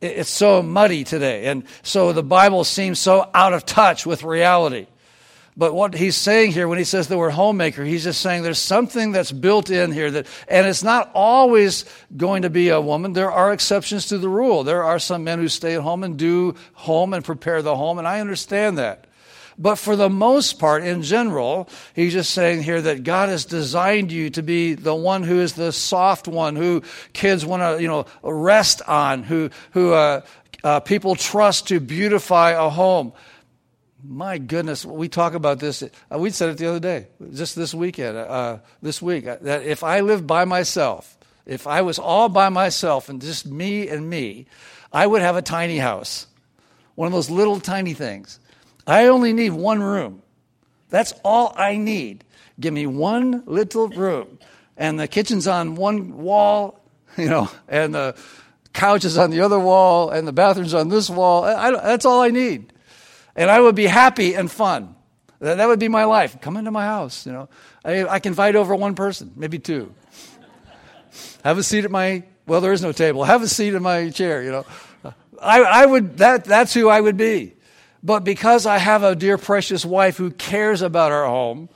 It's 0.00 0.30
so 0.30 0.62
muddy 0.62 1.04
today. 1.04 1.46
And 1.46 1.64
so 1.82 2.12
the 2.12 2.22
Bible 2.22 2.64
seems 2.64 2.98
so 2.98 3.30
out 3.32 3.52
of 3.52 3.64
touch 3.64 4.04
with 4.04 4.22
reality. 4.22 4.86
But 5.56 5.72
what 5.72 5.94
he's 5.94 6.16
saying 6.16 6.50
here 6.50 6.66
when 6.66 6.78
he 6.78 6.84
says 6.84 7.06
the 7.06 7.16
word 7.16 7.30
homemaker, 7.30 7.84
he's 7.84 8.02
just 8.02 8.20
saying 8.20 8.42
there's 8.42 8.58
something 8.58 9.12
that's 9.12 9.30
built 9.30 9.70
in 9.70 9.92
here 9.92 10.10
that, 10.10 10.26
and 10.48 10.66
it's 10.66 10.82
not 10.82 11.12
always 11.14 11.84
going 12.16 12.42
to 12.42 12.50
be 12.50 12.70
a 12.70 12.80
woman. 12.80 13.12
There 13.12 13.30
are 13.30 13.52
exceptions 13.52 14.06
to 14.06 14.18
the 14.18 14.28
rule. 14.28 14.64
There 14.64 14.82
are 14.82 14.98
some 14.98 15.22
men 15.22 15.38
who 15.38 15.48
stay 15.48 15.76
at 15.76 15.82
home 15.82 16.02
and 16.02 16.18
do 16.18 16.56
home 16.72 17.14
and 17.14 17.24
prepare 17.24 17.62
the 17.62 17.76
home, 17.76 17.98
and 17.98 18.08
I 18.08 18.20
understand 18.20 18.78
that. 18.78 19.06
But 19.58 19.76
for 19.76 19.94
the 19.94 20.10
most 20.10 20.58
part, 20.58 20.82
in 20.82 21.02
general, 21.02 21.68
he's 21.94 22.12
just 22.12 22.32
saying 22.32 22.62
here 22.62 22.82
that 22.82 23.04
God 23.04 23.28
has 23.28 23.44
designed 23.44 24.10
you 24.10 24.30
to 24.30 24.42
be 24.42 24.74
the 24.74 24.94
one 24.94 25.22
who 25.22 25.40
is 25.40 25.52
the 25.52 25.72
soft 25.72 26.26
one, 26.26 26.56
who 26.56 26.82
kids 27.12 27.46
want 27.46 27.62
to, 27.62 27.80
you 27.80 27.88
know, 27.88 28.06
rest 28.22 28.82
on, 28.88 29.22
who, 29.22 29.50
who 29.72 29.92
uh, 29.92 30.22
uh, 30.64 30.80
people 30.80 31.14
trust 31.14 31.68
to 31.68 31.78
beautify 31.78 32.50
a 32.50 32.68
home. 32.68 33.12
My 34.02 34.38
goodness, 34.38 34.84
we 34.84 35.08
talk 35.08 35.34
about 35.34 35.60
this. 35.60 35.82
Uh, 35.82 36.18
we 36.18 36.30
said 36.30 36.50
it 36.50 36.58
the 36.58 36.66
other 36.66 36.80
day, 36.80 37.06
just 37.32 37.54
this 37.54 37.72
weekend, 37.72 38.18
uh, 38.18 38.58
this 38.82 39.00
week, 39.00 39.26
uh, 39.26 39.36
that 39.42 39.62
if 39.62 39.84
I 39.84 40.00
lived 40.00 40.26
by 40.26 40.44
myself, 40.44 41.16
if 41.46 41.66
I 41.66 41.82
was 41.82 41.98
all 41.98 42.28
by 42.28 42.48
myself 42.48 43.08
and 43.08 43.20
just 43.20 43.46
me 43.46 43.88
and 43.88 44.08
me, 44.10 44.46
I 44.92 45.06
would 45.06 45.22
have 45.22 45.36
a 45.36 45.42
tiny 45.42 45.78
house. 45.78 46.26
One 46.96 47.06
of 47.06 47.12
those 47.12 47.30
little 47.30 47.60
tiny 47.60 47.94
things. 47.94 48.40
I 48.86 49.06
only 49.06 49.32
need 49.32 49.50
one 49.50 49.82
room. 49.82 50.22
That's 50.90 51.12
all 51.24 51.52
I 51.56 51.76
need. 51.76 52.24
Give 52.60 52.72
me 52.72 52.86
one 52.86 53.42
little 53.46 53.88
room. 53.88 54.38
And 54.76 54.98
the 54.98 55.08
kitchen's 55.08 55.46
on 55.46 55.74
one 55.74 56.18
wall, 56.18 56.80
you 57.16 57.28
know, 57.28 57.50
and 57.68 57.94
the 57.94 58.16
couch 58.72 59.04
is 59.04 59.16
on 59.16 59.30
the 59.30 59.40
other 59.40 59.58
wall, 59.58 60.10
and 60.10 60.26
the 60.26 60.32
bathroom's 60.32 60.74
on 60.74 60.88
this 60.88 61.08
wall. 61.08 61.44
I, 61.44 61.70
that's 61.70 62.04
all 62.04 62.20
I 62.20 62.30
need. 62.30 62.72
And 63.36 63.50
I 63.50 63.60
would 63.60 63.74
be 63.74 63.86
happy 63.86 64.34
and 64.34 64.50
fun. 64.50 64.94
That, 65.40 65.56
that 65.56 65.66
would 65.66 65.78
be 65.78 65.88
my 65.88 66.04
life. 66.04 66.40
Come 66.40 66.56
into 66.56 66.70
my 66.70 66.84
house, 66.84 67.26
you 67.26 67.32
know. 67.32 67.48
I, 67.84 68.04
I 68.04 68.18
can 68.18 68.30
invite 68.30 68.56
over 68.56 68.74
one 68.74 68.94
person, 68.94 69.32
maybe 69.36 69.58
two. 69.58 69.94
Have 71.44 71.58
a 71.58 71.62
seat 71.62 71.84
at 71.84 71.90
my, 71.90 72.24
well, 72.46 72.60
there 72.60 72.72
is 72.72 72.82
no 72.82 72.92
table. 72.92 73.24
Have 73.24 73.42
a 73.42 73.48
seat 73.48 73.74
in 73.74 73.82
my 73.82 74.10
chair, 74.10 74.42
you 74.42 74.50
know. 74.50 74.66
I, 75.40 75.62
I 75.62 75.86
would, 75.86 76.18
that, 76.18 76.44
that's 76.44 76.72
who 76.72 76.88
I 76.88 77.00
would 77.00 77.16
be. 77.16 77.54
But 78.04 78.22
because 78.22 78.66
I 78.66 78.78
have 78.78 79.02
a 79.02 79.16
dear, 79.16 79.38
precious 79.38 79.84
wife 79.84 80.18
who 80.18 80.30
cares 80.30 80.82
about 80.82 81.10
our 81.10 81.24
home, 81.24 81.70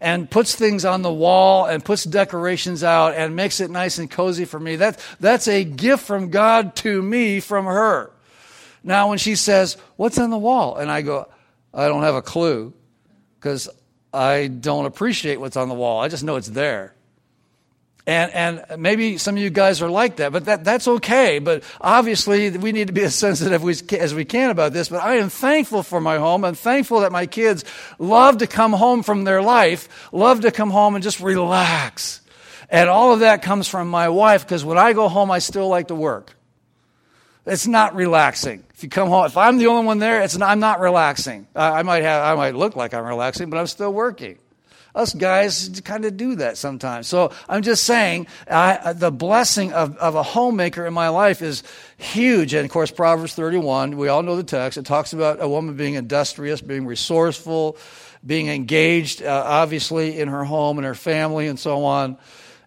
and 0.00 0.30
puts 0.30 0.54
things 0.54 0.84
on 0.84 1.02
the 1.02 1.12
wall 1.12 1.66
and 1.66 1.84
puts 1.84 2.04
decorations 2.04 2.84
out 2.84 3.14
and 3.14 3.34
makes 3.34 3.60
it 3.60 3.70
nice 3.70 3.98
and 3.98 4.10
cozy 4.10 4.44
for 4.44 4.60
me. 4.60 4.76
That, 4.76 5.04
that's 5.18 5.48
a 5.48 5.64
gift 5.64 6.04
from 6.04 6.30
God 6.30 6.76
to 6.76 7.02
me 7.02 7.40
from 7.40 7.64
her. 7.64 8.12
Now, 8.84 9.08
when 9.08 9.18
she 9.18 9.34
says, 9.34 9.76
What's 9.96 10.18
on 10.18 10.30
the 10.30 10.38
wall? 10.38 10.76
And 10.76 10.90
I 10.90 11.02
go, 11.02 11.28
I 11.74 11.88
don't 11.88 12.02
have 12.02 12.14
a 12.14 12.22
clue 12.22 12.72
because 13.38 13.68
I 14.12 14.46
don't 14.46 14.86
appreciate 14.86 15.40
what's 15.40 15.56
on 15.56 15.68
the 15.68 15.74
wall. 15.74 16.00
I 16.00 16.08
just 16.08 16.24
know 16.24 16.36
it's 16.36 16.48
there. 16.48 16.94
And, 18.08 18.32
and 18.32 18.80
maybe 18.80 19.18
some 19.18 19.36
of 19.36 19.42
you 19.42 19.50
guys 19.50 19.82
are 19.82 19.90
like 19.90 20.16
that, 20.16 20.32
but 20.32 20.46
that, 20.46 20.64
that's 20.64 20.88
okay. 20.88 21.40
But 21.40 21.62
obviously, 21.78 22.48
we 22.56 22.72
need 22.72 22.86
to 22.86 22.92
be 22.94 23.02
as 23.04 23.14
sensitive 23.14 23.62
as 23.92 24.14
we 24.14 24.24
can 24.24 24.48
about 24.48 24.72
this. 24.72 24.88
But 24.88 25.02
I 25.02 25.16
am 25.16 25.28
thankful 25.28 25.82
for 25.82 26.00
my 26.00 26.16
home. 26.16 26.42
I'm 26.42 26.54
thankful 26.54 27.00
that 27.00 27.12
my 27.12 27.26
kids 27.26 27.66
love 27.98 28.38
to 28.38 28.46
come 28.46 28.72
home 28.72 29.02
from 29.02 29.24
their 29.24 29.42
life, 29.42 30.08
love 30.10 30.40
to 30.40 30.50
come 30.50 30.70
home 30.70 30.94
and 30.94 31.04
just 31.04 31.20
relax. 31.20 32.22
And 32.70 32.88
all 32.88 33.12
of 33.12 33.20
that 33.20 33.42
comes 33.42 33.68
from 33.68 33.90
my 33.90 34.08
wife 34.08 34.42
because 34.42 34.64
when 34.64 34.78
I 34.78 34.94
go 34.94 35.10
home, 35.10 35.30
I 35.30 35.38
still 35.40 35.68
like 35.68 35.88
to 35.88 35.94
work. 35.94 36.34
It's 37.44 37.66
not 37.66 37.94
relaxing. 37.94 38.64
If 38.72 38.82
you 38.82 38.88
come 38.88 39.08
home, 39.10 39.26
if 39.26 39.36
I'm 39.36 39.58
the 39.58 39.66
only 39.66 39.84
one 39.84 39.98
there, 39.98 40.22
it's 40.22 40.38
not, 40.38 40.48
I'm 40.48 40.60
not 40.60 40.80
relaxing. 40.80 41.46
I, 41.54 41.80
I 41.80 41.82
might 41.82 42.04
have, 42.04 42.24
I 42.24 42.34
might 42.36 42.54
look 42.54 42.74
like 42.74 42.94
I'm 42.94 43.04
relaxing, 43.04 43.50
but 43.50 43.58
I'm 43.58 43.66
still 43.66 43.92
working. 43.92 44.38
Us 44.94 45.12
guys 45.12 45.80
kind 45.84 46.04
of 46.04 46.16
do 46.16 46.36
that 46.36 46.56
sometimes. 46.56 47.06
So 47.06 47.32
I'm 47.48 47.62
just 47.62 47.84
saying 47.84 48.26
I, 48.50 48.94
the 48.94 49.12
blessing 49.12 49.72
of, 49.72 49.96
of 49.98 50.14
a 50.14 50.22
homemaker 50.22 50.86
in 50.86 50.94
my 50.94 51.08
life 51.08 51.42
is 51.42 51.62
huge. 51.98 52.54
And 52.54 52.64
of 52.64 52.70
course, 52.70 52.90
Proverbs 52.90 53.34
31, 53.34 53.96
we 53.96 54.08
all 54.08 54.22
know 54.22 54.34
the 54.34 54.42
text. 54.42 54.78
It 54.78 54.86
talks 54.86 55.12
about 55.12 55.42
a 55.42 55.48
woman 55.48 55.76
being 55.76 55.94
industrious, 55.94 56.60
being 56.60 56.86
resourceful, 56.86 57.76
being 58.26 58.48
engaged, 58.48 59.22
uh, 59.22 59.44
obviously, 59.46 60.18
in 60.18 60.28
her 60.28 60.44
home 60.44 60.78
and 60.78 60.86
her 60.86 60.94
family 60.94 61.46
and 61.46 61.58
so 61.58 61.84
on. 61.84 62.16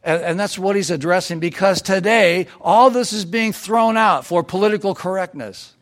And, 0.04 0.24
and, 0.24 0.40
that's 0.40 0.58
what 0.58 0.76
he's 0.76 0.90
addressing 0.90 1.40
because 1.40 1.82
today 1.82 2.48
all 2.60 2.90
this 2.90 3.14
is 3.14 3.24
being 3.24 3.54
thrown 3.54 3.98
out 3.98 4.26
for 4.26 4.44
political 4.44 4.96
correctness. 4.96 5.74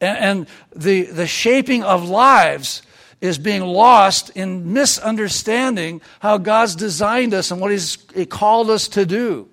And, 0.00 0.18
and 0.18 0.46
the, 0.74 1.02
the 1.02 1.28
shaping 1.28 1.84
of 1.84 2.08
lives 2.08 2.82
is 3.22 3.38
being 3.38 3.62
lost 3.62 4.30
in 4.30 4.72
misunderstanding 4.72 6.02
how 6.18 6.38
God's 6.38 6.74
designed 6.74 7.32
us 7.32 7.52
and 7.52 7.60
what 7.60 7.70
He's 7.70 7.96
called 8.28 8.68
us 8.68 8.88
to 8.88 9.06
do. 9.06 9.48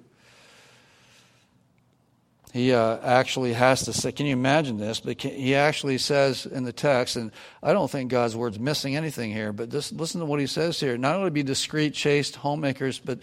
He 2.51 2.73
uh, 2.73 2.97
actually 3.03 3.53
has 3.53 3.83
to 3.85 3.93
say, 3.93 4.11
can 4.11 4.25
you 4.25 4.33
imagine 4.33 4.77
this? 4.77 4.99
But 4.99 5.19
can, 5.19 5.31
he 5.31 5.53
actually 5.53 5.99
says 5.99 6.47
in 6.47 6.63
the 6.63 6.73
text, 6.73 7.15
and 7.15 7.31
I 7.61 7.73
don't 7.73 7.91
think 7.91 8.09
God's 8.09 8.35
word's 8.35 8.57
missing 8.57 8.95
anything 8.95 9.31
here, 9.31 9.53
but 9.53 9.69
just 9.69 9.93
listen 9.93 10.19
to 10.19 10.25
what 10.25 10.39
he 10.39 10.47
says 10.47 10.79
here. 10.79 10.97
Not 10.97 11.15
only 11.15 11.29
be 11.29 11.43
discreet, 11.43 11.93
chaste, 11.93 12.37
homemakers, 12.37 12.97
but 12.97 13.19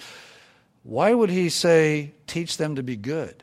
why 0.84 1.12
would 1.12 1.30
he 1.30 1.48
say, 1.48 2.14
teach 2.28 2.56
them 2.56 2.76
to 2.76 2.84
be 2.84 2.94
good? 2.94 3.42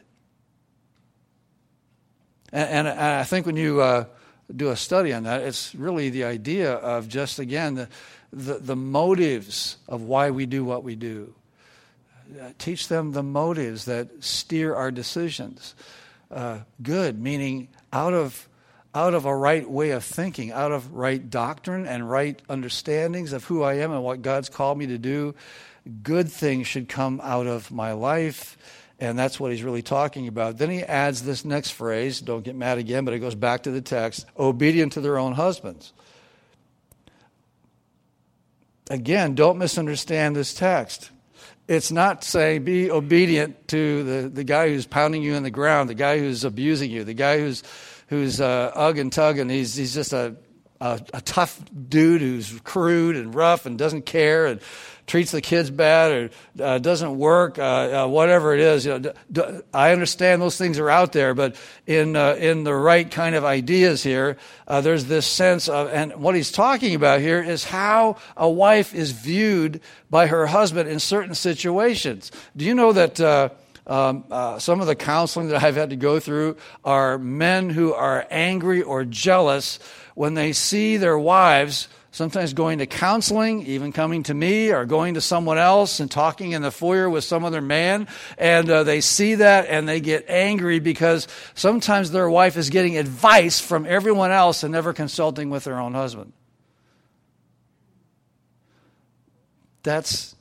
And, 2.54 2.88
and, 2.88 3.00
I 3.00 3.26
think 3.26 3.46
when 3.46 3.58
you 3.58 3.82
uh, 3.82 4.06
do 4.56 4.70
a 4.70 4.76
study 4.76 5.14
on 5.14 5.24
that. 5.24 5.42
It's 5.42 5.74
really 5.76 6.10
the 6.10 6.26
idea 6.26 6.74
of 6.74 7.08
just, 7.08 7.40
again, 7.40 7.76
the, 7.76 7.90
the, 8.32 8.60
the 8.60 8.76
motives 8.76 9.78
of 9.88 10.04
why 10.04 10.32
we 10.32 10.46
do 10.46 10.64
what 10.66 10.84
we 10.84 10.96
do. 10.96 11.34
Uh, 12.40 12.50
teach 12.58 12.88
them 12.88 13.12
the 13.12 13.24
motives 13.24 13.86
that 13.86 14.24
steer 14.24 14.74
our 14.76 14.92
decisions. 14.92 15.76
Uh, 16.32 16.60
good, 16.82 17.22
meaning 17.22 17.68
out 17.92 18.14
of 18.14 18.48
out 18.96 19.16
of 19.16 19.26
a 19.26 19.36
right 19.36 19.68
way 19.68 19.90
of 19.90 20.04
thinking, 20.04 20.52
out 20.52 20.72
of 20.72 20.94
right 20.94 21.30
doctrine 21.30 21.88
and 21.88 22.10
right 22.10 22.40
understandings 22.48 23.34
of 23.34 23.44
who 23.46 23.64
I 23.64 23.76
am 23.76 23.92
and 23.92 24.04
what 24.04 24.22
God's 24.22 24.50
called 24.50 24.78
me 24.78 24.86
to 24.88 25.00
do. 25.00 25.34
Good 26.04 26.32
things 26.32 26.68
should 26.68 26.88
come 26.88 27.20
out 27.24 27.48
of 27.48 27.72
my 27.72 27.94
life 27.94 28.56
and 29.00 29.18
that's 29.18 29.40
what 29.40 29.52
he's 29.52 29.64
really 29.64 29.82
talking 29.82 30.28
about. 30.28 30.58
Then 30.58 30.70
he 30.70 30.82
adds 30.82 31.24
this 31.24 31.44
next 31.44 31.72
phrase, 31.72 32.22
don't 32.22 32.44
get 32.44 32.56
mad 32.56 32.78
again, 32.78 33.06
but 33.06 33.14
it 33.14 33.20
goes 33.20 33.36
back 33.36 33.64
to 33.64 33.72
the 33.72 33.82
text 33.82 34.26
obedient 34.38 34.94
to 34.94 35.02
their 35.02 35.18
own 35.18 35.34
husbands. 35.34 35.94
Again, 38.90 39.36
don't 39.36 39.58
misunderstand 39.58 40.36
this 40.36 40.54
text. 40.54 41.10
It's 41.68 41.92
not 41.92 42.24
saying 42.24 42.66
be 42.66 42.92
obedient 42.92 43.68
to 43.70 44.04
the, 44.04 44.30
the 44.30 44.44
guy 44.44 44.68
who's 44.68 44.86
pounding 44.86 45.24
you 45.24 45.36
in 45.36 45.44
the 45.44 45.52
ground, 45.52 45.90
the 45.90 45.96
guy 45.96 46.20
who's 46.20 46.44
abusing 46.44 46.92
you, 46.92 47.06
the 47.06 47.14
guy 47.14 47.40
who's, 47.40 47.64
who's 48.08 48.42
uh, 48.42 48.72
ugg 48.76 48.98
and 48.98 49.12
tugging. 49.12 49.50
He's, 49.50 49.74
he's 49.76 49.94
just 49.94 50.12
a, 50.12 50.36
a, 50.82 51.02
a 51.14 51.22
tough 51.22 51.62
dude 51.88 52.22
who's 52.22 52.60
crude 52.66 53.16
and 53.16 53.34
rough 53.34 53.66
and 53.66 53.78
doesn't 53.78 54.06
care 54.06 54.46
and 54.48 54.60
treats 55.06 55.32
the 55.32 55.42
kids 55.42 55.70
bad 55.70 56.12
or 56.12 56.30
uh, 56.64 56.78
doesn't 56.80 57.18
work, 57.18 57.60
uh, 57.60 58.04
uh, 58.04 58.08
whatever 58.08 58.54
it 58.54 58.60
is. 58.60 58.86
You 58.86 58.92
know, 58.92 59.00
d- 59.00 59.12
d- 59.32 59.62
I 59.74 59.92
understand 59.92 60.42
those 60.42 60.58
things 60.58 60.80
are 60.80 60.90
out 60.90 61.12
there, 61.12 61.34
but 61.34 61.56
in 61.86 62.16
uh, 62.16 62.36
in 62.36 62.64
the 62.64 62.74
right 62.74 63.10
kind 63.10 63.36
of 63.36 63.44
ideas 63.44 64.04
here, 64.04 64.38
uh, 64.68 64.82
there's 64.82 65.06
this 65.06 65.26
sense 65.26 65.68
of, 65.68 65.90
and 65.90 66.16
what 66.16 66.36
he's 66.36 66.52
talking 66.52 66.96
about 66.96 67.20
here 67.20 67.42
is 67.42 67.64
how 67.64 68.18
a 68.38 68.50
wife 68.50 68.94
is 68.94 69.12
viewed 69.12 69.82
by 70.10 70.28
her 70.28 70.48
husband 70.48 70.90
in 70.90 71.00
certain 71.00 71.36
situations. 71.36 72.32
Do 72.56 72.66
you 72.66 72.74
know 72.74 72.94
that? 72.94 73.20
Uh, 73.20 73.50
um, 73.86 74.24
uh, 74.32 74.60
some 74.60 74.80
of 74.80 74.88
the 74.88 74.96
counseling 74.96 75.50
that 75.50 75.62
I've 75.62 75.76
had 75.76 75.90
to 75.90 75.98
go 75.98 76.18
through 76.18 76.56
are 76.86 77.18
men 77.18 77.70
who 77.70 77.94
are 77.94 78.26
angry 78.32 78.82
or 78.82 79.04
jealous 79.04 79.78
when 80.16 80.36
they 80.36 80.54
see 80.54 80.96
their 80.96 81.20
wives 81.20 81.90
sometimes 82.14 82.54
going 82.54 82.78
to 82.78 82.86
counseling, 82.86 83.66
even 83.66 83.92
coming 83.92 84.22
to 84.22 84.36
me 84.36 84.72
or 84.72 84.86
going 84.86 85.16
to 85.16 85.22
someone 85.22 85.58
else 85.58 86.00
and 86.00 86.10
talking 86.10 86.52
in 86.52 86.62
the 86.62 86.70
foyer 86.70 87.10
with 87.10 87.24
some 87.24 87.44
other 87.44 87.60
man. 87.60 88.08
And 88.38 88.70
uh, 88.70 88.84
they 88.84 89.02
see 89.02 89.36
that 89.36 89.66
and 89.68 89.90
they 89.90 90.00
get 90.00 90.26
angry 90.30 90.80
because 90.80 91.28
sometimes 91.56 92.12
their 92.12 92.30
wife 92.30 92.56
is 92.56 92.70
getting 92.70 92.98
advice 92.98 93.60
from 93.60 93.88
everyone 93.88 94.30
else 94.30 94.62
and 94.62 94.72
never 94.72 94.94
consulting 94.94 95.50
with 95.50 95.64
their 95.64 95.80
own 95.80 95.96
husband. 95.96 96.32
That's, 99.82 100.36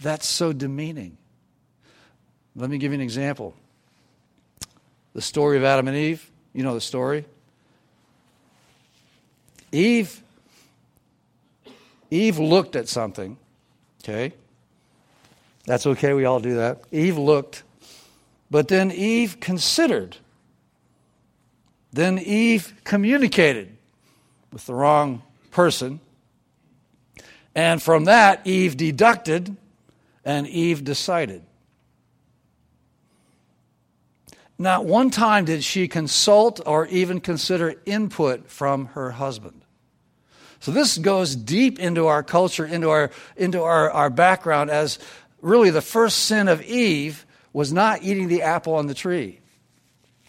that's 0.00 0.26
so 0.26 0.54
demeaning. 0.54 1.18
Let 2.56 2.70
me 2.70 2.78
give 2.78 2.90
you 2.90 2.96
an 2.96 3.02
example. 3.02 3.54
The 5.12 5.20
story 5.20 5.58
of 5.58 5.64
Adam 5.64 5.88
and 5.88 5.96
Eve. 5.96 6.30
You 6.54 6.62
know 6.62 6.72
the 6.72 6.80
story. 6.80 7.26
Eve 9.70 10.22
Eve 12.14 12.38
looked 12.38 12.76
at 12.76 12.88
something, 12.88 13.36
okay? 14.02 14.32
That's 15.66 15.84
okay, 15.84 16.12
we 16.12 16.24
all 16.26 16.38
do 16.38 16.54
that. 16.54 16.84
Eve 16.92 17.18
looked, 17.18 17.64
but 18.52 18.68
then 18.68 18.92
Eve 18.92 19.40
considered. 19.40 20.16
Then 21.92 22.20
Eve 22.20 22.72
communicated 22.84 23.76
with 24.52 24.64
the 24.66 24.74
wrong 24.74 25.22
person. 25.50 25.98
And 27.52 27.82
from 27.82 28.04
that, 28.04 28.46
Eve 28.46 28.76
deducted 28.76 29.56
and 30.24 30.46
Eve 30.46 30.84
decided. 30.84 31.42
Not 34.56 34.84
one 34.84 35.10
time 35.10 35.46
did 35.46 35.64
she 35.64 35.88
consult 35.88 36.60
or 36.64 36.86
even 36.86 37.20
consider 37.20 37.74
input 37.86 38.48
from 38.48 38.86
her 38.86 39.10
husband. 39.10 39.63
So 40.64 40.72
this 40.72 40.96
goes 40.96 41.36
deep 41.36 41.78
into 41.78 42.06
our 42.06 42.22
culture, 42.22 42.64
into 42.64 42.88
our, 42.88 43.10
into 43.36 43.62
our, 43.62 43.90
our 43.90 44.08
background 44.08 44.70
as 44.70 44.98
really 45.42 45.68
the 45.68 45.82
first 45.82 46.20
sin 46.20 46.48
of 46.48 46.62
Eve 46.62 47.26
was 47.52 47.70
not 47.70 48.02
eating 48.02 48.28
the 48.28 48.40
apple 48.40 48.76
on 48.76 48.86
the 48.86 48.94
tree. 48.94 49.40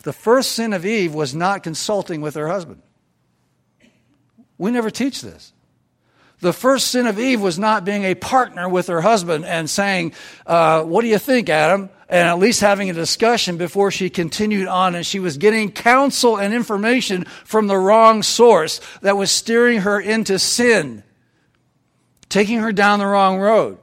The 0.04 0.12
first 0.12 0.52
sin 0.52 0.74
of 0.74 0.86
Eve 0.86 1.14
was 1.14 1.34
not 1.34 1.64
consulting 1.64 2.20
with 2.20 2.36
her 2.36 2.50
husband. 2.50 2.82
We 4.58 4.72
never 4.72 4.90
teach 4.90 5.22
this. 5.22 5.54
The 6.42 6.52
first 6.52 6.88
sin 6.88 7.08
of 7.08 7.18
Eve 7.18 7.40
was 7.40 7.58
not 7.58 7.86
being 7.86 8.04
a 8.04 8.14
partner 8.14 8.68
with 8.68 8.88
her 8.88 9.00
husband 9.00 9.46
and 9.46 9.70
saying, 9.70 10.16
uh, 10.46 10.84
What 10.84 11.04
do 11.04 11.08
you 11.08 11.18
think, 11.18 11.48
Adam? 11.48 11.90
And 12.08 12.28
at 12.28 12.40
least 12.40 12.62
having 12.62 12.90
a 12.90 12.94
discussion 12.94 13.58
before 13.58 13.92
she 13.92 14.10
continued 14.10 14.68
on. 14.68 14.96
And 14.96 15.06
she 15.06 15.20
was 15.20 15.38
getting 15.38 15.72
counsel 15.72 16.38
and 16.38 16.54
information 16.54 17.26
from 17.44 17.68
the 17.68 17.78
wrong 17.78 18.24
source 18.24 18.80
that 19.02 19.18
was 19.18 19.32
steering 19.32 19.82
her 19.82 20.00
into 20.00 20.38
sin, 20.38 21.04
taking 22.30 22.60
her 22.60 22.72
down 22.72 23.00
the 23.00 23.08
wrong 23.08 23.40
road. 23.40 23.80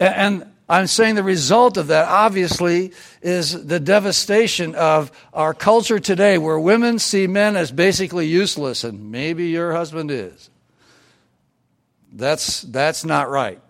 And 0.00 0.46
I'm 0.68 0.86
saying 0.86 1.14
the 1.14 1.22
result 1.22 1.76
of 1.76 1.86
that, 1.86 2.08
obviously, 2.08 2.92
is 3.22 3.66
the 3.66 3.80
devastation 3.80 4.74
of 4.74 5.10
our 5.32 5.54
culture 5.54 5.98
today 5.98 6.36
where 6.36 6.60
women 6.60 6.98
see 6.98 7.26
men 7.26 7.56
as 7.56 7.72
basically 7.72 8.26
useless, 8.26 8.84
and 8.84 9.10
maybe 9.10 9.48
your 9.48 9.72
husband 9.72 10.10
is. 10.10 10.50
That's, 12.12 12.62
that's 12.62 13.04
not 13.04 13.30
right. 13.30 13.60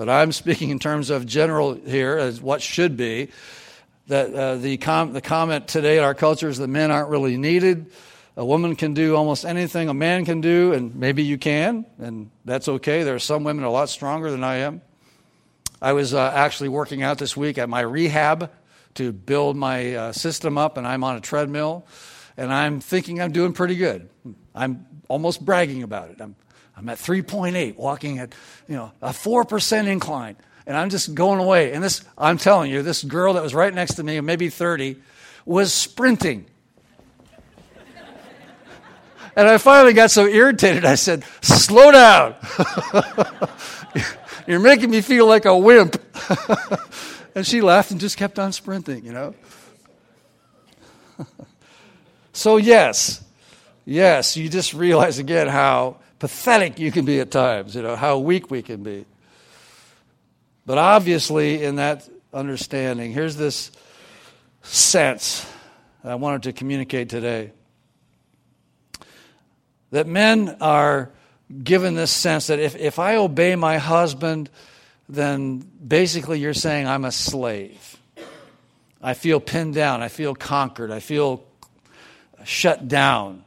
But 0.00 0.08
I'm 0.08 0.32
speaking 0.32 0.70
in 0.70 0.78
terms 0.78 1.10
of 1.10 1.26
general 1.26 1.74
here 1.74 2.16
as 2.16 2.40
what 2.40 2.62
should 2.62 2.96
be. 2.96 3.28
That 4.06 4.34
uh, 4.34 4.54
the, 4.56 4.78
com- 4.78 5.12
the 5.12 5.20
comment 5.20 5.68
today 5.68 5.98
in 5.98 6.02
our 6.02 6.14
culture 6.14 6.48
is 6.48 6.56
that 6.56 6.68
men 6.68 6.90
aren't 6.90 7.10
really 7.10 7.36
needed. 7.36 7.92
A 8.34 8.42
woman 8.42 8.76
can 8.76 8.94
do 8.94 9.14
almost 9.14 9.44
anything 9.44 9.90
a 9.90 9.94
man 9.94 10.24
can 10.24 10.40
do, 10.40 10.72
and 10.72 10.96
maybe 10.96 11.22
you 11.22 11.36
can, 11.36 11.84
and 11.98 12.30
that's 12.46 12.66
okay. 12.66 13.02
There 13.02 13.14
are 13.14 13.18
some 13.18 13.44
women 13.44 13.62
a 13.62 13.70
lot 13.70 13.90
stronger 13.90 14.30
than 14.30 14.42
I 14.42 14.60
am. 14.60 14.80
I 15.82 15.92
was 15.92 16.14
uh, 16.14 16.32
actually 16.34 16.70
working 16.70 17.02
out 17.02 17.18
this 17.18 17.36
week 17.36 17.58
at 17.58 17.68
my 17.68 17.82
rehab 17.82 18.50
to 18.94 19.12
build 19.12 19.54
my 19.54 19.94
uh, 19.94 20.12
system 20.12 20.56
up, 20.56 20.78
and 20.78 20.86
I'm 20.86 21.04
on 21.04 21.16
a 21.16 21.20
treadmill, 21.20 21.84
and 22.38 22.50
I'm 22.50 22.80
thinking 22.80 23.20
I'm 23.20 23.32
doing 23.32 23.52
pretty 23.52 23.76
good. 23.76 24.08
I'm 24.54 24.86
almost 25.08 25.44
bragging 25.44 25.82
about 25.82 26.08
it. 26.08 26.22
I'm, 26.22 26.36
I'm 26.76 26.88
at 26.88 26.98
3.8, 26.98 27.76
walking 27.76 28.18
at 28.18 28.34
you 28.68 28.76
know 28.76 28.92
a 29.02 29.12
four 29.12 29.44
percent 29.44 29.88
incline, 29.88 30.36
and 30.66 30.76
I'm 30.76 30.90
just 30.90 31.14
going 31.14 31.40
away. 31.40 31.72
And 31.72 31.82
this, 31.82 32.02
I'm 32.16 32.38
telling 32.38 32.70
you, 32.70 32.82
this 32.82 33.02
girl 33.02 33.34
that 33.34 33.42
was 33.42 33.54
right 33.54 33.72
next 33.72 33.94
to 33.94 34.02
me, 34.02 34.20
maybe 34.20 34.48
30, 34.48 34.96
was 35.44 35.72
sprinting. 35.72 36.46
And 39.36 39.48
I 39.48 39.58
finally 39.58 39.92
got 39.92 40.10
so 40.10 40.26
irritated, 40.26 40.84
I 40.84 40.96
said, 40.96 41.24
Slow 41.40 41.92
down. 41.92 42.34
You're 44.46 44.60
making 44.60 44.90
me 44.90 45.00
feel 45.00 45.26
like 45.26 45.44
a 45.44 45.56
wimp. 45.56 46.02
and 47.34 47.46
she 47.46 47.60
laughed 47.60 47.90
and 47.92 48.00
just 48.00 48.16
kept 48.16 48.38
on 48.38 48.52
sprinting, 48.52 49.04
you 49.04 49.12
know. 49.12 49.34
so, 52.32 52.56
yes, 52.56 53.22
yes, 53.84 54.36
you 54.36 54.48
just 54.48 54.74
realize 54.74 55.18
again 55.18 55.46
how 55.46 55.98
pathetic 56.20 56.78
you 56.78 56.92
can 56.92 57.04
be 57.04 57.18
at 57.18 57.32
times, 57.32 57.74
you 57.74 57.82
know, 57.82 57.96
how 57.96 58.18
weak 58.18 58.50
we 58.50 58.62
can 58.62 58.84
be. 58.84 59.04
But 60.64 60.78
obviously, 60.78 61.64
in 61.64 61.76
that 61.76 62.08
understanding, 62.32 63.12
here's 63.12 63.34
this 63.34 63.72
sense 64.62 65.50
I 66.04 66.14
wanted 66.14 66.44
to 66.44 66.52
communicate 66.52 67.08
today 67.08 67.50
that 69.90 70.06
men 70.06 70.56
are 70.60 71.10
given 71.64 71.94
this 71.94 72.12
sense 72.12 72.46
that 72.46 72.60
if, 72.60 72.76
if 72.76 72.98
I 72.98 73.16
obey 73.16 73.56
my 73.56 73.78
husband, 73.78 74.48
then 75.08 75.58
basically 75.58 76.38
you're 76.38 76.54
saying 76.54 76.86
I'm 76.86 77.04
a 77.04 77.10
slave. 77.10 77.96
I 79.02 79.14
feel 79.14 79.40
pinned 79.40 79.74
down. 79.74 80.02
I 80.02 80.08
feel 80.08 80.34
conquered. 80.34 80.90
I 80.90 81.00
feel 81.00 81.42
shut 82.44 82.86
down. 82.86 83.42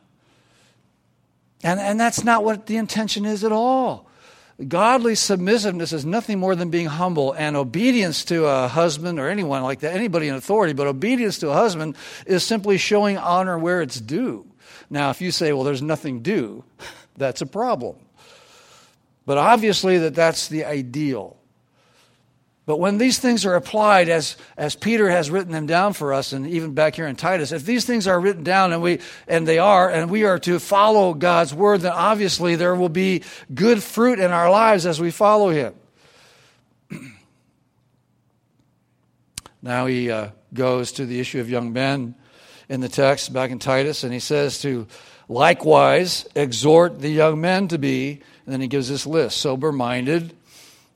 And, 1.63 1.79
and 1.79 1.99
that's 1.99 2.23
not 2.23 2.43
what 2.43 2.65
the 2.67 2.77
intention 2.77 3.25
is 3.25 3.43
at 3.43 3.51
all. 3.51 4.09
Godly 4.67 5.15
submissiveness 5.15 5.93
is 5.93 6.05
nothing 6.05 6.39
more 6.39 6.55
than 6.55 6.69
being 6.69 6.85
humble, 6.85 7.33
and 7.33 7.55
obedience 7.55 8.23
to 8.25 8.45
a 8.45 8.67
husband 8.67 9.19
or 9.19 9.27
anyone 9.27 9.63
like 9.63 9.79
that, 9.79 9.95
anybody 9.95 10.27
in 10.27 10.35
authority, 10.35 10.73
but 10.73 10.85
obedience 10.85 11.39
to 11.39 11.49
a 11.49 11.53
husband 11.53 11.95
is 12.27 12.43
simply 12.43 12.77
showing 12.77 13.17
honor 13.17 13.57
where 13.57 13.81
it's 13.81 13.99
due. 13.99 14.45
Now, 14.89 15.09
if 15.09 15.21
you 15.21 15.31
say, 15.31 15.53
well, 15.53 15.63
there's 15.63 15.81
nothing 15.81 16.21
due, 16.21 16.63
that's 17.17 17.41
a 17.41 17.47
problem. 17.47 17.95
But 19.25 19.37
obviously, 19.37 19.97
that 19.99 20.13
that's 20.13 20.49
the 20.49 20.65
ideal. 20.65 21.37
But 22.65 22.79
when 22.79 22.97
these 22.97 23.19
things 23.19 23.45
are 23.45 23.55
applied, 23.55 24.07
as, 24.07 24.37
as 24.55 24.73
Peter 24.73 25.09
has 25.09 25.29
written 25.29 25.51
them 25.51 25.65
down 25.65 25.91
for 25.91 26.13
us, 26.13 26.31
and 26.31 26.47
even 26.47 26.73
back 26.73 26.95
here 26.95 27.07
in 27.07 27.17
Titus, 27.17 27.51
if 27.51 27.65
these 27.65 27.83
things 27.83 28.07
are 28.07 28.17
written 28.17 28.43
down 28.43 28.71
and, 28.71 28.81
we, 28.81 28.99
and 29.27 29.45
they 29.45 29.59
are, 29.59 29.89
and 29.89 30.09
we 30.09 30.23
are 30.23 30.39
to 30.39 30.59
follow 30.59 31.13
God's 31.13 31.53
word, 31.53 31.81
then 31.81 31.91
obviously 31.91 32.55
there 32.55 32.73
will 32.75 32.87
be 32.87 33.23
good 33.53 33.83
fruit 33.83 34.19
in 34.19 34.31
our 34.31 34.49
lives 34.49 34.85
as 34.85 35.01
we 35.01 35.11
follow 35.11 35.49
Him. 35.49 35.73
now 39.61 39.85
he 39.85 40.09
uh, 40.09 40.29
goes 40.53 40.93
to 40.93 41.05
the 41.05 41.19
issue 41.19 41.41
of 41.41 41.49
young 41.49 41.73
men 41.73 42.15
in 42.69 42.79
the 42.79 42.89
text 42.89 43.33
back 43.33 43.51
in 43.51 43.59
Titus, 43.59 44.05
and 44.05 44.13
he 44.13 44.19
says 44.19 44.61
to 44.61 44.87
likewise 45.27 46.25
exhort 46.33 47.01
the 47.01 47.09
young 47.09 47.41
men 47.41 47.67
to 47.67 47.77
be, 47.77 48.21
and 48.45 48.53
then 48.53 48.61
he 48.61 48.67
gives 48.67 48.87
this 48.87 49.05
list 49.05 49.37
sober 49.37 49.73
minded, 49.73 50.33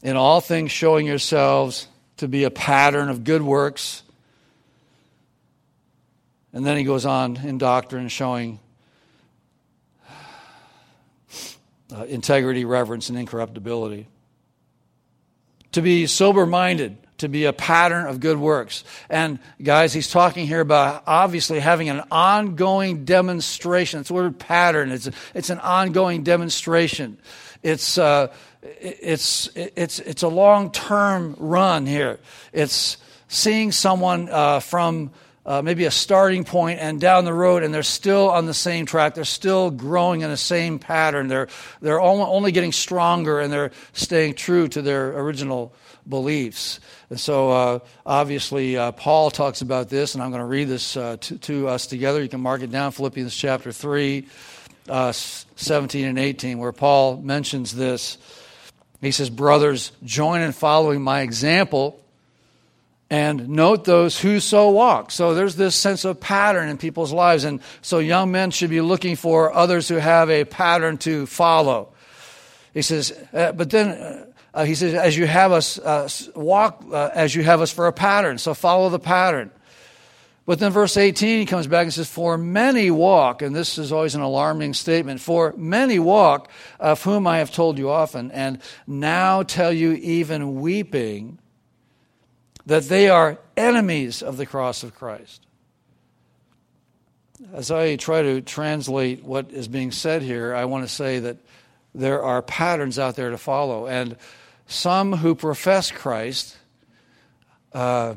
in 0.01 0.15
all 0.15 0.41
things 0.41 0.71
showing 0.71 1.05
yourselves 1.05 1.87
to 2.17 2.27
be 2.27 2.43
a 2.43 2.51
pattern 2.51 3.09
of 3.09 3.23
good 3.23 3.41
works. 3.41 4.03
And 6.53 6.65
then 6.65 6.77
he 6.77 6.83
goes 6.83 7.05
on 7.05 7.37
in 7.37 7.57
doctrine 7.57 8.07
showing 8.07 8.59
uh, 11.95 12.03
integrity, 12.05 12.65
reverence, 12.65 13.09
and 13.09 13.17
incorruptibility. 13.17 14.07
To 15.73 15.81
be 15.81 16.07
sober 16.07 16.45
minded 16.45 16.97
to 17.19 17.27
be 17.27 17.45
a 17.45 17.53
pattern 17.53 18.05
of 18.05 18.19
good 18.19 18.37
works. 18.37 18.83
And 19.09 19.39
guys, 19.61 19.93
he's 19.93 20.09
talking 20.09 20.47
here 20.47 20.61
about 20.61 21.03
obviously 21.07 21.59
having 21.59 21.89
an 21.89 22.03
ongoing 22.11 23.05
demonstration. 23.05 24.01
It's 24.01 24.09
the 24.09 24.15
word 24.15 24.39
pattern. 24.39 24.91
It's, 24.91 25.09
it's 25.33 25.49
an 25.49 25.59
ongoing 25.59 26.23
demonstration. 26.23 27.17
It's, 27.63 27.97
uh, 27.97 28.27
it's, 28.61 29.49
it's, 29.55 29.99
it's 29.99 30.23
a 30.23 30.27
long 30.27 30.71
term 30.71 31.35
run 31.37 31.85
here. 31.85 32.19
It's 32.53 32.97
seeing 33.27 33.71
someone 33.71 34.29
uh, 34.29 34.59
from 34.59 35.11
uh, 35.47 35.61
maybe 35.61 35.85
a 35.85 35.91
starting 35.91 36.43
point 36.43 36.79
and 36.79 36.99
down 36.99 37.23
the 37.23 37.33
road, 37.33 37.63
and 37.63 37.73
they're 37.73 37.81
still 37.81 38.29
on 38.29 38.45
the 38.45 38.53
same 38.53 38.85
track. 38.85 39.15
They're 39.15 39.23
still 39.23 39.71
growing 39.71 40.21
in 40.21 40.29
the 40.29 40.35
same 40.35 40.77
pattern. 40.77 41.29
They're, 41.29 41.47
they're 41.81 42.01
only 42.01 42.51
getting 42.51 42.73
stronger 42.73 43.39
and 43.39 43.51
they're 43.51 43.71
staying 43.93 44.33
true 44.33 44.67
to 44.67 44.81
their 44.81 45.17
original 45.17 45.73
beliefs. 46.07 46.81
And 47.09 47.19
so, 47.19 47.51
uh, 47.51 47.79
obviously, 48.05 48.75
uh, 48.75 48.91
Paul 48.91 49.31
talks 49.31 49.61
about 49.61 49.87
this, 49.87 50.15
and 50.15 50.23
I'm 50.23 50.31
going 50.31 50.41
to 50.41 50.45
read 50.45 50.67
this 50.67 50.97
uh, 50.97 51.15
to, 51.21 51.37
to, 51.39 51.69
us 51.69 51.87
together. 51.87 52.21
You 52.21 52.29
can 52.29 52.41
mark 52.41 52.61
it 52.61 52.71
down 52.71 52.91
Philippians 52.91 53.33
chapter 53.33 53.71
3, 53.71 54.27
uh, 54.89 55.11
17 55.13 56.05
and 56.05 56.19
18, 56.19 56.57
where 56.57 56.73
Paul 56.73 57.17
mentions 57.17 57.73
this. 57.73 58.17
He 59.01 59.11
says, 59.11 59.29
Brothers, 59.29 59.91
join 60.03 60.41
in 60.41 60.51
following 60.51 61.01
my 61.01 61.21
example 61.21 62.03
and 63.09 63.49
note 63.49 63.85
those 63.85 64.19
who 64.19 64.39
so 64.39 64.69
walk. 64.69 65.11
So 65.11 65.33
there's 65.33 65.55
this 65.55 65.75
sense 65.75 66.03
of 66.03 66.19
pattern 66.19 66.67
in 66.67 66.77
people's 66.77 67.13
lives. 67.13 67.43
And 67.43 67.61
so 67.81 67.99
young 67.99 68.31
men 68.31 68.51
should 68.51 68.69
be 68.69 68.81
looking 68.81 69.15
for 69.15 69.53
others 69.53 69.87
who 69.87 69.95
have 69.95 70.29
a 70.29 70.43
pattern 70.43 70.97
to 70.99 71.25
follow. 71.25 71.93
He 72.73 72.81
says, 72.81 73.17
uh, 73.33 73.53
but 73.53 73.69
then 73.69 74.27
uh, 74.53 74.65
he 74.65 74.75
says, 74.75 74.93
as 74.93 75.15
you 75.15 75.25
have 75.25 75.51
us 75.51 75.79
uh, 75.79 76.09
walk, 76.35 76.83
uh, 76.91 77.09
as 77.13 77.33
you 77.33 77.43
have 77.43 77.61
us 77.61 77.71
for 77.71 77.87
a 77.87 77.93
pattern. 77.93 78.37
So 78.37 78.53
follow 78.53 78.89
the 78.89 78.99
pattern. 78.99 79.51
But 80.47 80.59
then 80.59 80.71
verse 80.71 80.95
18, 80.95 81.39
he 81.39 81.45
comes 81.45 81.67
back 81.67 81.83
and 81.83 81.93
says, 81.93 82.09
For 82.09 82.37
many 82.37 82.89
walk, 82.89 83.41
and 83.41 83.53
this 83.53 83.77
is 83.77 83.91
always 83.91 84.15
an 84.15 84.21
alarming 84.21 84.75
statement, 84.75 85.19
for 85.19 85.53
many 85.57 85.99
walk, 85.99 86.49
of 86.79 87.03
whom 87.03 87.27
I 87.27 87.39
have 87.39 87.51
told 87.51 87.77
you 87.77 87.89
often, 87.89 88.31
and 88.31 88.61
now 88.87 89.43
tell 89.43 89.73
you 89.73 89.91
even 89.91 90.61
weeping, 90.61 91.37
that 92.65 92.83
they 92.83 93.09
are 93.09 93.39
enemies 93.57 94.23
of 94.23 94.37
the 94.37 94.45
cross 94.45 94.83
of 94.83 94.95
Christ. 94.95 95.45
As 97.53 97.69
I 97.69 97.97
try 97.97 98.21
to 98.21 98.39
translate 98.39 99.25
what 99.25 99.51
is 99.51 99.67
being 99.67 99.91
said 99.91 100.21
here, 100.21 100.55
I 100.55 100.63
want 100.63 100.87
to 100.87 100.93
say 100.93 101.19
that 101.19 101.37
there 101.93 102.23
are 102.23 102.41
patterns 102.41 102.97
out 102.97 103.17
there 103.17 103.31
to 103.31 103.37
follow. 103.37 103.85
And 103.85 104.15
some 104.65 105.11
who 105.11 105.35
profess 105.35 105.91
Christ 105.91 106.55
uh, 107.73 108.15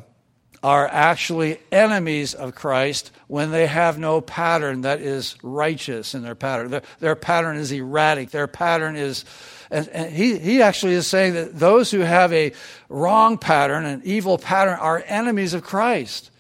are 0.63 0.87
actually 0.87 1.59
enemies 1.73 2.35
of 2.35 2.55
Christ 2.55 3.11
when 3.29 3.51
they 3.51 3.67
have 3.67 3.99
no 3.99 4.21
pattern 4.21 4.83
that 4.83 5.01
is 5.01 5.37
righteous 5.43 6.15
in 6.15 6.23
their 6.23 6.35
pattern. 6.35 6.71
Their, 6.71 6.83
their 6.99 7.17
pattern 7.17 7.57
is 7.57 7.73
erratic. 7.73 8.31
Their 8.31 8.47
pattern 8.47 8.97
is. 8.97 9.25
And, 9.71 9.89
and 9.89 10.13
he, 10.13 10.39
he 10.39 10.63
actually 10.63 10.95
is 10.95 11.07
saying 11.07 11.35
that 11.35 11.59
those 11.59 11.91
who 11.91 12.01
have 12.01 12.33
a 12.33 12.53
wrong 12.89 13.39
pattern, 13.39 13.87
an 13.87 14.03
evil 14.05 14.37
pattern, 14.37 14.79
are 14.79 15.03
enemies 15.07 15.55
of 15.55 15.63
Christ. 15.63 16.31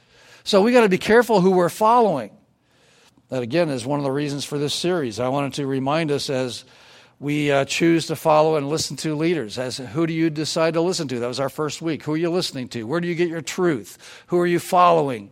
So 0.42 0.62
we 0.62 0.72
got 0.72 0.82
to 0.82 0.88
be 0.88 0.98
careful 0.98 1.40
who 1.40 1.52
we're 1.52 1.68
following. 1.68 2.30
That 3.28 3.42
again 3.42 3.70
is 3.70 3.86
one 3.86 4.00
of 4.00 4.04
the 4.04 4.10
reasons 4.10 4.44
for 4.44 4.58
this 4.58 4.74
series. 4.74 5.20
I 5.20 5.28
wanted 5.28 5.54
to 5.54 5.66
remind 5.66 6.10
us 6.10 6.28
as 6.28 6.64
we 7.20 7.52
uh, 7.52 7.66
choose 7.66 8.06
to 8.06 8.16
follow 8.16 8.56
and 8.56 8.68
listen 8.68 8.96
to 8.96 9.14
leaders. 9.14 9.58
As 9.58 9.76
who 9.76 10.06
do 10.06 10.12
you 10.14 10.30
decide 10.30 10.74
to 10.74 10.80
listen 10.80 11.06
to? 11.08 11.20
That 11.20 11.28
was 11.28 11.38
our 11.38 11.50
first 11.50 11.82
week. 11.82 12.02
Who 12.04 12.14
are 12.14 12.16
you 12.16 12.30
listening 12.30 12.68
to? 12.68 12.84
Where 12.84 12.98
do 12.98 13.06
you 13.06 13.14
get 13.14 13.28
your 13.28 13.42
truth? 13.42 13.98
Who 14.28 14.38
are 14.38 14.46
you 14.46 14.58
following? 14.58 15.30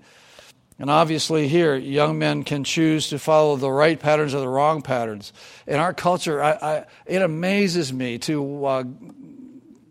And 0.79 0.91
obviously, 0.91 1.49
here, 1.49 1.75
young 1.75 2.19
men 2.19 2.45
can 2.45 2.63
choose 2.63 3.09
to 3.09 3.19
follow 3.19 3.57
the 3.57 3.73
right 3.73 3.99
patterns 3.99 4.35
or 4.35 4.41
the 4.41 4.49
wrong 4.49 4.83
patterns. 4.83 5.33
In 5.67 5.77
our 5.77 5.95
culture, 5.95 6.43
I, 6.43 6.53
I, 6.53 6.85
it 7.07 7.23
amazes 7.23 7.91
me 7.91 8.19
to, 8.19 8.65
uh, 8.67 8.85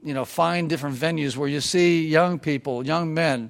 you 0.03 0.13
know, 0.13 0.23
find 0.23 0.69
different 0.69 0.97
venues 0.97 1.35
where 1.35 1.49
you 1.49 1.61
see 1.61 2.07
young 2.07 2.37
people, 2.37 2.85
young 2.85 3.13
men, 3.13 3.49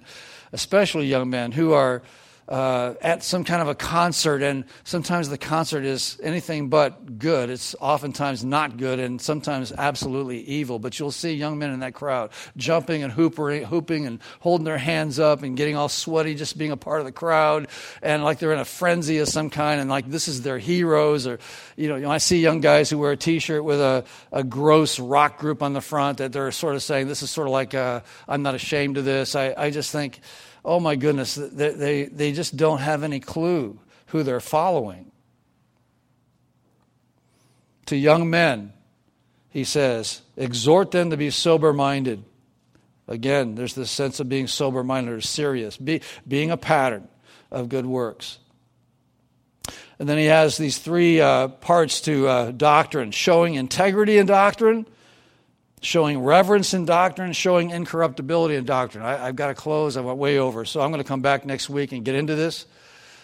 especially 0.53 1.05
young 1.05 1.29
men, 1.29 1.51
who 1.51 1.73
are 1.73 2.01
uh, 2.47 2.93
at 3.01 3.23
some 3.23 3.43
kind 3.43 3.61
of 3.61 3.67
a 3.67 3.75
concert, 3.75 4.41
and 4.41 4.63
sometimes 4.83 5.29
the 5.29 5.37
concert 5.37 5.83
is 5.83 6.17
anything 6.23 6.69
but 6.69 7.19
good. 7.19 7.49
It's 7.49 7.75
oftentimes 7.79 8.43
not 8.43 8.77
good, 8.77 8.99
and 8.99 9.21
sometimes 9.21 9.73
absolutely 9.73 10.39
evil. 10.41 10.79
But 10.79 10.97
you'll 10.97 11.11
see 11.11 11.33
young 11.33 11.59
men 11.59 11.71
in 11.71 11.81
that 11.81 11.93
crowd 11.93 12.31
jumping 12.55 13.03
and 13.03 13.11
hooping, 13.11 13.63
hooping 13.65 14.05
and 14.05 14.19
holding 14.39 14.65
their 14.65 14.77
hands 14.77 15.19
up 15.19 15.43
and 15.43 15.57
getting 15.57 15.75
all 15.75 15.89
sweaty, 15.89 16.35
just 16.35 16.57
being 16.57 16.71
a 16.71 16.77
part 16.77 16.99
of 16.99 17.05
the 17.05 17.11
crowd, 17.11 17.67
and 18.01 18.23
like 18.23 18.39
they're 18.39 18.53
in 18.53 18.59
a 18.59 18.65
frenzy 18.65 19.17
of 19.17 19.27
some 19.27 19.49
kind, 19.49 19.81
and 19.81 19.89
like 19.89 20.09
this 20.09 20.27
is 20.27 20.41
their 20.41 20.57
heroes. 20.57 21.27
Or 21.27 21.39
you 21.75 21.89
know, 21.89 21.95
you 21.95 22.03
know 22.03 22.11
I 22.11 22.17
see 22.17 22.39
young 22.39 22.61
guys 22.61 22.89
who 22.89 22.97
wear 22.97 23.11
a 23.11 23.17
T-shirt 23.17 23.63
with 23.63 23.81
a, 23.81 24.05
a 24.31 24.43
gross 24.43 24.99
rock 24.99 25.37
group 25.37 25.61
on 25.61 25.73
the 25.73 25.81
front 25.81 26.19
that 26.19 26.31
they're 26.31 26.51
sort 26.51 26.75
of 26.75 26.83
saying, 26.83 27.07
"This 27.07 27.23
is 27.23 27.29
sort 27.29 27.47
of 27.47 27.51
like 27.51 27.75
i 27.75 28.01
I'm 28.27 28.41
not 28.41 28.55
ashamed 28.55 28.97
of 28.97 29.03
this." 29.03 29.35
I, 29.35 29.53
I 29.57 29.69
just 29.69 29.91
think 29.91 30.21
oh 30.67 30.81
my 30.81 30.97
goodness, 30.97 31.35
they, 31.35 31.69
they, 31.69 32.03
they 32.03 32.31
just 32.33 32.57
don't 32.57 32.79
have 32.79 33.01
any 33.01 33.21
clue 33.21 33.79
who 34.07 34.21
they're 34.21 34.41
following. 34.41 35.09
To 37.85 37.95
young 37.95 38.29
men, 38.29 38.73
he 39.49 39.63
says, 39.63 40.21
exhort 40.35 40.91
them 40.91 41.09
to 41.11 41.17
be 41.17 41.29
sober 41.29 41.71
minded. 41.71 42.25
Again, 43.07 43.55
there's 43.55 43.75
this 43.75 43.89
sense 43.89 44.19
of 44.19 44.27
being 44.27 44.47
sober 44.47 44.83
minded 44.83 45.13
or 45.13 45.21
serious, 45.21 45.77
be, 45.77 46.01
being 46.27 46.51
a 46.51 46.57
pattern 46.57 47.07
of 47.49 47.69
good 47.69 47.85
works. 47.85 48.37
And 49.99 50.07
then 50.07 50.17
he 50.17 50.25
has 50.25 50.57
these 50.57 50.79
three 50.79 51.21
uh, 51.21 51.47
parts 51.47 52.01
to 52.01 52.27
uh, 52.27 52.51
doctrine 52.51 53.11
showing 53.11 53.55
integrity 53.55 54.17
in 54.17 54.25
doctrine, 54.25 54.85
showing 55.81 56.19
reverence 56.19 56.73
in 56.73 56.85
doctrine, 56.85 57.33
showing 57.33 57.69
incorruptibility 57.69 58.55
in 58.55 58.65
doctrine. 58.65 59.03
I, 59.03 59.27
have 59.27 59.35
got 59.35 59.47
to 59.47 59.53
close. 59.53 59.97
I 59.97 60.01
went 60.01 60.17
way 60.17 60.39
over. 60.39 60.65
So 60.65 60.81
I'm 60.81 60.91
going 60.91 61.03
to 61.03 61.07
come 61.07 61.21
back 61.21 61.45
next 61.45 61.69
week 61.69 61.91
and 61.91 62.03
get 62.03 62.15
into 62.15 62.35
this. 62.35 62.65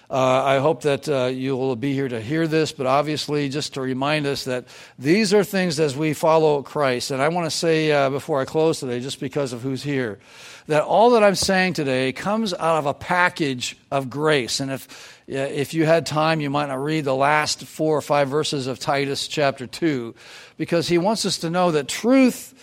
Uh, 0.10 0.44
I 0.44 0.60
hope 0.60 0.84
that 0.84 1.10
uh, 1.10 1.26
you 1.26 1.56
will 1.56 1.76
be 1.76 1.94
here 1.94 2.08
to 2.08 2.22
hear 2.22 2.46
this, 2.46 2.72
but 2.72 2.86
obviously, 2.86 3.50
just 3.50 3.74
to 3.76 3.82
remind 3.82 4.28
us 4.28 4.44
that 4.44 4.66
these 5.00 5.34
are 5.34 5.44
things 5.44 5.80
as 5.80 5.98
we 5.98 6.14
follow 6.14 6.62
Christ. 6.62 7.10
And 7.10 7.20
I 7.20 7.30
want 7.30 7.50
to 7.50 7.58
say 7.58 7.92
uh, 7.92 8.12
before 8.12 8.40
I 8.40 8.46
close 8.46 8.80
today, 8.80 9.00
just 9.00 9.20
because 9.20 9.54
of 9.54 9.64
who's 9.64 9.82
here, 9.82 10.20
that 10.68 10.84
all 10.84 11.12
that 11.12 11.24
I'm 11.24 11.36
saying 11.36 11.74
today 11.74 12.12
comes 12.12 12.54
out 12.54 12.78
of 12.78 12.86
a 12.86 12.94
package 12.94 13.76
of 13.90 14.10
grace. 14.10 14.60
And 14.60 14.72
if 14.72 15.13
if 15.28 15.74
you 15.74 15.86
had 15.86 16.06
time, 16.06 16.42
you 16.42 16.50
might 16.50 16.68
not 16.68 16.84
read 16.84 17.06
the 17.06 17.16
last 17.16 17.64
four 17.66 17.98
or 17.98 18.02
five 18.02 18.30
verses 18.30 18.68
of 18.68 18.80
Titus 18.80 19.28
chapter 19.28 19.68
2, 19.68 20.14
because 20.58 20.88
he 20.88 20.98
wants 20.98 21.26
us 21.26 21.40
to 21.40 21.50
know 21.50 21.72
that 21.72 21.88
truth, 21.88 22.54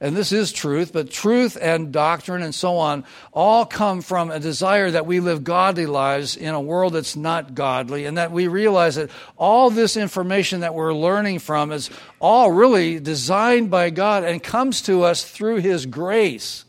and 0.00 0.16
this 0.16 0.32
is 0.32 0.52
truth, 0.52 0.92
but 0.92 1.10
truth 1.10 1.56
and 1.60 1.92
doctrine 1.92 2.42
and 2.42 2.54
so 2.54 2.76
on 2.76 3.04
all 3.32 3.64
come 3.64 4.00
from 4.00 4.30
a 4.30 4.38
desire 4.38 4.90
that 4.90 5.06
we 5.06 5.20
live 5.20 5.44
godly 5.44 5.86
lives 5.86 6.36
in 6.36 6.54
a 6.54 6.60
world 6.60 6.92
that's 6.92 7.16
not 7.16 7.54
godly, 7.54 8.04
and 8.04 8.18
that 8.18 8.30
we 8.30 8.46
realize 8.48 8.96
that 8.96 9.10
all 9.36 9.70
this 9.70 9.96
information 9.96 10.60
that 10.60 10.74
we're 10.74 10.94
learning 10.94 11.38
from 11.38 11.72
is 11.72 11.90
all 12.20 12.50
really 12.50 13.00
designed 13.00 13.70
by 13.70 13.90
God 13.90 14.24
and 14.24 14.42
comes 14.42 14.82
to 14.82 15.02
us 15.02 15.24
through 15.24 15.56
his 15.56 15.86
grace. 15.86 16.64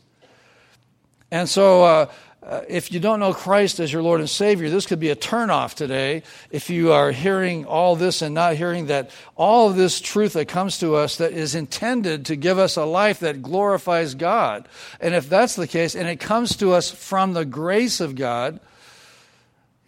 And 1.30 1.48
so, 1.48 1.82
uh, 1.82 2.06
uh, 2.46 2.62
if 2.68 2.92
you 2.92 3.00
don't 3.00 3.18
know 3.18 3.34
Christ 3.34 3.80
as 3.80 3.92
your 3.92 4.02
Lord 4.02 4.20
and 4.20 4.30
Savior, 4.30 4.70
this 4.70 4.86
could 4.86 5.00
be 5.00 5.10
a 5.10 5.16
turnoff 5.16 5.74
today. 5.74 6.22
If 6.48 6.70
you 6.70 6.92
are 6.92 7.10
hearing 7.10 7.64
all 7.64 7.96
this 7.96 8.22
and 8.22 8.36
not 8.36 8.54
hearing 8.54 8.86
that 8.86 9.10
all 9.34 9.68
of 9.68 9.74
this 9.74 10.00
truth 10.00 10.34
that 10.34 10.46
comes 10.46 10.78
to 10.78 10.94
us 10.94 11.16
that 11.16 11.32
is 11.32 11.56
intended 11.56 12.26
to 12.26 12.36
give 12.36 12.56
us 12.56 12.76
a 12.76 12.84
life 12.84 13.18
that 13.20 13.42
glorifies 13.42 14.14
God. 14.14 14.68
And 15.00 15.12
if 15.12 15.28
that's 15.28 15.56
the 15.56 15.66
case, 15.66 15.96
and 15.96 16.08
it 16.08 16.20
comes 16.20 16.56
to 16.58 16.72
us 16.72 16.88
from 16.88 17.32
the 17.32 17.44
grace 17.44 18.00
of 18.00 18.14
God, 18.14 18.60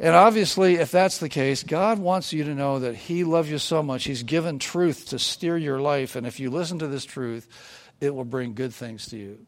and 0.00 0.16
obviously, 0.16 0.76
if 0.76 0.90
that's 0.90 1.18
the 1.18 1.28
case, 1.28 1.62
God 1.62 2.00
wants 2.00 2.32
you 2.32 2.42
to 2.42 2.54
know 2.54 2.80
that 2.80 2.96
He 2.96 3.22
loves 3.22 3.50
you 3.50 3.58
so 3.58 3.84
much. 3.84 4.04
He's 4.04 4.24
given 4.24 4.58
truth 4.58 5.10
to 5.10 5.18
steer 5.20 5.56
your 5.56 5.80
life. 5.80 6.16
And 6.16 6.26
if 6.26 6.40
you 6.40 6.50
listen 6.50 6.80
to 6.80 6.88
this 6.88 7.04
truth, 7.04 7.48
it 8.00 8.12
will 8.14 8.24
bring 8.24 8.54
good 8.54 8.74
things 8.74 9.06
to 9.10 9.16
you. 9.16 9.46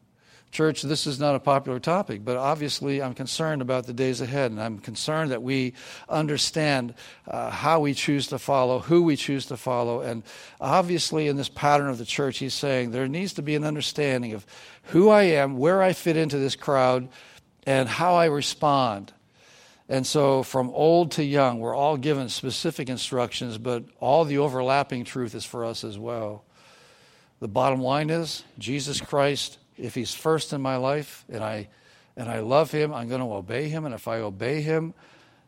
Church, 0.51 0.81
this 0.81 1.07
is 1.07 1.17
not 1.17 1.33
a 1.33 1.39
popular 1.39 1.79
topic, 1.79 2.25
but 2.25 2.35
obviously 2.35 3.01
I'm 3.01 3.13
concerned 3.13 3.61
about 3.61 3.85
the 3.85 3.93
days 3.93 4.19
ahead, 4.19 4.51
and 4.51 4.61
I'm 4.61 4.79
concerned 4.79 5.31
that 5.31 5.41
we 5.41 5.73
understand 6.09 6.93
uh, 7.25 7.49
how 7.49 7.79
we 7.79 7.93
choose 7.93 8.27
to 8.27 8.37
follow, 8.37 8.79
who 8.79 9.03
we 9.03 9.15
choose 9.15 9.45
to 9.45 9.55
follow. 9.55 10.01
And 10.01 10.23
obviously, 10.59 11.29
in 11.29 11.37
this 11.37 11.47
pattern 11.47 11.87
of 11.87 11.97
the 11.97 12.05
church, 12.05 12.39
he's 12.39 12.53
saying 12.53 12.91
there 12.91 13.07
needs 13.07 13.31
to 13.33 13.41
be 13.41 13.55
an 13.55 13.63
understanding 13.63 14.33
of 14.33 14.45
who 14.83 15.07
I 15.07 15.23
am, 15.23 15.57
where 15.57 15.81
I 15.81 15.93
fit 15.93 16.17
into 16.17 16.37
this 16.37 16.57
crowd, 16.57 17.07
and 17.65 17.87
how 17.87 18.15
I 18.15 18.25
respond. 18.25 19.13
And 19.87 20.05
so, 20.05 20.43
from 20.43 20.69
old 20.71 21.11
to 21.13 21.23
young, 21.23 21.59
we're 21.59 21.75
all 21.75 21.95
given 21.95 22.27
specific 22.27 22.89
instructions, 22.89 23.57
but 23.57 23.85
all 24.01 24.25
the 24.25 24.39
overlapping 24.39 25.05
truth 25.05 25.33
is 25.33 25.45
for 25.45 25.63
us 25.63 25.85
as 25.85 25.97
well. 25.97 26.43
The 27.39 27.47
bottom 27.47 27.81
line 27.81 28.09
is 28.09 28.43
Jesus 28.59 28.99
Christ 28.99 29.57
if 29.81 29.95
he's 29.95 30.13
first 30.13 30.53
in 30.53 30.61
my 30.61 30.77
life 30.77 31.25
and 31.29 31.43
I 31.43 31.67
and 32.15 32.29
I 32.29 32.39
love 32.39 32.71
him, 32.71 32.93
I'm 32.93 33.07
going 33.07 33.21
to 33.21 33.33
obey 33.33 33.69
him 33.69 33.85
and 33.85 33.95
if 33.95 34.07
I 34.07 34.17
obey 34.19 34.61
him, 34.61 34.93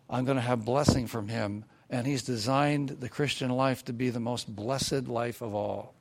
I'm 0.09 0.25
going 0.25 0.37
to 0.37 0.41
have 0.41 0.65
blessing 0.65 1.07
from 1.07 1.27
him 1.27 1.65
and 1.89 2.07
he's 2.07 2.23
designed 2.23 2.89
the 2.89 3.09
Christian 3.09 3.49
life 3.51 3.85
to 3.85 3.93
be 3.93 4.09
the 4.09 4.19
most 4.19 4.53
blessed 4.53 5.07
life 5.07 5.41
of 5.41 5.53
all. 5.53 5.93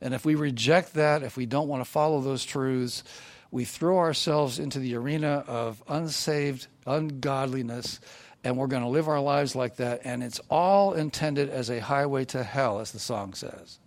And 0.00 0.14
if 0.14 0.24
we 0.24 0.34
reject 0.34 0.94
that, 0.94 1.22
if 1.22 1.36
we 1.36 1.46
don't 1.46 1.68
want 1.68 1.84
to 1.84 1.88
follow 1.88 2.20
those 2.20 2.44
truths, 2.44 3.04
we 3.50 3.64
throw 3.64 3.98
ourselves 3.98 4.58
into 4.58 4.78
the 4.78 4.96
arena 4.96 5.44
of 5.46 5.82
unsaved 5.88 6.66
ungodliness 6.86 8.00
and 8.42 8.56
we're 8.56 8.66
going 8.66 8.82
to 8.82 8.88
live 8.88 9.06
our 9.06 9.20
lives 9.20 9.54
like 9.54 9.76
that 9.76 10.00
and 10.04 10.22
it's 10.22 10.40
all 10.50 10.94
intended 10.94 11.50
as 11.50 11.70
a 11.70 11.78
highway 11.78 12.24
to 12.24 12.42
hell 12.42 12.80
as 12.80 12.90
the 12.92 12.98
song 12.98 13.34
says. 13.34 13.78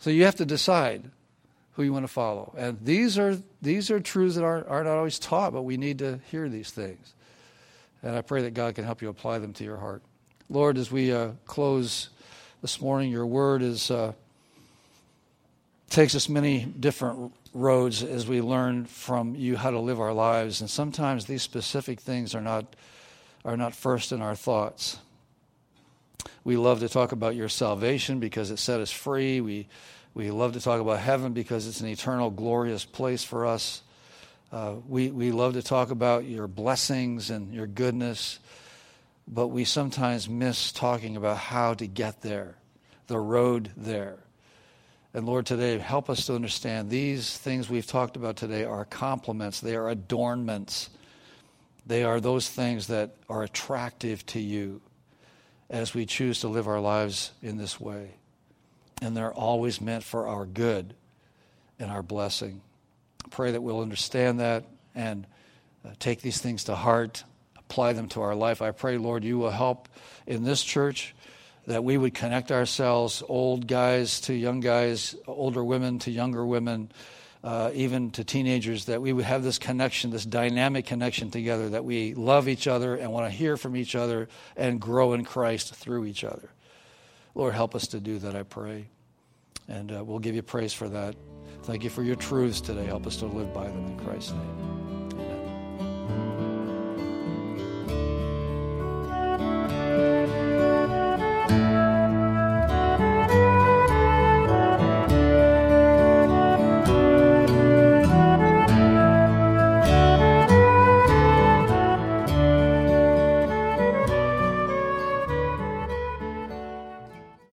So 0.00 0.10
you 0.10 0.24
have 0.24 0.36
to 0.36 0.44
decide 0.44 1.10
who 1.80 1.86
you 1.86 1.92
want 1.92 2.04
to 2.04 2.12
follow. 2.12 2.54
And 2.56 2.78
these 2.82 3.18
are, 3.18 3.36
these 3.62 3.90
are 3.90 4.00
truths 4.00 4.34
that 4.36 4.44
aren't, 4.44 4.68
aren't 4.68 4.88
always 4.88 5.18
taught, 5.18 5.52
but 5.52 5.62
we 5.62 5.76
need 5.76 5.98
to 6.00 6.20
hear 6.30 6.48
these 6.48 6.70
things. 6.70 7.14
And 8.02 8.16
I 8.16 8.22
pray 8.22 8.42
that 8.42 8.54
God 8.54 8.74
can 8.74 8.84
help 8.84 9.02
you 9.02 9.08
apply 9.08 9.38
them 9.38 9.52
to 9.54 9.64
your 9.64 9.76
heart. 9.76 10.02
Lord, 10.48 10.78
as 10.78 10.90
we 10.90 11.12
uh, 11.12 11.30
close 11.46 12.10
this 12.60 12.80
morning, 12.80 13.10
your 13.10 13.26
word 13.26 13.62
is, 13.62 13.90
uh, 13.90 14.12
takes 15.88 16.14
us 16.14 16.28
many 16.28 16.64
different 16.64 17.32
roads 17.52 18.02
as 18.02 18.26
we 18.26 18.40
learn 18.40 18.84
from 18.84 19.34
you 19.34 19.56
how 19.56 19.70
to 19.70 19.78
live 19.78 20.00
our 20.00 20.12
lives. 20.12 20.60
And 20.60 20.68
sometimes 20.68 21.24
these 21.24 21.42
specific 21.42 22.00
things 22.00 22.34
are 22.34 22.40
not, 22.40 22.76
are 23.44 23.56
not 23.56 23.74
first 23.74 24.12
in 24.12 24.22
our 24.22 24.34
thoughts. 24.34 24.98
We 26.44 26.56
love 26.56 26.80
to 26.80 26.88
talk 26.88 27.12
about 27.12 27.36
your 27.36 27.48
salvation 27.48 28.18
because 28.18 28.50
it 28.50 28.58
set 28.58 28.80
us 28.80 28.90
free. 28.90 29.40
We 29.40 29.68
we 30.12 30.30
love 30.30 30.54
to 30.54 30.60
talk 30.60 30.80
about 30.80 30.98
heaven 30.98 31.32
because 31.32 31.66
it's 31.68 31.80
an 31.80 31.88
eternal, 31.88 32.30
glorious 32.30 32.84
place 32.84 33.22
for 33.22 33.46
us. 33.46 33.82
Uh, 34.50 34.74
we, 34.88 35.10
we 35.10 35.30
love 35.30 35.52
to 35.52 35.62
talk 35.62 35.90
about 35.90 36.24
your 36.24 36.48
blessings 36.48 37.30
and 37.30 37.54
your 37.54 37.68
goodness, 37.68 38.40
but 39.28 39.48
we 39.48 39.64
sometimes 39.64 40.28
miss 40.28 40.72
talking 40.72 41.16
about 41.16 41.36
how 41.36 41.74
to 41.74 41.86
get 41.86 42.22
there, 42.22 42.56
the 43.06 43.18
road 43.18 43.70
there. 43.76 44.18
And 45.14 45.26
Lord, 45.26 45.46
today, 45.46 45.78
help 45.78 46.10
us 46.10 46.26
to 46.26 46.34
understand 46.34 46.90
these 46.90 47.36
things 47.36 47.70
we've 47.70 47.86
talked 47.86 48.16
about 48.16 48.36
today 48.36 48.64
are 48.64 48.84
complements, 48.84 49.60
they 49.60 49.76
are 49.76 49.88
adornments. 49.88 50.90
They 51.86 52.04
are 52.04 52.20
those 52.20 52.48
things 52.48 52.86
that 52.86 53.16
are 53.28 53.42
attractive 53.42 54.24
to 54.26 54.38
you 54.38 54.80
as 55.68 55.92
we 55.92 56.06
choose 56.06 56.40
to 56.40 56.48
live 56.48 56.68
our 56.68 56.78
lives 56.78 57.32
in 57.42 57.56
this 57.56 57.80
way 57.80 58.19
and 59.00 59.16
they're 59.16 59.32
always 59.32 59.80
meant 59.80 60.04
for 60.04 60.26
our 60.26 60.46
good 60.46 60.94
and 61.78 61.90
our 61.90 62.02
blessing. 62.02 62.60
Pray 63.30 63.52
that 63.52 63.62
we'll 63.62 63.80
understand 63.80 64.40
that 64.40 64.64
and 64.94 65.26
uh, 65.84 65.90
take 65.98 66.20
these 66.20 66.40
things 66.40 66.64
to 66.64 66.74
heart, 66.74 67.24
apply 67.56 67.92
them 67.92 68.08
to 68.08 68.20
our 68.20 68.34
life. 68.34 68.60
I 68.60 68.70
pray, 68.70 68.98
Lord, 68.98 69.24
you 69.24 69.38
will 69.38 69.50
help 69.50 69.88
in 70.26 70.44
this 70.44 70.62
church 70.62 71.14
that 71.66 71.84
we 71.84 71.96
would 71.96 72.14
connect 72.14 72.50
ourselves, 72.50 73.22
old 73.28 73.66
guys 73.66 74.20
to 74.22 74.34
young 74.34 74.60
guys, 74.60 75.14
older 75.26 75.62
women 75.62 75.98
to 76.00 76.10
younger 76.10 76.44
women, 76.44 76.90
uh, 77.44 77.70
even 77.74 78.10
to 78.10 78.24
teenagers, 78.24 78.86
that 78.86 79.00
we 79.00 79.12
would 79.12 79.24
have 79.24 79.42
this 79.42 79.58
connection, 79.58 80.10
this 80.10 80.26
dynamic 80.26 80.86
connection 80.86 81.30
together, 81.30 81.70
that 81.70 81.84
we 81.84 82.12
love 82.14 82.48
each 82.48 82.66
other 82.66 82.96
and 82.96 83.12
want 83.12 83.30
to 83.30 83.30
hear 83.30 83.56
from 83.56 83.76
each 83.76 83.94
other 83.94 84.28
and 84.56 84.80
grow 84.80 85.12
in 85.12 85.24
Christ 85.24 85.74
through 85.74 86.06
each 86.06 86.24
other. 86.24 86.50
Lord, 87.34 87.54
help 87.54 87.74
us 87.74 87.86
to 87.88 88.00
do 88.00 88.18
that, 88.18 88.34
I 88.34 88.42
pray. 88.42 88.86
And 89.68 89.92
uh, 89.92 90.04
we'll 90.04 90.18
give 90.18 90.34
you 90.34 90.42
praise 90.42 90.72
for 90.72 90.88
that. 90.88 91.14
Thank 91.62 91.84
you 91.84 91.90
for 91.90 92.02
your 92.02 92.16
truths 92.16 92.60
today. 92.60 92.86
Help 92.86 93.06
us 93.06 93.16
to 93.18 93.26
live 93.26 93.52
by 93.54 93.64
them 93.64 93.86
in 93.86 93.98
Christ's 94.00 94.32
name. 94.32 94.89